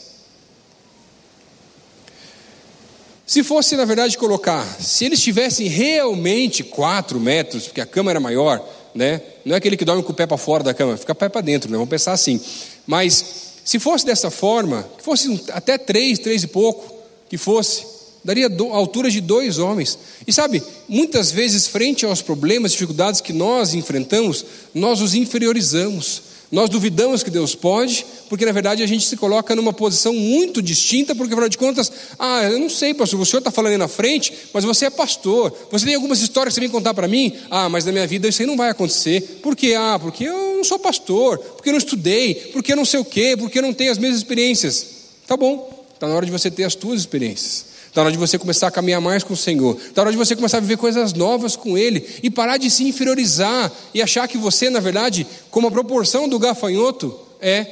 Se 3.31 3.45
fosse, 3.45 3.77
na 3.77 3.85
verdade, 3.85 4.19
colocar, 4.19 4.67
se 4.81 5.05
eles 5.05 5.23
tivessem 5.23 5.69
realmente 5.69 6.65
4 6.65 7.21
metros, 7.21 7.69
porque 7.69 7.81
a 7.81 7.87
cama 7.87 8.11
era 8.11 8.19
maior, 8.19 8.61
né? 8.93 9.23
não 9.45 9.55
é 9.55 9.59
aquele 9.59 9.77
que 9.77 9.85
dorme 9.85 10.03
com 10.03 10.11
o 10.11 10.15
pé 10.17 10.27
para 10.27 10.37
fora 10.37 10.65
da 10.65 10.75
cama, 10.75 10.97
fica 10.97 11.13
o 11.13 11.15
pé 11.15 11.29
para 11.29 11.41
dentro, 11.41 11.71
né? 11.71 11.77
vamos 11.77 11.89
pensar 11.89 12.11
assim. 12.11 12.41
Mas 12.85 13.25
se 13.65 13.79
fosse 13.79 14.05
dessa 14.05 14.33
forma, 14.33 14.85
que 14.99 15.05
fosse 15.05 15.45
até 15.53 15.79
3, 15.79 16.19
3 16.19 16.43
e 16.43 16.47
pouco, 16.49 16.93
que 17.29 17.39
fosse, 17.39 17.87
daria 18.25 18.49
a 18.49 18.77
altura 18.77 19.09
de 19.09 19.21
dois 19.21 19.61
homens. 19.61 19.97
E 20.27 20.33
sabe, 20.33 20.61
muitas 20.89 21.31
vezes, 21.31 21.69
frente 21.69 22.05
aos 22.05 22.21
problemas, 22.21 22.73
dificuldades 22.73 23.21
que 23.21 23.33
nós 23.33 23.75
enfrentamos, 23.75 24.45
nós 24.75 25.01
os 25.01 25.15
inferiorizamos. 25.15 26.30
Nós 26.51 26.69
duvidamos 26.69 27.23
que 27.23 27.31
Deus 27.31 27.55
pode, 27.55 28.05
porque 28.29 28.45
na 28.45 28.51
verdade 28.51 28.83
a 28.83 28.87
gente 28.87 29.07
se 29.07 29.17
coloca 29.17 29.55
numa 29.55 29.73
posição 29.73 30.13
muito 30.13 30.61
distinta, 30.61 31.15
porque 31.15 31.33
afinal 31.33 31.49
de 31.49 31.57
contas, 31.57 31.93
ah, 32.19 32.43
eu 32.43 32.59
não 32.59 32.69
sei, 32.69 32.93
pastor, 32.93 33.21
o 33.21 33.25
senhor 33.25 33.39
está 33.39 33.53
falando 33.53 33.73
aí 33.73 33.79
na 33.79 33.87
frente, 33.87 34.33
mas 34.53 34.65
você 34.65 34.87
é 34.87 34.91
pastor, 34.91 35.57
você 35.71 35.87
tem 35.87 35.95
algumas 35.95 36.21
histórias 36.21 36.53
que 36.53 36.57
você 36.57 36.61
vem 36.63 36.69
contar 36.69 36.93
para 36.93 37.07
mim? 37.07 37.37
Ah, 37.49 37.69
mas 37.69 37.85
na 37.85 37.93
minha 37.93 38.07
vida 38.07 38.27
isso 38.27 38.43
aí 38.43 38.49
não 38.49 38.57
vai 38.57 38.71
acontecer. 38.71 39.39
Por 39.41 39.55
quê? 39.55 39.75
Ah, 39.79 39.97
porque 40.01 40.25
eu 40.25 40.57
não 40.57 40.65
sou 40.65 40.79
pastor, 40.79 41.39
porque 41.39 41.69
eu 41.69 41.73
não 41.73 41.79
estudei, 41.79 42.35
porque 42.53 42.73
eu 42.73 42.77
não 42.77 42.85
sei 42.85 42.99
o 42.99 43.05
quê, 43.05 43.37
porque 43.39 43.59
eu 43.59 43.63
não 43.63 43.73
tenho 43.73 43.93
as 43.93 43.99
mesmas 43.99 44.19
experiências. 44.19 44.87
Tá 45.29 45.37
bom, 45.37 45.87
está 45.95 46.09
na 46.09 46.17
hora 46.17 46.27
de 46.27 46.33
você 46.33 46.51
ter 46.51 46.65
as 46.65 46.73
suas 46.73 46.99
experiências. 46.99 47.70
Está 47.91 48.03
na 48.03 48.05
hora 48.05 48.13
de 48.13 48.19
você 48.19 48.39
começar 48.39 48.69
a 48.69 48.71
caminhar 48.71 49.01
mais 49.01 49.25
com 49.25 49.35
o 49.35 49.37
Senhor. 49.37 49.77
Está 49.77 50.03
na 50.03 50.03
hora 50.03 50.13
de 50.13 50.17
você 50.17 50.37
começar 50.37 50.59
a 50.59 50.61
viver 50.61 50.77
coisas 50.77 51.13
novas 51.13 51.57
com 51.57 51.77
Ele. 51.77 52.07
E 52.23 52.31
parar 52.31 52.57
de 52.57 52.71
se 52.71 52.85
inferiorizar 52.85 53.71
e 53.93 54.01
achar 54.01 54.29
que 54.29 54.39
você, 54.39 54.71
na 54.71 54.79
verdade, 54.79 55.27
como 55.51 55.67
a 55.67 55.71
proporção 55.73 56.29
do 56.29 56.39
gafanhoto, 56.39 57.13
é 57.41 57.67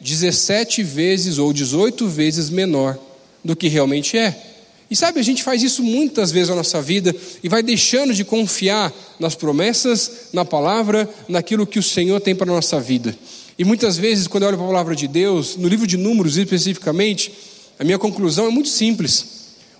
17 0.00 0.80
vezes 0.84 1.38
ou 1.38 1.52
18 1.52 2.06
vezes 2.06 2.50
menor 2.50 2.96
do 3.44 3.56
que 3.56 3.66
realmente 3.66 4.16
é. 4.16 4.40
E 4.88 4.94
sabe, 4.94 5.18
a 5.18 5.24
gente 5.24 5.42
faz 5.42 5.60
isso 5.60 5.82
muitas 5.82 6.30
vezes 6.30 6.50
na 6.50 6.54
nossa 6.54 6.80
vida 6.80 7.12
e 7.42 7.48
vai 7.48 7.60
deixando 7.60 8.14
de 8.14 8.22
confiar 8.22 8.92
nas 9.18 9.34
promessas, 9.34 10.28
na 10.32 10.44
palavra, 10.44 11.08
naquilo 11.28 11.66
que 11.66 11.80
o 11.80 11.82
Senhor 11.82 12.20
tem 12.20 12.32
para 12.32 12.48
a 12.48 12.54
nossa 12.54 12.78
vida. 12.78 13.16
E 13.58 13.64
muitas 13.64 13.96
vezes, 13.96 14.28
quando 14.28 14.44
eu 14.44 14.50
olho 14.50 14.56
para 14.56 14.66
a 14.66 14.68
palavra 14.68 14.94
de 14.94 15.08
Deus, 15.08 15.56
no 15.56 15.66
livro 15.66 15.84
de 15.84 15.96
Números 15.96 16.36
especificamente, 16.36 17.32
a 17.76 17.82
minha 17.82 17.98
conclusão 17.98 18.46
é 18.46 18.50
muito 18.50 18.68
simples. 18.68 19.33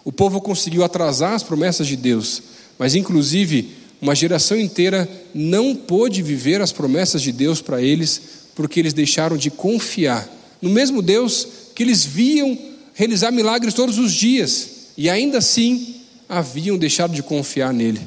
O 0.04 0.12
povo 0.12 0.40
conseguiu 0.40 0.84
atrasar 0.84 1.32
as 1.32 1.42
promessas 1.42 1.86
de 1.86 1.96
Deus, 1.96 2.42
mas 2.78 2.94
inclusive 2.94 3.70
uma 4.00 4.14
geração 4.14 4.58
inteira 4.58 5.08
não 5.34 5.74
pôde 5.74 6.22
viver 6.22 6.60
as 6.60 6.72
promessas 6.72 7.22
de 7.22 7.32
Deus 7.32 7.62
para 7.62 7.80
eles, 7.80 8.20
porque 8.54 8.78
eles 8.78 8.92
deixaram 8.92 9.36
de 9.36 9.50
confiar 9.50 10.28
no 10.60 10.70
mesmo 10.70 11.02
Deus 11.02 11.46
que 11.74 11.82
eles 11.82 12.04
viam 12.04 12.58
realizar 12.94 13.30
milagres 13.30 13.74
todos 13.74 13.98
os 13.98 14.12
dias, 14.12 14.68
e 14.96 15.10
ainda 15.10 15.38
assim 15.38 15.96
haviam 16.28 16.78
deixado 16.78 17.14
de 17.14 17.22
confiar 17.22 17.72
nele. 17.72 18.00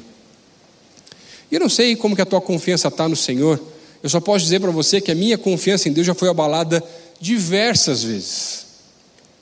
Eu 1.50 1.60
não 1.60 1.68
sei 1.68 1.94
como 1.94 2.16
que 2.16 2.22
a 2.22 2.26
tua 2.26 2.40
confiança 2.40 2.88
está 2.88 3.08
no 3.08 3.14
Senhor, 3.14 3.60
eu 4.02 4.08
só 4.08 4.20
posso 4.20 4.44
dizer 4.44 4.60
para 4.60 4.70
você 4.70 5.00
que 5.00 5.10
a 5.10 5.14
minha 5.14 5.38
confiança 5.38 5.88
em 5.88 5.92
Deus 5.92 6.06
já 6.06 6.14
foi 6.14 6.28
abalada 6.28 6.82
diversas 7.20 8.02
vezes, 8.02 8.66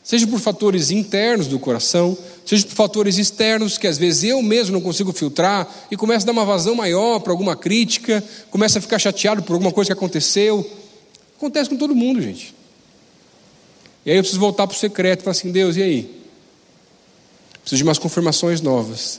seja 0.03 0.27
por 0.27 0.41
fatores 0.41 0.91
internos 0.91 1.47
do 1.47 1.59
coração, 1.59 2.17
seja 2.47 2.65
por 2.65 2.75
fatores 2.75 3.19
externos 3.19 3.77
que 3.77 3.89
às 3.89 3.99
vezes 3.99 4.23
eu 4.23 4.41
mesmo 4.41 4.75
não 4.75 4.81
consigo 4.81 5.13
filtrar 5.13 5.69
e 5.91 5.97
começa 5.97 6.25
a 6.25 6.27
dar 6.27 6.33
uma 6.33 6.45
vazão 6.45 6.77
maior 6.77 7.19
para 7.19 7.33
alguma 7.33 7.57
crítica, 7.57 8.23
começa 8.51 8.79
a 8.79 8.83
ficar 8.83 9.01
chateado 9.01 9.43
por 9.43 9.55
alguma 9.55 9.73
coisa 9.73 9.89
que 9.89 9.93
aconteceu. 9.93 10.65
Acontece 11.37 11.69
com 11.69 11.77
todo 11.77 11.95
mundo, 11.95 12.23
gente. 12.23 12.55
E 14.07 14.11
aí 14.13 14.17
eu 14.17 14.23
preciso 14.23 14.41
voltar 14.41 14.69
para 14.69 14.77
o 14.77 14.79
secreto 14.79 15.21
e 15.21 15.25
falar 15.25 15.33
assim: 15.33 15.51
Deus, 15.51 15.77
e 15.77 15.83
aí? 15.83 16.23
Preciso 17.61 17.79
de 17.79 17.83
umas 17.83 17.99
confirmações 17.99 18.61
novas. 18.61 19.19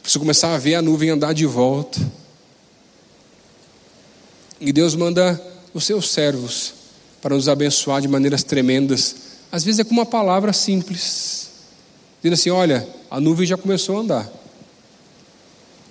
Preciso 0.00 0.20
começar 0.20 0.54
a 0.54 0.58
ver 0.58 0.76
a 0.76 0.82
nuvem 0.82 1.10
andar 1.10 1.34
de 1.34 1.44
volta. 1.44 2.00
E 4.60 4.72
Deus 4.72 4.94
manda 4.94 5.40
os 5.74 5.84
seus 5.84 6.10
servos 6.10 6.74
para 7.20 7.34
nos 7.34 7.48
abençoar 7.48 8.00
de 8.00 8.06
maneiras 8.06 8.44
tremendas. 8.44 9.16
Às 9.50 9.64
vezes 9.64 9.80
é 9.80 9.84
com 9.84 9.90
uma 9.90 10.06
palavra 10.06 10.52
simples 10.52 11.47
dizendo 12.18 12.34
assim: 12.34 12.50
olha, 12.50 12.86
a 13.10 13.20
nuvem 13.20 13.46
já 13.46 13.56
começou 13.56 13.96
a 13.96 14.00
andar, 14.00 14.32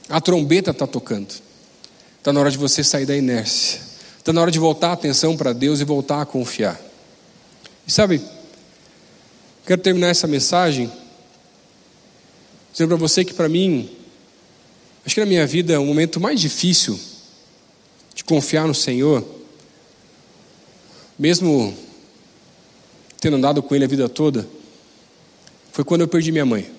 a 0.10 0.22
trombeta 0.22 0.72
está 0.72 0.86
tocando, 0.86 1.34
está 2.18 2.32
na 2.32 2.40
hora 2.40 2.52
de 2.52 2.58
você 2.58 2.84
sair 2.84 3.06
da 3.06 3.16
inércia, 3.16 3.82
está 4.18 4.32
na 4.32 4.42
hora 4.42 4.52
de 4.52 4.60
voltar 4.60 4.90
a 4.90 4.94
atenção 4.94 5.36
para 5.36 5.54
Deus 5.54 5.80
e 5.80 5.84
voltar 5.84 6.22
a 6.22 6.26
confiar. 6.26 6.80
E 7.88 7.92
sabe, 7.92 8.22
quero 9.66 9.82
terminar 9.82 10.10
essa 10.10 10.28
mensagem 10.28 10.92
dizendo 12.72 12.90
para 12.90 12.98
você 12.98 13.26
que 13.26 13.34
para 13.34 13.50
mim, 13.50 13.90
acho 15.06 15.16
que 15.16 15.22
na 15.22 15.26
minha 15.26 15.48
vida, 15.48 15.80
o 15.80 15.86
momento 15.86 16.20
mais 16.20 16.40
difícil 16.40 17.00
de 18.14 18.24
confiar 18.24 18.68
no 18.68 18.76
Senhor, 18.76 19.26
mesmo 21.18 21.76
tendo 23.20 23.38
andado 23.38 23.64
com 23.64 23.74
Ele 23.74 23.86
a 23.86 23.88
vida 23.88 24.08
toda, 24.08 24.48
foi 25.72 25.84
quando 25.84 26.02
eu 26.02 26.08
perdi 26.08 26.32
minha 26.32 26.46
mãe. 26.46 26.70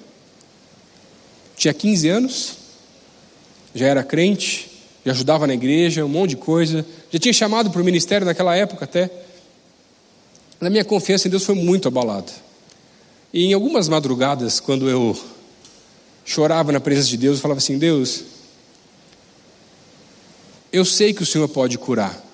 Tinha 1.57 1.75
15 1.75 2.09
anos, 2.09 2.57
já 3.75 3.87
era 3.87 4.03
crente, 4.03 4.71
já 5.05 5.13
ajudava 5.13 5.47
na 5.47 5.55
igreja, 5.55 6.05
um 6.05 6.09
monte 6.09 6.31
de 6.31 6.37
coisa, 6.37 6.85
já 7.11 7.19
tinha 7.19 7.33
chamado 7.33 7.71
para 7.71 7.81
o 7.81 7.85
ministério 7.85 8.27
naquela 8.27 8.55
época 8.55 8.85
até. 8.85 9.11
A 10.61 10.69
minha 10.69 10.85
confiança 10.85 11.29
em 11.29 11.31
Deus 11.31 11.45
foi 11.45 11.55
muito 11.55 11.89
abalada. 11.89 12.33
E 13.33 13.45
em 13.45 13.53
algumas 13.53 13.89
madrugadas, 13.89 14.61
quando 14.61 14.89
eu 14.89 15.19
chorava 16.25 16.73
na 16.73 16.81
presença 16.81 17.09
de 17.09 17.17
Deus, 17.17 17.37
eu 17.37 17.43
falava 17.43 17.59
assim: 17.59 17.79
Deus, 17.79 18.25
eu 20.73 20.85
sei 20.85 21.13
que 21.13 21.23
o 21.23 21.27
Senhor 21.27 21.49
pode 21.49 21.79
curar. 21.79 22.25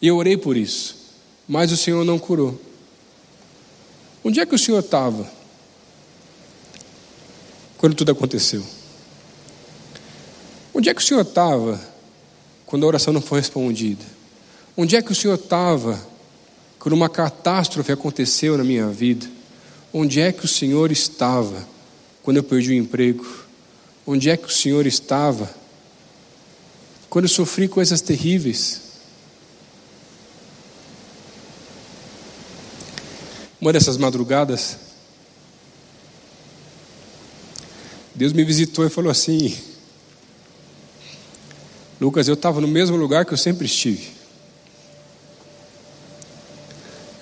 E 0.00 0.06
eu 0.06 0.16
orei 0.16 0.36
por 0.36 0.56
isso, 0.56 0.96
mas 1.46 1.72
o 1.72 1.76
Senhor 1.76 2.04
não 2.04 2.18
curou. 2.18 2.58
Onde 4.24 4.40
é 4.40 4.46
que 4.46 4.54
o 4.54 4.58
Senhor 4.58 4.80
estava? 4.80 5.37
Quando 7.78 7.94
tudo 7.94 8.12
aconteceu? 8.12 8.62
Onde 10.74 10.90
é 10.90 10.94
que 10.94 11.00
o 11.00 11.04
Senhor 11.04 11.22
estava 11.22 11.80
quando 12.66 12.84
a 12.84 12.86
oração 12.86 13.12
não 13.12 13.22
foi 13.22 13.40
respondida? 13.40 14.04
Onde 14.76 14.96
é 14.96 15.02
que 15.02 15.12
o 15.12 15.14
Senhor 15.14 15.34
estava 15.34 15.98
quando 16.78 16.92
uma 16.92 17.08
catástrofe 17.08 17.90
aconteceu 17.90 18.58
na 18.58 18.64
minha 18.64 18.88
vida? 18.88 19.26
Onde 19.92 20.20
é 20.20 20.30
que 20.30 20.44
o 20.44 20.48
Senhor 20.48 20.92
estava 20.92 21.66
quando 22.22 22.36
eu 22.36 22.42
perdi 22.42 22.70
o 22.70 22.74
emprego? 22.74 23.26
Onde 24.06 24.28
é 24.28 24.36
que 24.36 24.46
o 24.46 24.52
Senhor 24.52 24.86
estava 24.86 25.48
quando 27.08 27.24
eu 27.24 27.30
sofri 27.30 27.68
coisas 27.68 28.00
terríveis? 28.00 28.82
Uma 33.60 33.72
dessas 33.72 33.96
madrugadas, 33.96 34.76
Deus 38.18 38.32
me 38.32 38.42
visitou 38.42 38.84
e 38.84 38.90
falou 38.90 39.12
assim: 39.12 39.56
Lucas, 42.00 42.26
eu 42.26 42.34
estava 42.34 42.60
no 42.60 42.66
mesmo 42.66 42.96
lugar 42.96 43.24
que 43.24 43.32
eu 43.32 43.38
sempre 43.38 43.66
estive. 43.66 44.08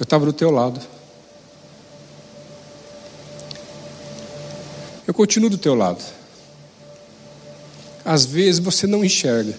Eu 0.00 0.04
estava 0.04 0.24
do 0.24 0.32
teu 0.32 0.50
lado. 0.50 0.80
Eu 5.06 5.12
continuo 5.12 5.50
do 5.50 5.58
teu 5.58 5.74
lado. 5.74 6.02
Às 8.02 8.24
vezes 8.24 8.58
você 8.58 8.86
não 8.86 9.04
enxerga. 9.04 9.54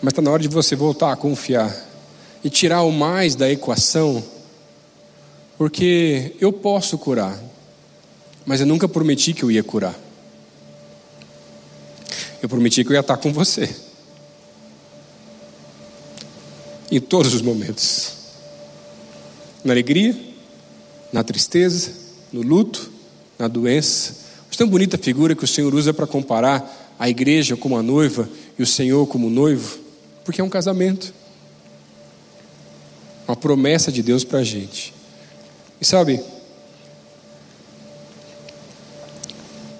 Mas 0.00 0.12
está 0.12 0.22
na 0.22 0.30
hora 0.30 0.42
de 0.42 0.48
você 0.48 0.76
voltar 0.76 1.10
a 1.10 1.16
confiar 1.16 1.76
e 2.44 2.48
tirar 2.48 2.82
o 2.82 2.92
mais 2.92 3.34
da 3.34 3.50
equação, 3.50 4.22
porque 5.58 6.36
eu 6.40 6.52
posso 6.52 6.96
curar 6.96 7.45
mas 8.46 8.60
eu 8.60 8.66
nunca 8.66 8.88
prometi 8.88 9.34
que 9.34 9.42
eu 9.42 9.50
ia 9.50 9.64
curar. 9.64 9.98
Eu 12.40 12.48
prometi 12.48 12.84
que 12.84 12.90
eu 12.90 12.94
ia 12.94 13.00
estar 13.00 13.16
com 13.16 13.32
você. 13.32 13.74
Em 16.90 17.00
todos 17.00 17.34
os 17.34 17.42
momentos. 17.42 18.12
Na 19.64 19.72
alegria, 19.72 20.16
na 21.12 21.24
tristeza, 21.24 21.90
no 22.32 22.40
luto, 22.40 22.88
na 23.36 23.48
doença. 23.48 24.14
Mas 24.46 24.56
tão 24.56 24.68
bonita 24.68 24.96
figura 24.96 25.34
que 25.34 25.42
o 25.42 25.48
Senhor 25.48 25.74
usa 25.74 25.92
para 25.92 26.06
comparar 26.06 26.94
a 26.98 27.08
igreja 27.08 27.56
como 27.56 27.76
a 27.76 27.82
noiva 27.82 28.28
e 28.56 28.62
o 28.62 28.66
Senhor 28.66 29.06
como 29.08 29.28
noivo, 29.28 29.78
porque 30.24 30.40
é 30.40 30.44
um 30.44 30.48
casamento. 30.48 31.12
Uma 33.26 33.36
promessa 33.36 33.90
de 33.90 34.02
Deus 34.02 34.22
para 34.22 34.38
a 34.38 34.44
gente. 34.44 34.94
E 35.80 35.84
sabe, 35.84 36.22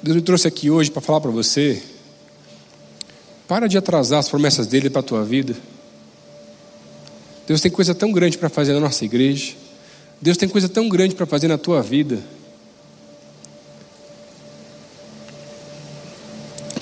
Deus 0.06 0.14
me 0.14 0.22
trouxe 0.22 0.46
aqui 0.46 0.70
hoje 0.70 0.88
para 0.88 1.02
falar 1.02 1.20
para 1.20 1.32
você. 1.32 1.82
Para 3.48 3.66
de 3.66 3.76
atrasar 3.76 4.20
as 4.20 4.28
promessas 4.28 4.68
dele 4.68 4.88
para 4.88 5.00
a 5.00 5.02
tua 5.02 5.24
vida. 5.24 5.56
Deus 7.44 7.60
tem 7.60 7.72
coisa 7.72 7.92
tão 7.92 8.12
grande 8.12 8.38
para 8.38 8.48
fazer 8.48 8.72
na 8.72 8.78
nossa 8.78 9.04
igreja. 9.04 9.54
Deus 10.22 10.36
tem 10.36 10.48
coisa 10.48 10.68
tão 10.68 10.88
grande 10.88 11.16
para 11.16 11.26
fazer 11.26 11.48
na 11.48 11.58
tua 11.58 11.82
vida. 11.82 12.22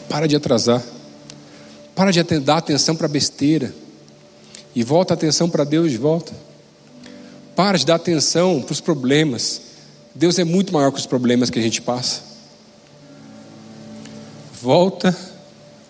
Para 0.06 0.26
de 0.26 0.36
atrasar. 0.36 0.84
Para 1.94 2.10
de 2.10 2.22
dar 2.22 2.58
atenção 2.58 2.94
para 2.94 3.08
besteira. 3.08 3.74
E 4.74 4.84
volta 4.84 5.14
a 5.14 5.16
atenção 5.16 5.48
para 5.48 5.64
Deus 5.64 5.90
de 5.90 5.96
volta. 5.96 6.34
Para 7.56 7.78
de 7.78 7.86
dar 7.86 7.94
atenção 7.94 8.60
para 8.60 8.72
os 8.74 8.82
problemas. 8.82 9.62
Deus 10.14 10.38
é 10.38 10.44
muito 10.44 10.74
maior 10.74 10.92
que 10.92 10.98
os 10.98 11.06
problemas 11.06 11.48
que 11.48 11.58
a 11.58 11.62
gente 11.62 11.80
passa. 11.80 12.33
Volta 14.64 15.14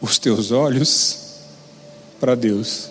os 0.00 0.18
teus 0.18 0.50
olhos 0.50 1.18
para 2.18 2.34
Deus. 2.34 2.88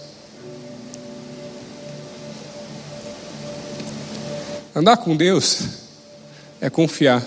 Andar 4.74 4.96
com 4.96 5.14
Deus 5.14 5.60
é 6.62 6.70
confiar. 6.70 7.22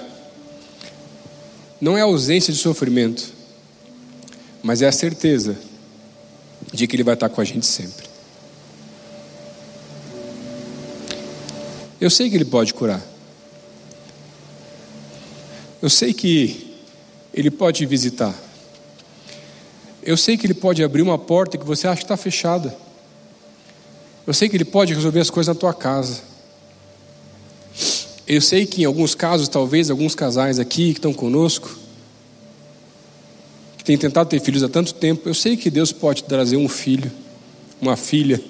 Não 1.79 1.99
é 1.99 2.01
ausência 2.01 2.51
de 2.51 2.59
sofrimento, 2.59 3.31
mas 4.63 4.81
é 4.81 4.89
a 4.89 4.93
certeza 4.93 5.55
de 6.73 6.87
que 6.87 6.97
Ele 6.97 7.05
vai 7.05 7.13
estar 7.13 7.29
com 7.29 7.43
a 7.43 7.45
gente 7.45 7.67
sempre. 7.67 8.09
Eu 12.01 12.09
sei 12.09 12.31
que 12.31 12.37
Ele 12.37 12.47
pode 12.47 12.73
curar. 12.73 13.03
Eu 15.83 15.91
sei 15.91 16.15
que 16.15 16.75
Ele 17.35 17.51
pode 17.51 17.85
visitar. 17.85 18.46
Eu 20.07 20.17
sei 20.17 20.37
que 20.37 20.47
Ele 20.47 20.55
pode 20.55 20.85
abrir 20.85 21.03
uma 21.03 21.19
porta 21.19 21.59
que 21.59 21.67
você 21.67 21.89
acha 21.89 21.97
que 21.97 22.05
está 22.05 22.17
fechada. 22.17 22.73
Eu 24.25 24.33
sei 24.33 24.49
que 24.49 24.57
Ele 24.57 24.65
pode 24.65 24.95
resolver 24.95 25.19
as 25.19 25.31
coisas 25.31 25.53
na 25.53 25.59
tua 25.59 25.75
casa. 25.75 26.23
Eu 28.25 28.41
sei 28.41 28.65
que 28.67 28.83
em 28.83 28.85
alguns 28.85 29.17
casos, 29.17 29.49
talvez 29.49 29.91
alguns 29.91 30.15
casais 30.15 30.61
aqui 30.61 30.93
que 30.93 30.99
estão 30.99 31.13
conosco, 31.13 31.77
que 33.77 33.83
têm 33.83 33.99
tentado 33.99 34.29
ter 34.29 34.41
filhos 34.41 34.63
há 34.63 34.69
tanto 34.69 34.95
tempo, 34.95 35.29
eu 35.29 35.35
sei 35.35 35.57
que 35.57 35.69
Deus 35.69 35.91
pode 35.91 36.23
trazer 36.23 36.57
um 36.57 36.69
filho, 36.69 37.11
uma 37.81 37.97
filha. 37.97 38.41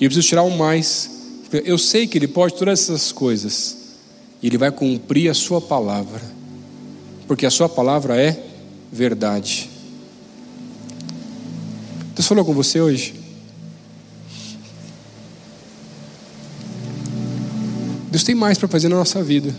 E 0.00 0.04
eu 0.04 0.08
preciso 0.08 0.26
tirar 0.26 0.42
um 0.42 0.56
mais. 0.56 1.08
Eu 1.52 1.78
sei 1.78 2.08
que 2.08 2.18
Ele 2.18 2.26
pode 2.26 2.54
todas 2.54 2.80
essas 2.80 3.12
coisas. 3.12 3.76
E 4.42 4.48
Ele 4.48 4.58
vai 4.58 4.72
cumprir 4.72 5.30
a 5.30 5.34
Sua 5.34 5.60
palavra. 5.60 6.31
Porque 7.32 7.46
a 7.46 7.50
Sua 7.50 7.66
palavra 7.66 8.20
é 8.20 8.44
verdade. 8.92 9.70
Deus 12.14 12.28
falou 12.28 12.44
com 12.44 12.52
você 12.52 12.78
hoje? 12.78 13.14
Deus 18.10 18.22
tem 18.22 18.34
mais 18.34 18.58
para 18.58 18.68
fazer 18.68 18.90
na 18.90 18.96
nossa 18.96 19.22
vida. 19.22 19.50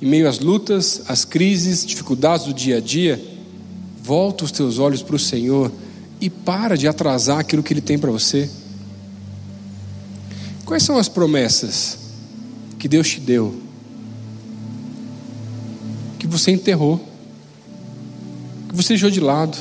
Em 0.00 0.06
meio 0.06 0.28
às 0.28 0.38
lutas, 0.38 1.02
às 1.08 1.24
crises, 1.24 1.84
dificuldades 1.84 2.46
do 2.46 2.54
dia 2.54 2.76
a 2.76 2.80
dia, 2.80 3.20
volta 4.00 4.44
os 4.44 4.52
teus 4.52 4.78
olhos 4.78 5.02
para 5.02 5.16
o 5.16 5.18
Senhor 5.18 5.72
e 6.20 6.30
para 6.30 6.76
de 6.76 6.86
atrasar 6.86 7.40
aquilo 7.40 7.64
que 7.64 7.72
Ele 7.72 7.80
tem 7.80 7.98
para 7.98 8.12
você. 8.12 8.48
Quais 10.64 10.84
são 10.84 10.96
as 10.96 11.08
promessas 11.08 11.98
que 12.78 12.86
Deus 12.86 13.08
te 13.08 13.18
deu? 13.18 13.68
Você 16.30 16.52
enterrou, 16.52 17.00
que 18.68 18.76
você 18.76 18.90
deixou 18.90 19.10
de 19.10 19.18
lado, 19.18 19.58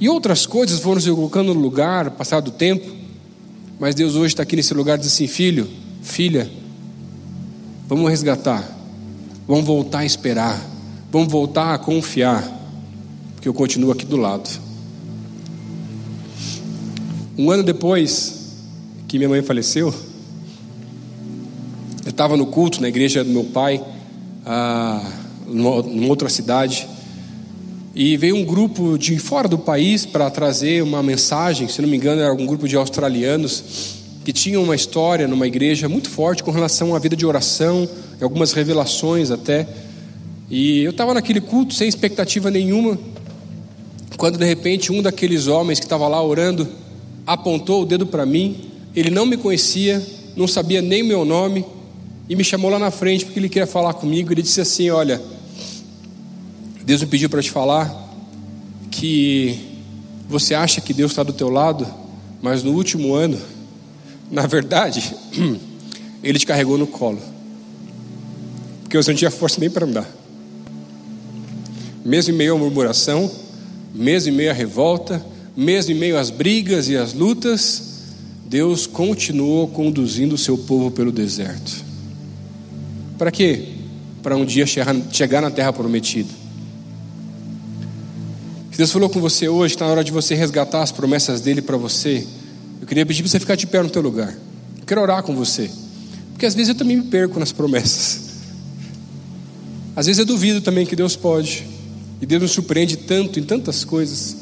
e 0.00 0.08
outras 0.08 0.44
coisas 0.44 0.80
foram 0.80 1.00
se 1.00 1.08
colocando 1.08 1.54
no 1.54 1.60
lugar, 1.60 2.10
passado 2.10 2.48
o 2.48 2.50
tempo, 2.50 2.90
mas 3.78 3.94
Deus 3.94 4.16
hoje 4.16 4.34
está 4.34 4.42
aqui 4.42 4.56
nesse 4.56 4.74
lugar 4.74 4.98
e 4.98 5.02
diz 5.02 5.12
assim: 5.12 5.28
filho, 5.28 5.68
filha, 6.02 6.50
vamos 7.86 8.10
resgatar, 8.10 8.68
vamos 9.46 9.64
voltar 9.64 10.00
a 10.00 10.04
esperar, 10.04 10.60
vamos 11.12 11.30
voltar 11.30 11.72
a 11.72 11.78
confiar, 11.78 12.42
porque 13.36 13.48
eu 13.48 13.54
continuo 13.54 13.92
aqui 13.92 14.04
do 14.04 14.16
lado. 14.16 14.50
Um 17.38 17.48
ano 17.48 17.62
depois 17.62 18.56
que 19.06 19.18
minha 19.18 19.28
mãe 19.28 19.40
faleceu, 19.40 19.94
eu 22.04 22.10
estava 22.10 22.36
no 22.36 22.46
culto 22.46 22.82
na 22.82 22.88
igreja 22.88 23.22
do 23.22 23.30
meu 23.30 23.44
pai, 23.44 23.80
ah, 24.44 25.19
numa 25.50 26.08
outra 26.08 26.28
cidade. 26.28 26.86
E 27.94 28.16
veio 28.16 28.36
um 28.36 28.44
grupo 28.44 28.96
de 28.96 29.18
fora 29.18 29.48
do 29.48 29.58
país 29.58 30.06
para 30.06 30.30
trazer 30.30 30.82
uma 30.82 31.02
mensagem, 31.02 31.68
se 31.68 31.82
não 31.82 31.88
me 31.88 31.96
engano, 31.96 32.20
era 32.20 32.32
um 32.32 32.46
grupo 32.46 32.68
de 32.68 32.76
australianos 32.76 33.98
que 34.24 34.32
tinham 34.32 34.62
uma 34.62 34.76
história 34.76 35.26
numa 35.26 35.46
igreja 35.46 35.88
muito 35.88 36.08
forte 36.08 36.42
com 36.42 36.50
relação 36.50 36.94
à 36.94 36.98
vida 36.98 37.16
de 37.16 37.26
oração, 37.26 37.88
algumas 38.20 38.52
revelações 38.52 39.30
até. 39.30 39.66
E 40.48 40.80
eu 40.80 40.90
estava 40.90 41.14
naquele 41.14 41.40
culto 41.40 41.74
sem 41.74 41.88
expectativa 41.88 42.50
nenhuma, 42.50 42.98
quando 44.16 44.38
de 44.38 44.44
repente 44.44 44.92
um 44.92 45.02
daqueles 45.02 45.46
homens 45.46 45.80
que 45.80 45.86
estava 45.86 46.06
lá 46.06 46.22
orando 46.22 46.68
apontou 47.26 47.82
o 47.82 47.86
dedo 47.86 48.06
para 48.06 48.26
mim. 48.26 48.70
Ele 48.94 49.10
não 49.10 49.24
me 49.24 49.36
conhecia, 49.36 50.04
não 50.36 50.46
sabia 50.46 50.82
nem 50.82 51.02
meu 51.02 51.24
nome 51.24 51.64
e 52.28 52.36
me 52.36 52.44
chamou 52.44 52.70
lá 52.70 52.78
na 52.78 52.90
frente 52.90 53.24
porque 53.24 53.40
ele 53.40 53.48
queria 53.48 53.66
falar 53.66 53.94
comigo. 53.94 54.32
Ele 54.32 54.42
disse 54.42 54.60
assim: 54.60 54.90
Olha 54.90 55.20
Deus 56.90 57.02
me 57.02 57.06
pediu 57.06 57.30
para 57.30 57.40
te 57.40 57.52
falar 57.52 57.88
que 58.90 59.78
você 60.28 60.56
acha 60.56 60.80
que 60.80 60.92
Deus 60.92 61.12
está 61.12 61.22
do 61.22 61.32
teu 61.32 61.48
lado, 61.48 61.86
mas 62.42 62.64
no 62.64 62.72
último 62.72 63.14
ano, 63.14 63.40
na 64.28 64.44
verdade, 64.48 65.14
Ele 66.20 66.36
te 66.36 66.44
carregou 66.44 66.76
no 66.76 66.88
colo, 66.88 67.20
porque 68.82 68.96
você 68.96 69.12
não 69.12 69.16
tinha 69.16 69.30
força 69.30 69.60
nem 69.60 69.70
para 69.70 69.86
andar. 69.86 70.10
Mesmo 72.04 72.34
em 72.34 72.36
meio 72.36 72.56
à 72.56 72.58
murmuração, 72.58 73.30
mesmo 73.94 74.32
em 74.32 74.36
meio 74.36 74.50
à 74.50 74.52
revolta, 74.52 75.24
mesmo 75.56 75.94
em 75.94 75.96
meio 75.96 76.18
às 76.18 76.28
brigas 76.28 76.88
e 76.88 76.96
às 76.96 77.14
lutas, 77.14 78.00
Deus 78.46 78.88
continuou 78.88 79.68
conduzindo 79.68 80.34
o 80.34 80.38
seu 80.38 80.58
povo 80.58 80.90
pelo 80.90 81.12
deserto. 81.12 81.84
Para 83.16 83.30
quê? 83.30 83.74
Para 84.24 84.36
um 84.36 84.44
dia 84.44 84.66
chegar 84.66 85.40
na 85.40 85.52
terra 85.52 85.72
prometida. 85.72 86.39
Deus 88.80 88.92
falou 88.92 89.10
com 89.10 89.20
você 89.20 89.46
hoje, 89.46 89.74
está 89.74 89.84
na 89.84 89.90
hora 89.90 90.02
de 90.02 90.10
você 90.10 90.34
resgatar 90.34 90.80
as 90.82 90.90
promessas 90.90 91.42
dele 91.42 91.60
para 91.60 91.76
você. 91.76 92.26
Eu 92.80 92.86
queria 92.86 93.04
pedir 93.04 93.22
para 93.22 93.30
você 93.30 93.38
ficar 93.38 93.54
de 93.54 93.66
pé 93.66 93.82
no 93.82 93.90
teu 93.90 94.00
lugar. 94.00 94.34
Eu 94.78 94.86
quero 94.86 95.02
orar 95.02 95.22
com 95.22 95.36
você. 95.36 95.70
Porque 96.32 96.46
às 96.46 96.54
vezes 96.54 96.70
eu 96.70 96.74
também 96.74 96.96
me 96.96 97.02
perco 97.02 97.38
nas 97.38 97.52
promessas. 97.52 98.22
Às 99.94 100.06
vezes 100.06 100.18
eu 100.18 100.24
duvido 100.24 100.62
também 100.62 100.86
que 100.86 100.96
Deus 100.96 101.14
pode. 101.14 101.66
E 102.22 102.24
Deus 102.24 102.40
nos 102.40 102.52
surpreende 102.52 102.96
tanto 102.96 103.38
em 103.38 103.42
tantas 103.42 103.84
coisas. 103.84 104.34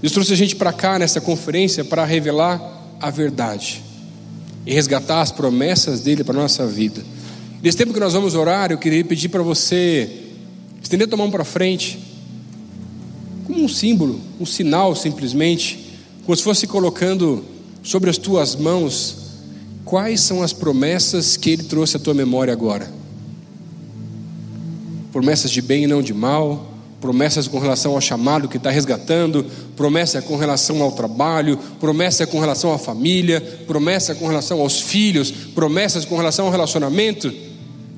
Deus 0.00 0.10
trouxe 0.10 0.32
a 0.32 0.36
gente 0.36 0.56
para 0.56 0.72
cá 0.72 0.98
nessa 0.98 1.20
conferência 1.20 1.84
para 1.84 2.06
revelar 2.06 2.58
a 3.02 3.10
verdade 3.10 3.82
e 4.64 4.72
resgatar 4.72 5.20
as 5.20 5.30
promessas 5.30 6.00
dele 6.00 6.24
para 6.24 6.32
nossa 6.32 6.66
vida. 6.66 7.04
Nesse 7.62 7.76
tempo 7.76 7.92
que 7.92 8.00
nós 8.00 8.14
vamos 8.14 8.34
orar, 8.34 8.72
eu 8.72 8.78
queria 8.78 9.04
pedir 9.04 9.28
para 9.28 9.42
você 9.42 10.08
estender 10.82 11.06
a 11.06 11.10
tua 11.10 11.18
mão 11.18 11.30
para 11.30 11.44
frente 11.44 12.08
um 13.60 13.68
símbolo, 13.68 14.20
um 14.40 14.46
sinal 14.46 14.94
simplesmente, 14.94 15.92
como 16.24 16.36
se 16.36 16.42
fosse 16.42 16.66
colocando 16.66 17.44
sobre 17.82 18.10
as 18.10 18.18
tuas 18.18 18.56
mãos 18.56 19.20
quais 19.84 20.20
são 20.20 20.40
as 20.40 20.52
promessas 20.52 21.36
que 21.36 21.50
Ele 21.50 21.64
trouxe 21.64 21.96
à 21.96 22.00
tua 22.00 22.14
memória 22.14 22.52
agora. 22.52 22.88
Promessas 25.10 25.50
de 25.50 25.60
bem 25.60 25.82
e 25.82 25.86
não 25.88 26.00
de 26.00 26.14
mal, 26.14 26.72
promessas 27.00 27.48
com 27.48 27.58
relação 27.58 27.94
ao 27.94 28.00
chamado 28.00 28.48
que 28.48 28.56
está 28.56 28.70
resgatando, 28.70 29.44
promessa 29.74 30.22
com 30.22 30.36
relação 30.36 30.80
ao 30.80 30.92
trabalho, 30.92 31.58
promessa 31.80 32.24
com 32.24 32.38
relação 32.38 32.72
à 32.72 32.78
família, 32.78 33.40
promessa 33.66 34.14
com 34.14 34.28
relação 34.28 34.60
aos 34.60 34.80
filhos, 34.80 35.30
promessas 35.30 36.04
com 36.04 36.16
relação 36.16 36.46
ao 36.46 36.52
relacionamento. 36.52 37.32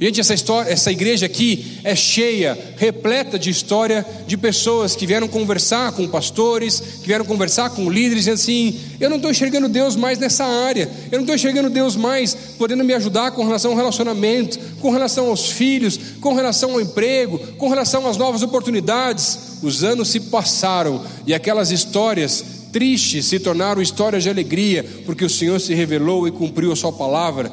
Gente, 0.00 0.20
essa 0.20 0.34
história, 0.34 0.68
essa 0.68 0.90
igreja 0.90 1.26
aqui 1.26 1.78
é 1.84 1.94
cheia, 1.94 2.58
repleta 2.76 3.38
de 3.38 3.50
história 3.50 4.04
de 4.26 4.36
pessoas 4.36 4.96
que 4.96 5.06
vieram 5.06 5.28
conversar 5.28 5.92
com 5.92 6.08
pastores, 6.08 6.80
que 7.00 7.06
vieram 7.06 7.24
conversar 7.24 7.70
com 7.70 7.88
líderes, 7.88 8.24
dizendo 8.24 8.34
assim: 8.34 8.80
eu 8.98 9.08
não 9.08 9.16
estou 9.16 9.30
enxergando 9.30 9.68
Deus 9.68 9.94
mais 9.94 10.18
nessa 10.18 10.44
área, 10.44 10.90
eu 11.10 11.18
não 11.18 11.20
estou 11.20 11.36
enxergando 11.36 11.70
Deus 11.70 11.94
mais 11.94 12.34
podendo 12.58 12.82
me 12.82 12.94
ajudar 12.94 13.30
com 13.30 13.44
relação 13.44 13.70
ao 13.70 13.76
relacionamento, 13.76 14.58
com 14.80 14.90
relação 14.90 15.28
aos 15.28 15.50
filhos, 15.50 15.98
com 16.20 16.34
relação 16.34 16.72
ao 16.72 16.80
emprego, 16.80 17.38
com 17.56 17.68
relação 17.68 18.08
às 18.08 18.16
novas 18.16 18.42
oportunidades. 18.42 19.38
Os 19.62 19.84
anos 19.84 20.08
se 20.08 20.18
passaram 20.18 21.04
e 21.24 21.32
aquelas 21.32 21.70
histórias 21.70 22.44
tristes 22.72 23.26
se 23.26 23.38
tornaram 23.38 23.82
histórias 23.82 24.24
de 24.24 24.30
alegria, 24.30 24.84
porque 25.04 25.24
o 25.24 25.30
Senhor 25.30 25.60
se 25.60 25.74
revelou 25.74 26.26
e 26.26 26.32
cumpriu 26.32 26.72
a 26.72 26.76
Sua 26.76 26.92
palavra. 26.92 27.52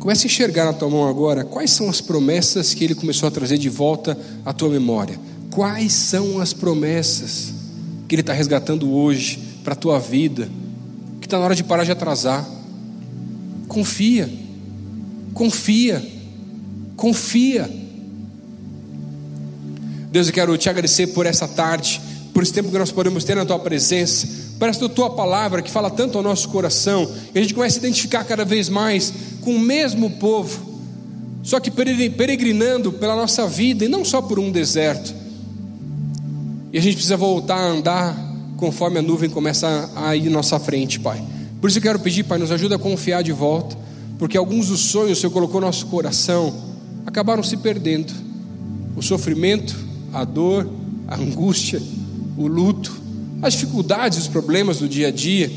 Comece 0.00 0.26
a 0.26 0.30
enxergar 0.30 0.64
na 0.64 0.72
tua 0.72 0.88
mão 0.88 1.06
agora 1.06 1.44
quais 1.44 1.70
são 1.70 1.90
as 1.90 2.00
promessas 2.00 2.72
que 2.72 2.82
ele 2.82 2.94
começou 2.94 3.28
a 3.28 3.30
trazer 3.30 3.58
de 3.58 3.68
volta 3.68 4.18
à 4.46 4.52
tua 4.52 4.70
memória. 4.70 5.20
Quais 5.50 5.92
são 5.92 6.40
as 6.40 6.54
promessas 6.54 7.52
que 8.08 8.14
ele 8.14 8.22
está 8.22 8.32
resgatando 8.32 8.90
hoje 8.90 9.38
para 9.62 9.74
a 9.74 9.76
tua 9.76 9.98
vida, 10.00 10.48
que 11.20 11.26
está 11.26 11.38
na 11.38 11.44
hora 11.44 11.54
de 11.54 11.62
parar 11.62 11.84
de 11.84 11.92
atrasar. 11.92 12.48
Confia, 13.68 14.28
confia, 15.34 16.02
confia. 16.96 17.70
Deus, 20.10 20.26
eu 20.26 20.32
quero 20.32 20.56
te 20.56 20.68
agradecer 20.68 21.08
por 21.08 21.26
essa 21.26 21.46
tarde, 21.46 22.00
por 22.32 22.42
esse 22.42 22.52
tempo 22.52 22.70
que 22.70 22.78
nós 22.78 22.90
podemos 22.90 23.22
ter 23.22 23.36
na 23.36 23.44
tua 23.44 23.58
presença 23.58 24.26
Parece 24.60 24.84
a 24.84 24.90
tua 24.90 25.08
palavra 25.08 25.62
que 25.62 25.70
fala 25.70 25.90
tanto 25.90 26.18
ao 26.18 26.22
nosso 26.22 26.50
coração, 26.50 27.10
e 27.34 27.38
a 27.38 27.42
gente 27.42 27.54
começa 27.54 27.78
a 27.78 27.80
identificar 27.80 28.24
cada 28.24 28.44
vez 28.44 28.68
mais 28.68 29.10
com 29.40 29.56
o 29.56 29.58
mesmo 29.58 30.10
povo, 30.10 30.78
só 31.42 31.58
que 31.58 31.70
peregrinando 31.70 32.92
pela 32.92 33.16
nossa 33.16 33.46
vida, 33.48 33.86
e 33.86 33.88
não 33.88 34.04
só 34.04 34.20
por 34.20 34.38
um 34.38 34.52
deserto. 34.52 35.14
E 36.70 36.76
a 36.76 36.80
gente 36.82 36.92
precisa 36.92 37.16
voltar 37.16 37.56
a 37.56 37.68
andar 37.68 38.14
conforme 38.58 38.98
a 38.98 39.02
nuvem 39.02 39.30
começa 39.30 39.90
a 39.96 40.14
ir 40.14 40.28
à 40.28 40.30
nossa 40.30 40.60
frente, 40.60 41.00
Pai. 41.00 41.24
Por 41.58 41.70
isso 41.70 41.78
eu 41.78 41.82
quero 41.82 41.98
pedir, 41.98 42.24
Pai, 42.24 42.38
nos 42.38 42.52
ajuda 42.52 42.76
a 42.76 42.78
confiar 42.78 43.22
de 43.22 43.32
volta, 43.32 43.74
porque 44.18 44.36
alguns 44.36 44.68
dos 44.68 44.80
sonhos 44.80 45.06
que 45.06 45.12
o 45.12 45.16
Senhor 45.22 45.32
colocou 45.32 45.58
no 45.62 45.68
nosso 45.68 45.86
coração 45.86 46.54
acabaram 47.06 47.42
se 47.42 47.56
perdendo. 47.56 48.12
O 48.94 49.00
sofrimento, 49.00 49.74
a 50.12 50.22
dor, 50.22 50.68
a 51.08 51.16
angústia, 51.16 51.80
o 52.36 52.46
luto, 52.46 53.00
as 53.42 53.54
dificuldades, 53.54 54.18
os 54.18 54.28
problemas 54.28 54.78
do 54.78 54.88
dia 54.88 55.08
a 55.08 55.10
dia, 55.10 55.50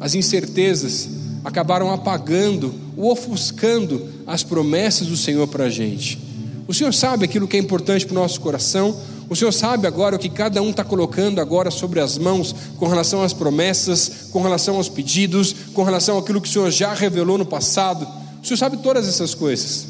as 0.00 0.14
incertezas 0.14 1.08
acabaram 1.44 1.92
apagando 1.92 2.74
ou 2.96 3.12
ofuscando 3.12 4.08
as 4.26 4.42
promessas 4.42 5.06
do 5.06 5.16
Senhor 5.16 5.46
para 5.48 5.64
a 5.64 5.70
gente. 5.70 6.18
O 6.66 6.74
Senhor 6.74 6.92
sabe 6.92 7.24
aquilo 7.24 7.48
que 7.48 7.56
é 7.56 7.60
importante 7.60 8.06
para 8.06 8.16
o 8.16 8.20
nosso 8.20 8.40
coração, 8.40 8.96
o 9.28 9.36
Senhor 9.36 9.52
sabe 9.52 9.86
agora 9.86 10.16
o 10.16 10.18
que 10.18 10.28
cada 10.28 10.60
um 10.60 10.70
está 10.70 10.84
colocando 10.84 11.40
agora 11.40 11.70
sobre 11.70 12.00
as 12.00 12.18
mãos 12.18 12.54
com 12.76 12.86
relação 12.86 13.22
às 13.22 13.32
promessas, 13.32 14.28
com 14.30 14.42
relação 14.42 14.76
aos 14.76 14.90
pedidos, 14.90 15.54
com 15.72 15.82
relação 15.82 16.18
àquilo 16.18 16.40
que 16.40 16.48
o 16.48 16.52
Senhor 16.52 16.70
já 16.70 16.92
revelou 16.92 17.38
no 17.38 17.46
passado. 17.46 18.06
O 18.42 18.46
Senhor 18.46 18.58
sabe 18.58 18.76
todas 18.76 19.08
essas 19.08 19.34
coisas. 19.34 19.86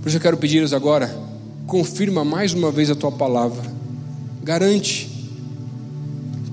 Por 0.00 0.08
isso 0.08 0.16
eu 0.16 0.22
quero 0.22 0.38
pedir-lhes 0.38 0.72
agora, 0.72 1.14
confirma 1.66 2.24
mais 2.24 2.54
uma 2.54 2.72
vez 2.72 2.90
a 2.90 2.94
tua 2.94 3.12
palavra, 3.12 3.62
garante, 4.42 5.11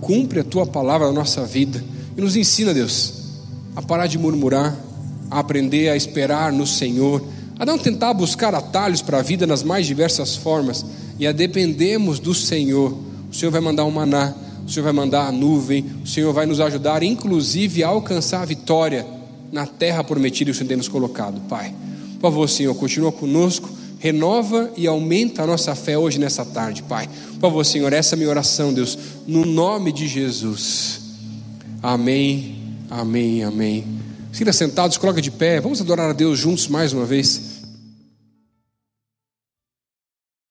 cumpre 0.02 0.40
a 0.40 0.44
tua 0.44 0.66
palavra 0.66 1.08
na 1.08 1.14
nossa 1.14 1.46
vida 1.46 1.84
e 2.18 2.22
nos 2.22 2.36
ensina, 2.36 2.74
Deus, 2.74 3.14
a 3.76 3.82
parar 3.82 4.08
de 4.08 4.18
murmurar, 4.18 4.78
a 5.30 5.40
aprender 5.40 5.90
a 5.90 5.96
esperar 5.96 6.52
no 6.52 6.66
Senhor, 6.66 7.24
a 7.58 7.66
não 7.66 7.78
tentar 7.78 8.14
buscar 8.14 8.56
atalhos 8.56 9.02
para 9.02 9.20
a 9.20 9.22
vida 9.22 9.46
nas 9.46 9.64
mais 9.64 9.86
diversas 9.86 10.36
formas 10.36 10.86
e 11.20 11.28
a 11.28 11.32
dependermos 11.32 12.20
do 12.20 12.34
Senhor. 12.34 12.98
O 13.30 13.34
Senhor 13.34 13.52
vai 13.52 13.62
mandar 13.62 13.86
um 13.86 13.92
maná, 13.92 14.34
o 14.66 14.70
Senhor 14.70 14.84
vai 14.84 14.94
mandar 14.94 15.28
a 15.28 15.32
nuvem, 15.32 15.86
o 16.04 16.08
Senhor 16.08 16.34
vai 16.34 16.46
nos 16.46 16.60
ajudar, 16.60 17.04
inclusive, 17.04 17.84
a 17.84 17.90
alcançar 17.90 18.42
a 18.42 18.46
vitória 18.46 19.06
na 19.52 19.66
terra 19.66 20.04
prometida 20.04 20.52
que 20.52 20.56
o 20.56 20.58
Senhor 20.58 20.68
tem 20.68 20.78
nos 20.78 20.88
colocado, 20.88 21.42
Pai. 21.48 21.74
Por 22.20 22.30
favor, 22.30 22.50
Senhor, 22.50 22.76
continua 22.76 23.12
conosco, 23.12 23.70
renova 24.00 24.72
e 24.76 24.88
aumenta 24.88 25.44
a 25.44 25.48
nossa 25.48 25.76
fé 25.76 25.98
hoje 25.98 26.18
nessa 26.18 26.46
tarde, 26.46 26.82
Pai. 26.84 27.08
Por 27.34 27.42
favor, 27.42 27.66
Senhor, 27.66 27.92
essa 27.94 28.16
é 28.16 28.16
a 28.16 28.18
minha 28.18 28.30
oração, 28.30 28.74
Deus, 28.74 28.98
no 29.28 29.46
nome 29.46 29.92
de 29.92 30.08
Jesus. 30.08 31.02
Amém, 31.84 32.58
amém, 32.90 33.44
amém. 33.44 33.86
Siga 34.32 34.54
sentados, 34.54 34.98
coloca 34.98 35.22
de 35.22 35.30
pé, 35.30 35.60
vamos 35.60 35.82
adorar 35.82 36.10
a 36.10 36.14
Deus 36.14 36.40
juntos 36.40 36.68
mais 36.68 36.94
uma 36.94 37.06
vez. 37.06 37.59